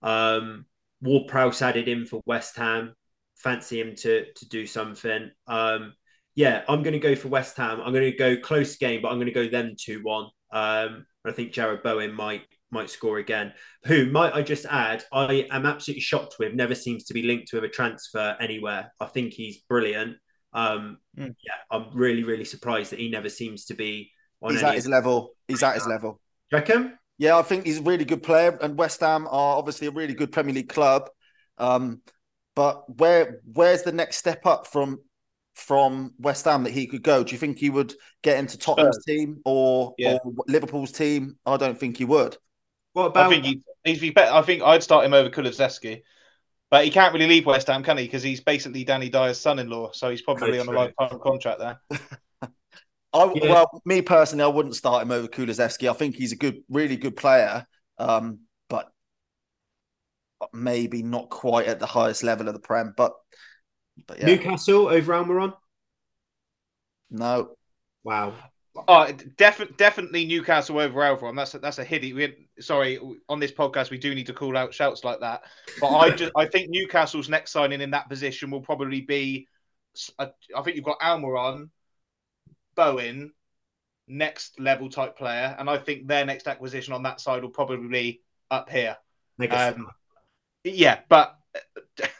Um, 0.02 0.66
Ward 1.00 1.28
Prowse 1.28 1.62
added 1.62 1.88
in 1.88 2.06
for 2.06 2.20
West 2.26 2.56
Ham. 2.56 2.94
Fancy 3.36 3.80
him 3.80 3.94
to 3.96 4.32
to 4.32 4.48
do 4.48 4.66
something. 4.66 5.30
Um, 5.46 5.94
yeah, 6.34 6.64
I'm 6.68 6.82
to 6.92 6.98
go 6.98 7.14
for 7.14 7.28
West 7.28 7.56
Ham. 7.56 7.80
I'm 7.80 7.92
to 8.10 8.12
go 8.12 8.36
close 8.36 8.76
game, 8.76 9.02
but 9.02 9.08
I'm 9.08 9.16
to 9.26 9.32
go 9.32 9.48
them 9.48 9.74
two 9.78 10.00
one. 10.02 10.26
Um, 10.50 11.06
I 11.24 11.32
think 11.32 11.52
Jarrod 11.52 11.82
Bowen 11.82 12.14
might 12.14 12.42
might 12.70 12.90
score 12.90 13.18
again. 13.18 13.52
Who 13.84 14.10
might 14.10 14.34
I 14.34 14.42
just 14.42 14.66
add? 14.66 15.04
I 15.12 15.46
am 15.50 15.66
absolutely 15.66 16.00
shocked 16.00 16.36
with. 16.38 16.54
Never 16.54 16.74
seems 16.74 17.04
to 17.04 17.14
be 17.14 17.22
linked 17.22 17.52
with 17.52 17.64
a 17.64 17.68
transfer 17.68 18.36
anywhere. 18.40 18.92
I 19.00 19.06
think 19.06 19.32
he's 19.32 19.58
brilliant. 19.68 20.16
Um, 20.52 20.98
mm. 21.18 21.34
Yeah, 21.44 21.54
I'm 21.70 21.88
really 21.94 22.22
really 22.22 22.44
surprised 22.44 22.92
that 22.92 22.98
he 22.98 23.10
never 23.10 23.28
seems 23.28 23.66
to 23.66 23.74
be 23.74 24.10
on. 24.40 24.52
He's 24.52 24.62
at 24.62 24.74
his 24.74 24.88
level. 24.88 25.34
He's 25.48 25.62
at 25.62 25.74
his 25.74 25.86
level. 25.86 26.20
Do 26.50 26.56
reckon? 26.56 26.98
Yeah, 27.18 27.38
I 27.38 27.42
think 27.42 27.64
he's 27.64 27.78
a 27.78 27.82
really 27.82 28.04
good 28.04 28.22
player, 28.22 28.58
and 28.60 28.76
West 28.76 29.00
Ham 29.00 29.26
are 29.26 29.56
obviously 29.56 29.86
a 29.86 29.90
really 29.90 30.14
good 30.14 30.32
Premier 30.32 30.54
League 30.54 30.68
club. 30.68 31.08
Um, 31.58 32.02
but 32.54 32.98
where 32.98 33.40
where's 33.52 33.82
the 33.82 33.92
next 33.92 34.16
step 34.16 34.44
up 34.46 34.66
from 34.66 35.00
from 35.56 36.12
West 36.18 36.44
Ham 36.44 36.62
that 36.64 36.72
he 36.72 36.86
could 36.86 37.02
go? 37.02 37.24
Do 37.24 37.32
you 37.32 37.38
think 37.38 37.58
he 37.58 37.70
would 37.70 37.94
get 38.22 38.38
into 38.38 38.58
Tottenham's 38.58 39.04
team 39.04 39.40
or, 39.44 39.94
yeah. 39.98 40.18
or 40.22 40.32
Liverpool's 40.46 40.92
team? 40.92 41.38
I 41.44 41.56
don't 41.56 41.78
think 41.78 41.96
he 41.96 42.04
would. 42.04 42.36
What 42.92 43.06
about? 43.06 43.26
I 43.26 43.30
think 43.30 43.44
he, 43.44 43.62
he'd 43.84 44.00
be 44.00 44.10
better. 44.10 44.32
I 44.32 44.42
think 44.42 44.62
I'd 44.62 44.82
start 44.82 45.04
him 45.04 45.14
over 45.14 45.30
Kulusevski, 45.30 46.02
but 46.70 46.84
he 46.84 46.90
can't 46.90 47.12
really 47.12 47.26
leave 47.26 47.46
West 47.46 47.66
Ham, 47.68 47.82
can 47.82 47.96
he? 47.96 48.04
Because 48.04 48.22
he's 48.22 48.40
basically 48.40 48.84
Danny 48.84 49.08
Dyer's 49.08 49.40
son-in-law, 49.40 49.92
so 49.92 50.10
he's 50.10 50.22
probably 50.22 50.58
on 50.58 50.68
a 50.68 50.72
lifetime 50.72 51.18
contract 51.20 51.58
there. 51.58 51.80
I, 53.12 53.32
yeah. 53.34 53.50
Well, 53.50 53.82
me 53.84 54.02
personally, 54.02 54.44
I 54.44 54.48
wouldn't 54.48 54.76
start 54.76 55.02
him 55.02 55.10
over 55.10 55.26
Kulusevski. 55.26 55.88
I 55.88 55.94
think 55.94 56.16
he's 56.16 56.32
a 56.32 56.36
good, 56.36 56.62
really 56.68 56.96
good 56.96 57.16
player, 57.16 57.66
um, 57.98 58.40
but 58.68 58.90
maybe 60.52 61.02
not 61.02 61.30
quite 61.30 61.66
at 61.66 61.80
the 61.80 61.86
highest 61.86 62.22
level 62.22 62.46
of 62.46 62.54
the 62.54 62.60
Prem. 62.60 62.92
But, 62.94 63.12
but 64.06 64.18
yeah. 64.18 64.26
Newcastle 64.26 64.88
over 64.88 65.12
Almiron? 65.12 65.54
No. 67.10 67.50
Wow. 68.04 68.34
Oh, 68.88 69.10
def- 69.36 69.76
definitely 69.76 70.26
Newcastle 70.26 70.78
over 70.78 71.00
Almiron. 71.00 71.36
That's 71.36 71.54
a, 71.54 71.58
that's 71.58 71.78
a 71.78 71.84
hiddy. 71.84 72.12
We, 72.12 72.48
sorry, 72.60 72.98
on 73.28 73.40
this 73.40 73.52
podcast 73.52 73.90
we 73.90 73.98
do 73.98 74.14
need 74.14 74.26
to 74.26 74.34
call 74.34 74.56
out 74.56 74.74
shouts 74.74 75.04
like 75.04 75.20
that. 75.20 75.42
But 75.80 75.96
I 75.96 76.10
just 76.10 76.32
I 76.36 76.46
think 76.46 76.70
Newcastle's 76.70 77.28
next 77.28 77.52
signing 77.52 77.80
in 77.80 77.90
that 77.92 78.08
position 78.08 78.50
will 78.50 78.60
probably 78.60 79.00
be. 79.00 79.48
I 80.18 80.28
think 80.62 80.76
you've 80.76 80.84
got 80.84 81.00
Almiron, 81.00 81.70
Bowen, 82.74 83.32
next 84.06 84.60
level 84.60 84.90
type 84.90 85.16
player, 85.16 85.56
and 85.58 85.70
I 85.70 85.78
think 85.78 86.06
their 86.06 86.26
next 86.26 86.46
acquisition 86.46 86.92
on 86.92 87.02
that 87.04 87.20
side 87.20 87.42
will 87.42 87.50
probably 87.50 87.88
be 87.88 88.20
up 88.50 88.68
here. 88.68 88.96
Um, 89.50 89.88
yeah, 90.64 91.00
but 91.08 91.36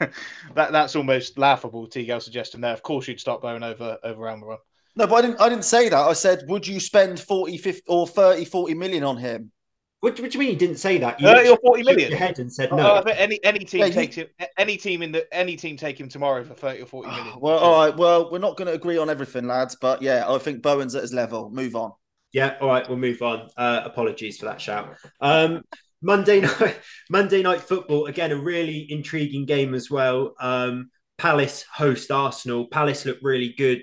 that 0.55 0.73
that's 0.73 0.97
almost 0.97 1.39
laughable. 1.39 1.87
T-Gal 1.87 2.21
suggesting 2.21 2.61
there. 2.61 2.73
Of 2.73 2.83
course, 2.83 3.09
you'd 3.09 3.21
start 3.21 3.43
Bowen 3.43 3.63
over 3.63 3.99
over 4.03 4.23
Almiron. 4.23 4.59
No, 4.97 5.07
but 5.07 5.17
I 5.17 5.23
didn't. 5.23 5.41
I 5.41 5.49
didn't 5.49 5.65
say 5.65 5.89
that. 5.89 5.99
I 5.99 6.13
said, 6.15 6.45
would 6.49 6.67
you 6.67 6.81
spend 6.81 7.21
40, 7.21 7.59
50, 7.59 7.83
or 7.87 8.07
30, 8.07 8.47
40 8.47 8.75
million 8.75 9.05
on 9.05 9.19
him? 9.19 9.53
What, 10.01 10.21
what 10.21 10.31
do 10.31 10.39
you 10.39 10.41
mean 10.41 10.53
you 10.53 10.59
didn't 10.59 10.77
say 10.77 10.99
that? 10.99 11.21
You 11.21 11.27
30 11.27 11.49
or 11.49 11.59
40 11.59 11.83
million? 11.83 12.11
Your 12.11 12.19
head 12.19 12.39
and 12.39 12.53
said 12.53 12.71
no. 12.71 12.97
Uh, 12.97 13.15
any 13.17 13.43
any 13.43 13.65
team 13.65 13.81
yeah, 13.81 13.89
takes 13.91 14.17
him. 14.17 14.29
Any 14.59 14.77
team 14.77 15.03
in 15.03 15.11
the 15.11 15.27
any 15.35 15.57
team 15.57 15.77
take 15.77 15.99
him 15.99 16.09
tomorrow 16.09 16.45
for 16.45 16.55
30 16.55 16.83
or 16.83 16.87
40 16.87 17.09
million. 17.09 17.35
Well, 17.41 17.59
all 17.59 17.85
right. 17.85 17.97
Well, 17.97 18.31
we're 18.31 18.39
not 18.39 18.57
going 18.57 18.69
to 18.69 18.75
agree 18.75 18.99
on 18.99 19.11
everything, 19.11 19.47
lads. 19.47 19.75
But 19.75 20.03
yeah, 20.03 20.25
I 20.29 20.39
think 20.39 20.63
Bowen's 20.63 20.95
at 20.95 21.03
his 21.03 21.13
level. 21.13 21.51
Move 21.51 21.77
on. 21.77 21.93
Yeah. 22.33 22.57
All 22.61 22.69
right. 22.69 22.87
We'll 22.89 22.99
move 22.99 23.23
on. 23.23 23.49
Uh, 23.57 23.83
apologies 23.85 24.39
for 24.39 24.45
that 24.47 24.61
shout. 24.61 24.97
Um, 25.21 25.63
Monday 26.03 26.41
night, 26.61 26.79
Monday 27.11 27.43
night 27.43 27.61
football 27.61 28.07
again, 28.07 28.33
a 28.33 28.37
really 28.37 28.87
intriguing 28.91 29.47
game 29.47 29.75
as 29.75 29.91
well. 29.91 30.35
Um, 30.41 30.91
Palace 31.19 31.65
host 31.73 32.11
Arsenal. 32.11 32.67
Palace 32.67 33.07
look 33.07 33.19
really 33.23 33.55
good 33.57 33.83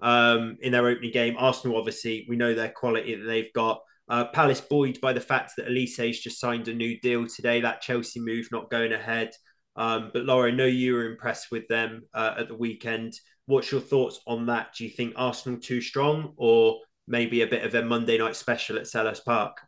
um, 0.00 0.56
in 0.60 0.72
their 0.72 0.86
opening 0.86 1.12
game. 1.12 1.36
Arsenal, 1.38 1.78
obviously, 1.78 2.26
we 2.28 2.36
know 2.36 2.54
their 2.54 2.70
quality 2.70 3.14
that 3.14 3.24
they've 3.24 3.52
got. 3.52 3.80
Uh, 4.08 4.26
Palace 4.26 4.60
buoyed 4.60 5.00
by 5.00 5.12
the 5.12 5.20
fact 5.20 5.52
that 5.56 5.66
Olise's 5.66 6.20
just 6.20 6.40
signed 6.40 6.68
a 6.68 6.74
new 6.74 6.98
deal 7.00 7.26
today. 7.26 7.60
That 7.60 7.80
Chelsea 7.80 8.20
move 8.20 8.48
not 8.52 8.70
going 8.70 8.92
ahead. 8.92 9.30
Um, 9.76 10.10
but 10.12 10.24
Lawro, 10.24 10.52
I 10.52 10.54
know 10.54 10.64
you 10.64 10.94
were 10.94 11.10
impressed 11.10 11.50
with 11.50 11.68
them 11.68 12.02
uh, 12.14 12.34
at 12.38 12.48
the 12.48 12.54
weekend. 12.54 13.14
What's 13.46 13.70
your 13.70 13.80
thoughts 13.80 14.20
on 14.26 14.46
that? 14.46 14.74
Do 14.76 14.84
you 14.84 14.90
think 14.90 15.14
Arsenal 15.16 15.60
too 15.60 15.80
strong, 15.80 16.32
or 16.36 16.80
maybe 17.06 17.42
a 17.42 17.46
bit 17.46 17.64
of 17.64 17.74
a 17.74 17.84
Monday 17.84 18.18
night 18.18 18.36
special 18.36 18.76
at 18.76 18.84
Selhurst 18.84 19.24
Park? 19.24 19.58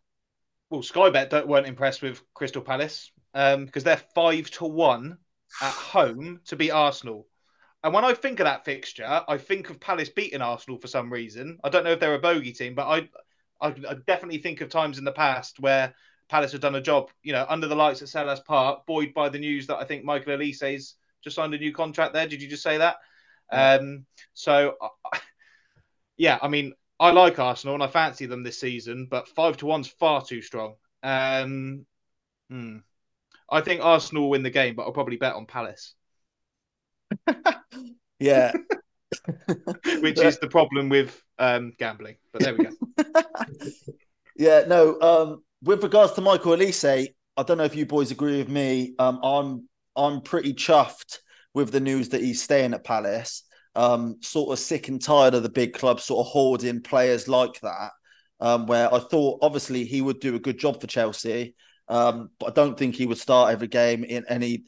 Well, 0.71 0.83
Sky 0.83 1.11
Bet 1.11 1.49
weren't 1.49 1.67
impressed 1.67 2.03
with 2.03 2.23
Crystal 2.35 2.63
Palace 2.63 3.11
because 3.33 3.55
um, 3.55 3.71
they're 3.73 4.03
five 4.15 4.51
to 4.53 4.67
one 4.67 5.19
at 5.63 5.73
home 5.73 6.41
to 6.47 6.57
beat 6.57 6.71
Arsenal. 6.71 7.27
And 7.83 7.95
when 7.95 8.05
I 8.05 8.13
think 8.13 8.41
of 8.41 8.45
that 8.45 8.65
fixture, 8.65 9.23
I 9.27 9.39
think 9.39 9.71
of 9.71 9.81
Palace 9.81 10.09
beating 10.09 10.43
Arsenal 10.43 10.79
for 10.79 10.89
some 10.89 11.13
reason. 11.13 11.59
I 11.63 11.69
don't 11.69 11.85
know 11.85 11.93
if 11.93 12.01
they're 12.01 12.15
a 12.15 12.19
bogey 12.19 12.53
team, 12.53 12.75
but 12.75 12.87
I, 12.87 13.09
I, 13.61 13.69
I 13.89 13.95
definitely 14.07 14.39
think 14.39 14.61
of 14.61 14.69
times 14.69 14.99
in 14.99 15.05
the 15.05 15.13
past 15.13 15.61
where 15.61 15.95
Palace 16.29 16.53
have 16.53 16.61
done 16.61 16.75
a 16.75 16.81
job, 16.81 17.11
you 17.23 17.33
know, 17.33 17.47
under 17.49 17.69
the 17.69 17.77
lights 17.77 18.03
at 18.03 18.09
Selhurst 18.09 18.45
Park, 18.45 18.85
buoyed 18.87 19.15
by 19.15 19.29
the 19.29 19.39
news 19.39 19.69
that 19.69 19.79
I 19.79 19.85
think 19.85 20.05
Michael 20.05 20.33
Olise's 20.35 20.97
just 21.23 21.37
signed 21.37 21.55
a 21.55 21.59
new 21.59 21.73
contract 21.73 22.13
there. 22.13 22.27
Did 22.27 22.43
you 22.43 22.49
just 22.49 22.63
say 22.63 22.79
that? 22.79 22.97
Um, 23.51 24.05
so, 24.35 24.77
yeah, 26.17 26.39
I 26.43 26.49
mean, 26.49 26.75
I 27.01 27.11
like 27.11 27.39
Arsenal 27.39 27.75
and 27.75 27.83
I 27.83 27.87
fancy 27.87 28.27
them 28.27 28.43
this 28.43 28.61
season, 28.61 29.07
but 29.11 29.29
five 29.29 29.57
to 29.59 29.67
one's 29.67 29.89
far 29.89 30.25
too 30.25 30.43
strong. 30.43 30.75
Um, 31.03 31.87
hmm. 32.51 32.79
I 33.51 33.61
think 33.61 33.83
Arsenal 33.83 34.25
will 34.25 34.31
win 34.31 34.43
the 34.43 34.51
game, 34.51 34.75
but 34.75 34.83
I'll 34.83 34.93
probably 34.93 35.17
bet 35.17 35.35
on 35.35 35.47
Palace. 35.47 35.95
yeah. 38.19 38.53
Which 40.01 40.21
is 40.21 40.39
the 40.39 40.49
problem 40.51 40.89
with 40.89 41.23
um, 41.39 41.73
gambling. 41.79 42.17
But 42.33 42.43
there 42.43 42.55
we 42.55 42.65
go. 42.65 42.73
yeah, 44.37 44.65
no. 44.67 45.01
Um, 45.01 45.45
with 45.63 45.83
regards 45.83 46.13
to 46.13 46.21
Michael 46.21 46.57
Olise, 46.57 47.15
I 47.37 47.43
don't 47.43 47.59
know 47.59 47.65
if 47.65 47.77
you 47.77 47.87
boys 47.87 48.11
agree 48.11 48.39
with 48.39 48.49
me. 48.49 48.95
Um, 48.99 49.21
I'm 49.23 49.69
I'm 49.97 50.21
pretty 50.21 50.53
chuffed 50.53 51.19
with 51.55 51.71
the 51.71 51.81
news 51.81 52.11
that 52.11 52.21
he's 52.21 52.43
staying 52.43 52.75
at 52.75 52.85
Palace. 52.85 53.45
Um, 53.79 54.17
sort 54.23 54.53
of 54.53 54.59
sick 54.59 54.89
and 54.89 55.01
tired 55.01 55.35
of 55.35 55.45
the 55.45 55.49
big 55.49 55.73
clubs 55.73 56.03
sort 56.03 56.27
of 56.27 56.33
hoarding 56.33 56.83
players 56.83 57.29
like 57.29 57.61
that. 57.61 57.93
Um, 58.41 58.67
where 58.67 58.93
I 58.93 58.99
thought 58.99 59.39
obviously 59.41 59.85
he 59.85 60.01
would 60.01 60.19
do 60.21 60.35
a 60.35 60.41
good 60.41 60.59
job 60.59 60.81
for 60.81 60.89
Chelsea, 60.89 61.55
um, 61.89 62.31
but 62.41 62.47
I 62.47 62.53
don't 62.53 62.77
think 62.77 62.95
he 62.95 63.07
would 63.07 63.19
start 63.19 63.53
every 63.53 63.69
game 63.69 64.03
in 64.03 64.25
any. 64.29 64.65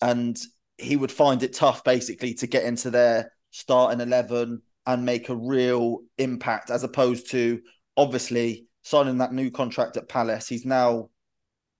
And 0.00 0.38
he 0.78 0.96
would 0.96 1.10
find 1.10 1.42
it 1.42 1.54
tough 1.54 1.82
basically 1.82 2.34
to 2.34 2.46
get 2.46 2.64
into 2.64 2.90
their 2.90 3.32
starting 3.50 4.00
11 4.00 4.62
and 4.86 5.04
make 5.04 5.28
a 5.28 5.36
real 5.36 6.00
impact 6.18 6.70
as 6.70 6.84
opposed 6.84 7.30
to 7.30 7.60
obviously 7.96 8.66
signing 8.82 9.18
that 9.18 9.32
new 9.32 9.50
contract 9.50 9.96
at 9.96 10.08
Palace. 10.08 10.48
He's 10.48 10.66
now 10.66 11.10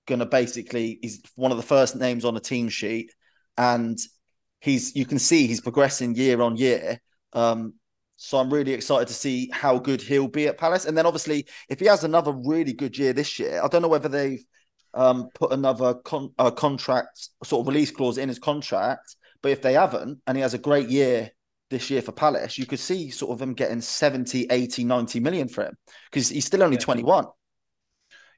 going 0.05 0.19
to 0.19 0.25
basically, 0.25 0.99
he's 1.01 1.21
one 1.35 1.51
of 1.51 1.57
the 1.57 1.63
first 1.63 1.95
names 1.95 2.25
on 2.25 2.33
the 2.33 2.39
team 2.39 2.69
sheet 2.69 3.11
and 3.57 3.97
he's, 4.63 4.95
you 4.95 5.05
can 5.05 5.19
see 5.19 5.45
he's 5.45 5.61
progressing 5.61 6.15
year 6.15 6.41
on 6.41 6.55
year. 6.55 6.99
Um, 7.33 7.73
so 8.15 8.37
I'm 8.37 8.51
really 8.51 8.71
excited 8.71 9.09
to 9.09 9.13
see 9.13 9.49
how 9.51 9.77
good 9.77 10.01
he'll 10.01 10.29
be 10.29 10.47
at 10.47 10.57
Palace. 10.57 10.85
And 10.85 10.97
then 10.97 11.05
obviously, 11.05 11.45
if 11.69 11.79
he 11.79 11.85
has 11.87 12.05
another 12.05 12.31
really 12.31 12.71
good 12.71 12.97
year 12.97 13.11
this 13.11 13.37
year, 13.37 13.61
I 13.61 13.67
don't 13.67 13.81
know 13.81 13.89
whether 13.89 14.07
they've 14.07 14.43
um, 14.93 15.29
put 15.35 15.51
another 15.51 15.95
con- 15.95 16.33
uh, 16.39 16.51
contract 16.51 17.29
sort 17.43 17.61
of 17.61 17.67
release 17.67 17.91
clause 17.91 18.17
in 18.17 18.29
his 18.29 18.39
contract. 18.39 19.17
But 19.41 19.51
if 19.51 19.61
they 19.61 19.73
haven't, 19.73 20.19
and 20.25 20.37
he 20.37 20.41
has 20.41 20.53
a 20.53 20.59
great 20.59 20.87
year 20.87 21.31
this 21.69 21.89
year 21.89 22.01
for 22.01 22.13
Palace, 22.13 22.57
you 22.57 22.65
could 22.65 22.79
see 22.79 23.09
sort 23.09 23.33
of 23.33 23.41
him 23.41 23.53
getting 23.53 23.81
70, 23.81 24.47
80, 24.49 24.83
90 24.85 25.19
million 25.19 25.49
for 25.49 25.65
him 25.65 25.75
because 26.09 26.29
he's 26.29 26.45
still 26.45 26.63
only 26.63 26.77
yeah. 26.77 26.83
21. 26.83 27.25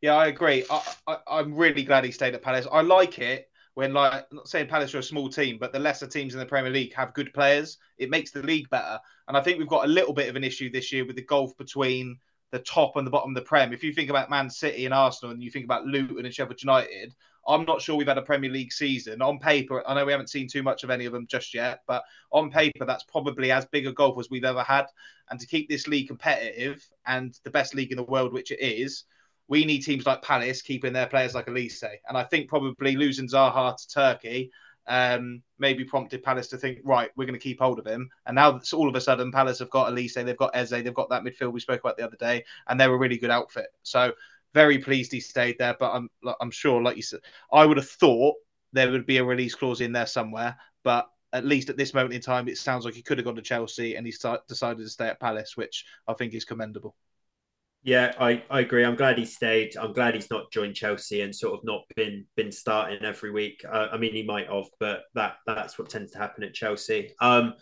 Yeah, 0.02 0.16
I 0.16 0.28
agree. 0.28 0.66
I, 1.08 1.18
am 1.28 1.54
really 1.54 1.84
glad 1.84 2.04
he 2.04 2.12
stayed 2.12 2.34
at 2.34 2.42
Palace. 2.42 2.68
I 2.72 2.82
like 2.82 3.20
it 3.20 3.48
when, 3.76 3.94
like, 3.94 4.14
I'm 4.14 4.38
not 4.38 4.48
saying 4.48 4.68
Palace 4.68 4.96
are 4.96 5.00
a 5.00 5.04
small 5.04 5.30
team, 5.30 5.58
but 5.60 5.72
the 5.72 5.80
lesser 5.80 6.08
teams 6.08 6.34
in 6.34 6.40
the 6.40 6.46
Premier 6.46 6.72
League 6.72 6.94
have 6.96 7.14
good 7.14 7.34
players. 7.34 7.78
It 7.98 8.10
makes 8.10 8.32
the 8.32 8.42
league 8.42 8.70
better. 8.70 9.00
And 9.28 9.38
I 9.38 9.42
think 9.42 9.60
we've 9.60 9.68
got 9.68 9.86
a 9.86 9.90
little 9.90 10.14
bit 10.14 10.30
of 10.30 10.36
an 10.36 10.44
issue 10.44 10.72
this 10.72 10.92
year 10.92 11.06
with 11.06 11.18
the 11.18 11.22
gulf 11.22 11.56
between 11.58 12.18
the 12.52 12.60
top 12.60 12.96
and 12.96 13.06
the 13.06 13.12
bottom 13.12 13.32
of 13.32 13.36
the 13.36 13.42
Prem. 13.48 13.74
If 13.74 13.84
you 13.84 13.92
think 13.92 14.10
about 14.10 14.30
Man 14.30 14.50
City 14.50 14.86
and 14.86 14.94
Arsenal 14.94 15.34
and 15.34 15.44
you 15.44 15.52
think 15.52 15.66
about 15.66 15.86
Luton 15.86 16.26
and 16.26 16.34
Sheffield 16.34 16.62
United, 16.62 17.14
I'm 17.48 17.66
not 17.66 17.82
sure 17.82 17.96
we've 17.96 18.08
had 18.08 18.18
a 18.18 18.24
Premier 18.24 18.50
League 18.50 18.72
season. 18.72 19.22
On 19.22 19.40
paper, 19.40 19.86
I 19.86 19.94
know 19.94 20.06
we 20.06 20.14
haven't 20.14 20.30
seen 20.30 20.48
too 20.48 20.64
much 20.64 20.84
of 20.84 20.90
any 20.90 21.06
of 21.06 21.12
them 21.12 21.28
just 21.28 21.54
yet, 21.54 21.82
but 21.86 22.04
on 22.32 22.50
paper, 22.50 22.86
that's 22.86 23.04
probably 23.04 23.52
as 23.52 23.66
big 23.66 23.88
a 23.88 23.92
gulf 23.92 24.18
as 24.20 24.30
we've 24.30 24.46
ever 24.46 24.64
had. 24.64 24.86
And 25.30 25.40
to 25.40 25.48
keep 25.48 25.68
this 25.68 25.86
league 25.88 26.08
competitive 26.08 26.88
and 27.06 27.38
the 27.44 27.52
best 27.52 27.76
league 27.76 27.92
in 27.92 27.98
the 27.98 28.04
world, 28.04 28.32
which 28.32 28.52
it 28.52 28.62
is, 28.62 29.04
we 29.48 29.66
need 29.66 29.80
teams 29.80 30.06
like 30.06 30.22
Palace 30.22 30.62
keeping 30.62 30.93
their 30.93 31.08
players 31.08 31.36
like 31.36 31.48
Olise. 31.48 31.84
And 32.08 32.18
I 32.18 32.24
think 32.24 32.50
probably 32.50 32.96
losing 32.96 33.28
Zaha 33.28 33.78
to 33.78 33.88
Turkey 33.88 34.52
um, 34.88 35.41
maybe 35.58 35.84
prompted 35.84 36.24
Palace 36.24 36.48
to 36.48 36.58
think, 36.58 36.80
right, 36.84 37.10
we're 37.16 37.26
going 37.26 37.39
to 37.39 37.43
keep 37.43 37.60
hold 37.60 37.80
of 37.80 37.88
him. 37.88 38.10
And 38.26 38.36
now 38.36 38.60
all 38.74 38.89
of 38.89 38.96
a 38.96 39.02
sudden, 39.02 39.32
Palace 39.32 39.60
have 39.60 39.70
got 39.70 39.91
Olise, 39.91 40.14
they've 40.14 40.38
got 40.38 40.56
Eze, 40.56 40.70
they've 40.70 40.93
got 40.93 41.10
that 41.10 41.24
midfield 41.24 41.54
we 41.54 41.60
spoke 41.60 41.80
about 41.80 41.98
the 41.98 42.06
other 42.06 42.18
day, 42.18 42.43
and 42.68 42.80
they're 42.80 42.93
a 42.93 42.98
really 42.98 43.18
good 43.18 43.32
outfit. 43.32 43.68
So 43.84 44.14
very 44.54 44.78
pleased 44.78 45.12
he 45.12 45.20
stayed 45.20 45.58
there. 45.58 45.76
But 45.80 45.91
I'm 45.93 46.10
I'm 46.39 46.52
sure, 46.52 46.82
like 46.82 46.98
you 46.98 47.04
said, 47.04 47.22
I 47.52 47.66
would 47.66 47.78
have 47.78 47.89
thought 47.89 48.36
there 48.74 48.91
would 48.91 49.06
be 49.06 49.18
a 49.18 49.24
release 49.24 49.56
clause 49.56 49.82
in 49.82 49.91
there 49.91 50.06
somewhere. 50.06 50.56
But 50.84 51.10
at 51.34 51.46
least 51.46 51.70
at 51.70 51.78
this 51.78 51.93
moment 51.93 52.14
in 52.14 52.22
time, 52.22 52.48
it 52.48 52.58
sounds 52.58 52.86
like 52.86 52.93
he 52.93 53.02
could 53.02 53.18
have 53.18 53.26
gone 53.26 53.36
to 53.36 53.41
Chelsea 53.41 53.96
and 53.96 54.06
he 54.06 54.14
decided 54.48 54.84
to 54.84 54.89
stay 54.89 55.08
at 55.08 55.20
Palace, 55.20 55.58
which 55.58 55.86
I 56.08 56.14
think 56.14 56.34
is 56.34 56.46
commendable. 56.46 56.96
Yeah, 57.86 58.14
I, 58.20 58.42
I 58.50 58.62
agree. 58.62 58.84
I'm 58.84 58.96
glad 58.96 59.20
he 59.20 59.26
stayed. 59.26 59.78
I'm 59.78 59.94
glad 59.94 60.16
he's 60.16 60.32
not 60.32 60.52
joined 60.52 60.76
Chelsea 60.76 61.22
and 61.22 61.34
sort 61.34 61.54
of 61.54 61.64
not 61.64 61.84
been 61.96 62.26
been 62.36 62.52
starting 62.52 63.06
every 63.06 63.30
week. 63.30 63.62
Uh, 63.64 63.90
I 63.92 63.98
mean, 63.98 64.12
he 64.12 64.24
might 64.24 64.48
have, 64.50 64.66
but 64.80 65.04
that 65.14 65.36
that's 65.46 65.78
what 65.78 65.88
tends 65.88 66.12
to 66.14 66.18
happen 66.18 66.44
at 66.44 66.56
Chelsea. 66.56 67.12
Um, 67.22 67.54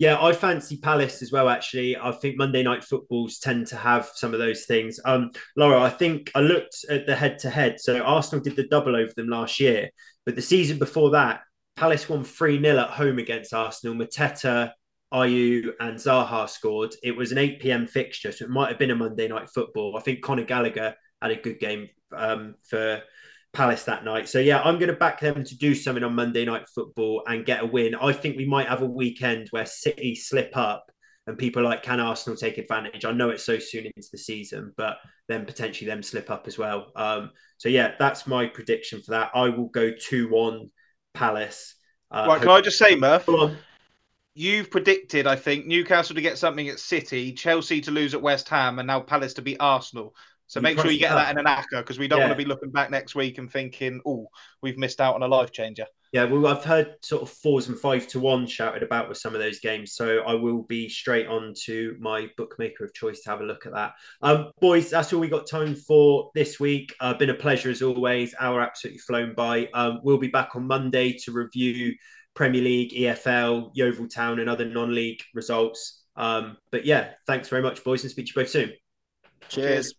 yeah, 0.00 0.20
I 0.20 0.32
fancy 0.32 0.76
Palace 0.78 1.22
as 1.22 1.30
well. 1.30 1.48
Actually, 1.48 1.96
I 1.96 2.10
think 2.10 2.36
Monday 2.36 2.64
night 2.64 2.82
footballs 2.82 3.38
tend 3.38 3.68
to 3.68 3.76
have 3.76 4.10
some 4.12 4.32
of 4.34 4.40
those 4.40 4.64
things. 4.64 4.98
Um, 5.04 5.30
Lawro, 5.56 5.80
I 5.80 5.90
think 5.90 6.32
I 6.34 6.40
looked 6.40 6.84
at 6.90 7.06
the 7.06 7.14
head 7.14 7.38
to 7.40 7.50
head. 7.50 7.78
So 7.80 8.00
Arsenal 8.00 8.42
did 8.42 8.56
the 8.56 8.66
double 8.66 8.96
over 8.96 9.12
them 9.14 9.28
last 9.28 9.60
year, 9.60 9.90
but 10.26 10.34
the 10.34 10.42
season 10.42 10.80
before 10.80 11.10
that, 11.10 11.42
Palace 11.76 12.08
won 12.08 12.24
three 12.24 12.60
0 12.60 12.76
at 12.76 12.90
home 12.90 13.20
against 13.20 13.54
Arsenal. 13.54 13.94
Mateta 13.94 14.72
Ayew 15.12 15.72
and 15.80 15.96
Zaha 15.96 16.48
scored. 16.48 16.94
It 17.02 17.16
was 17.16 17.32
an 17.32 17.38
8 17.38 17.60
p.m. 17.60 17.86
fixture, 17.86 18.32
so 18.32 18.44
it 18.44 18.50
might 18.50 18.68
have 18.68 18.78
been 18.78 18.90
a 18.90 18.96
Monday 18.96 19.28
night 19.28 19.50
football. 19.50 19.96
I 19.96 20.00
think 20.00 20.22
Conor 20.22 20.44
Gallagher 20.44 20.94
had 21.20 21.30
a 21.30 21.36
good 21.36 21.58
game 21.58 21.88
um, 22.16 22.54
for 22.68 23.02
Palace 23.52 23.84
that 23.84 24.04
night. 24.04 24.28
So 24.28 24.38
yeah, 24.38 24.62
I'm 24.62 24.78
going 24.78 24.88
to 24.88 24.96
back 24.96 25.20
them 25.20 25.44
to 25.44 25.56
do 25.56 25.74
something 25.74 26.04
on 26.04 26.14
Monday 26.14 26.44
night 26.44 26.68
football 26.72 27.24
and 27.26 27.44
get 27.44 27.62
a 27.62 27.66
win. 27.66 27.94
I 27.94 28.12
think 28.12 28.36
we 28.36 28.46
might 28.46 28.68
have 28.68 28.82
a 28.82 28.86
weekend 28.86 29.48
where 29.50 29.66
City 29.66 30.14
slip 30.14 30.56
up 30.56 30.84
and 31.26 31.38
people 31.38 31.62
like 31.62 31.82
can 31.82 32.00
Arsenal 32.00 32.36
take 32.36 32.58
advantage? 32.58 33.04
I 33.04 33.12
know 33.12 33.30
it's 33.30 33.44
so 33.44 33.58
soon 33.58 33.86
into 33.86 34.08
the 34.12 34.18
season, 34.18 34.72
but 34.76 34.98
then 35.28 35.46
potentially 35.46 35.88
them 35.88 36.02
slip 36.02 36.30
up 36.30 36.46
as 36.46 36.58
well. 36.58 36.92
Um, 36.96 37.30
so 37.58 37.68
yeah, 37.68 37.94
that's 37.98 38.26
my 38.26 38.46
prediction 38.46 39.02
for 39.02 39.12
that. 39.12 39.30
I 39.34 39.48
will 39.48 39.68
go 39.68 39.90
two 39.92 40.28
one 40.30 40.70
Palace. 41.14 41.74
Uh, 42.10 42.26
right, 42.28 42.40
can 42.40 42.50
I 42.50 42.60
just 42.60 42.78
say, 42.78 42.94
Murph? 42.94 43.26
You've 44.40 44.70
predicted, 44.70 45.26
I 45.26 45.36
think, 45.36 45.66
Newcastle 45.66 46.14
to 46.14 46.22
get 46.22 46.38
something 46.38 46.68
at 46.68 46.80
City, 46.80 47.32
Chelsea 47.32 47.82
to 47.82 47.90
lose 47.90 48.14
at 48.14 48.22
West 48.22 48.48
Ham, 48.48 48.78
and 48.78 48.86
now 48.86 49.00
Palace 49.00 49.34
to 49.34 49.42
beat 49.42 49.58
Arsenal. 49.60 50.14
So 50.46 50.58
you 50.58 50.62
make 50.62 50.80
sure 50.80 50.90
you 50.90 50.98
get 50.98 51.14
that 51.14 51.30
in 51.30 51.38
an 51.38 51.44
acca 51.44 51.78
because 51.78 51.98
we 51.98 52.08
don't 52.08 52.18
yeah. 52.18 52.26
want 52.26 52.36
to 52.36 52.42
be 52.44 52.48
looking 52.48 52.70
back 52.70 52.90
next 52.90 53.14
week 53.14 53.38
and 53.38 53.48
thinking, 53.48 54.00
oh, 54.04 54.26
we've 54.62 54.78
missed 54.78 55.00
out 55.00 55.14
on 55.14 55.22
a 55.22 55.28
life 55.28 55.52
changer. 55.52 55.86
Yeah, 56.12 56.24
well, 56.24 56.48
I've 56.48 56.64
heard 56.64 56.96
sort 57.02 57.22
of 57.22 57.30
fours 57.30 57.68
and 57.68 57.78
five 57.78 58.08
to 58.08 58.18
one 58.18 58.44
shouted 58.46 58.82
about 58.82 59.08
with 59.08 59.18
some 59.18 59.32
of 59.32 59.40
those 59.40 59.60
games. 59.60 59.92
So 59.92 60.22
I 60.26 60.34
will 60.34 60.62
be 60.62 60.88
straight 60.88 61.28
on 61.28 61.54
to 61.66 61.94
my 62.00 62.28
bookmaker 62.36 62.84
of 62.84 62.92
choice 62.94 63.20
to 63.20 63.30
have 63.30 63.42
a 63.42 63.44
look 63.44 63.64
at 63.64 63.74
that. 63.74 63.92
Um, 64.22 64.50
boys, 64.60 64.90
that's 64.90 65.12
all 65.12 65.20
we 65.20 65.28
got 65.28 65.46
time 65.46 65.76
for 65.76 66.32
this 66.34 66.58
week. 66.58 66.96
Uh, 66.98 67.14
been 67.14 67.30
a 67.30 67.34
pleasure 67.34 67.70
as 67.70 67.80
always. 67.80 68.34
Hour 68.40 68.60
absolutely 68.60 68.98
flown 68.98 69.34
by. 69.34 69.68
Um, 69.72 70.00
we'll 70.02 70.18
be 70.18 70.26
back 70.26 70.56
on 70.56 70.66
Monday 70.66 71.12
to 71.18 71.30
review 71.30 71.94
Premier 72.40 72.62
League, 72.62 72.92
EFL, 72.94 73.70
Yeovil 73.74 74.08
Town, 74.08 74.40
and 74.40 74.48
other 74.48 74.64
non 74.64 74.94
league 74.94 75.20
results. 75.34 76.04
Um, 76.16 76.56
but 76.72 76.86
yeah, 76.86 77.10
thanks 77.26 77.50
very 77.50 77.60
much, 77.60 77.84
boys, 77.84 78.02
and 78.02 78.10
speak 78.10 78.28
to 78.28 78.30
you 78.30 78.34
both 78.42 78.48
soon. 78.48 78.72
Cheers. 79.50 79.84
Cheers. 79.90 79.94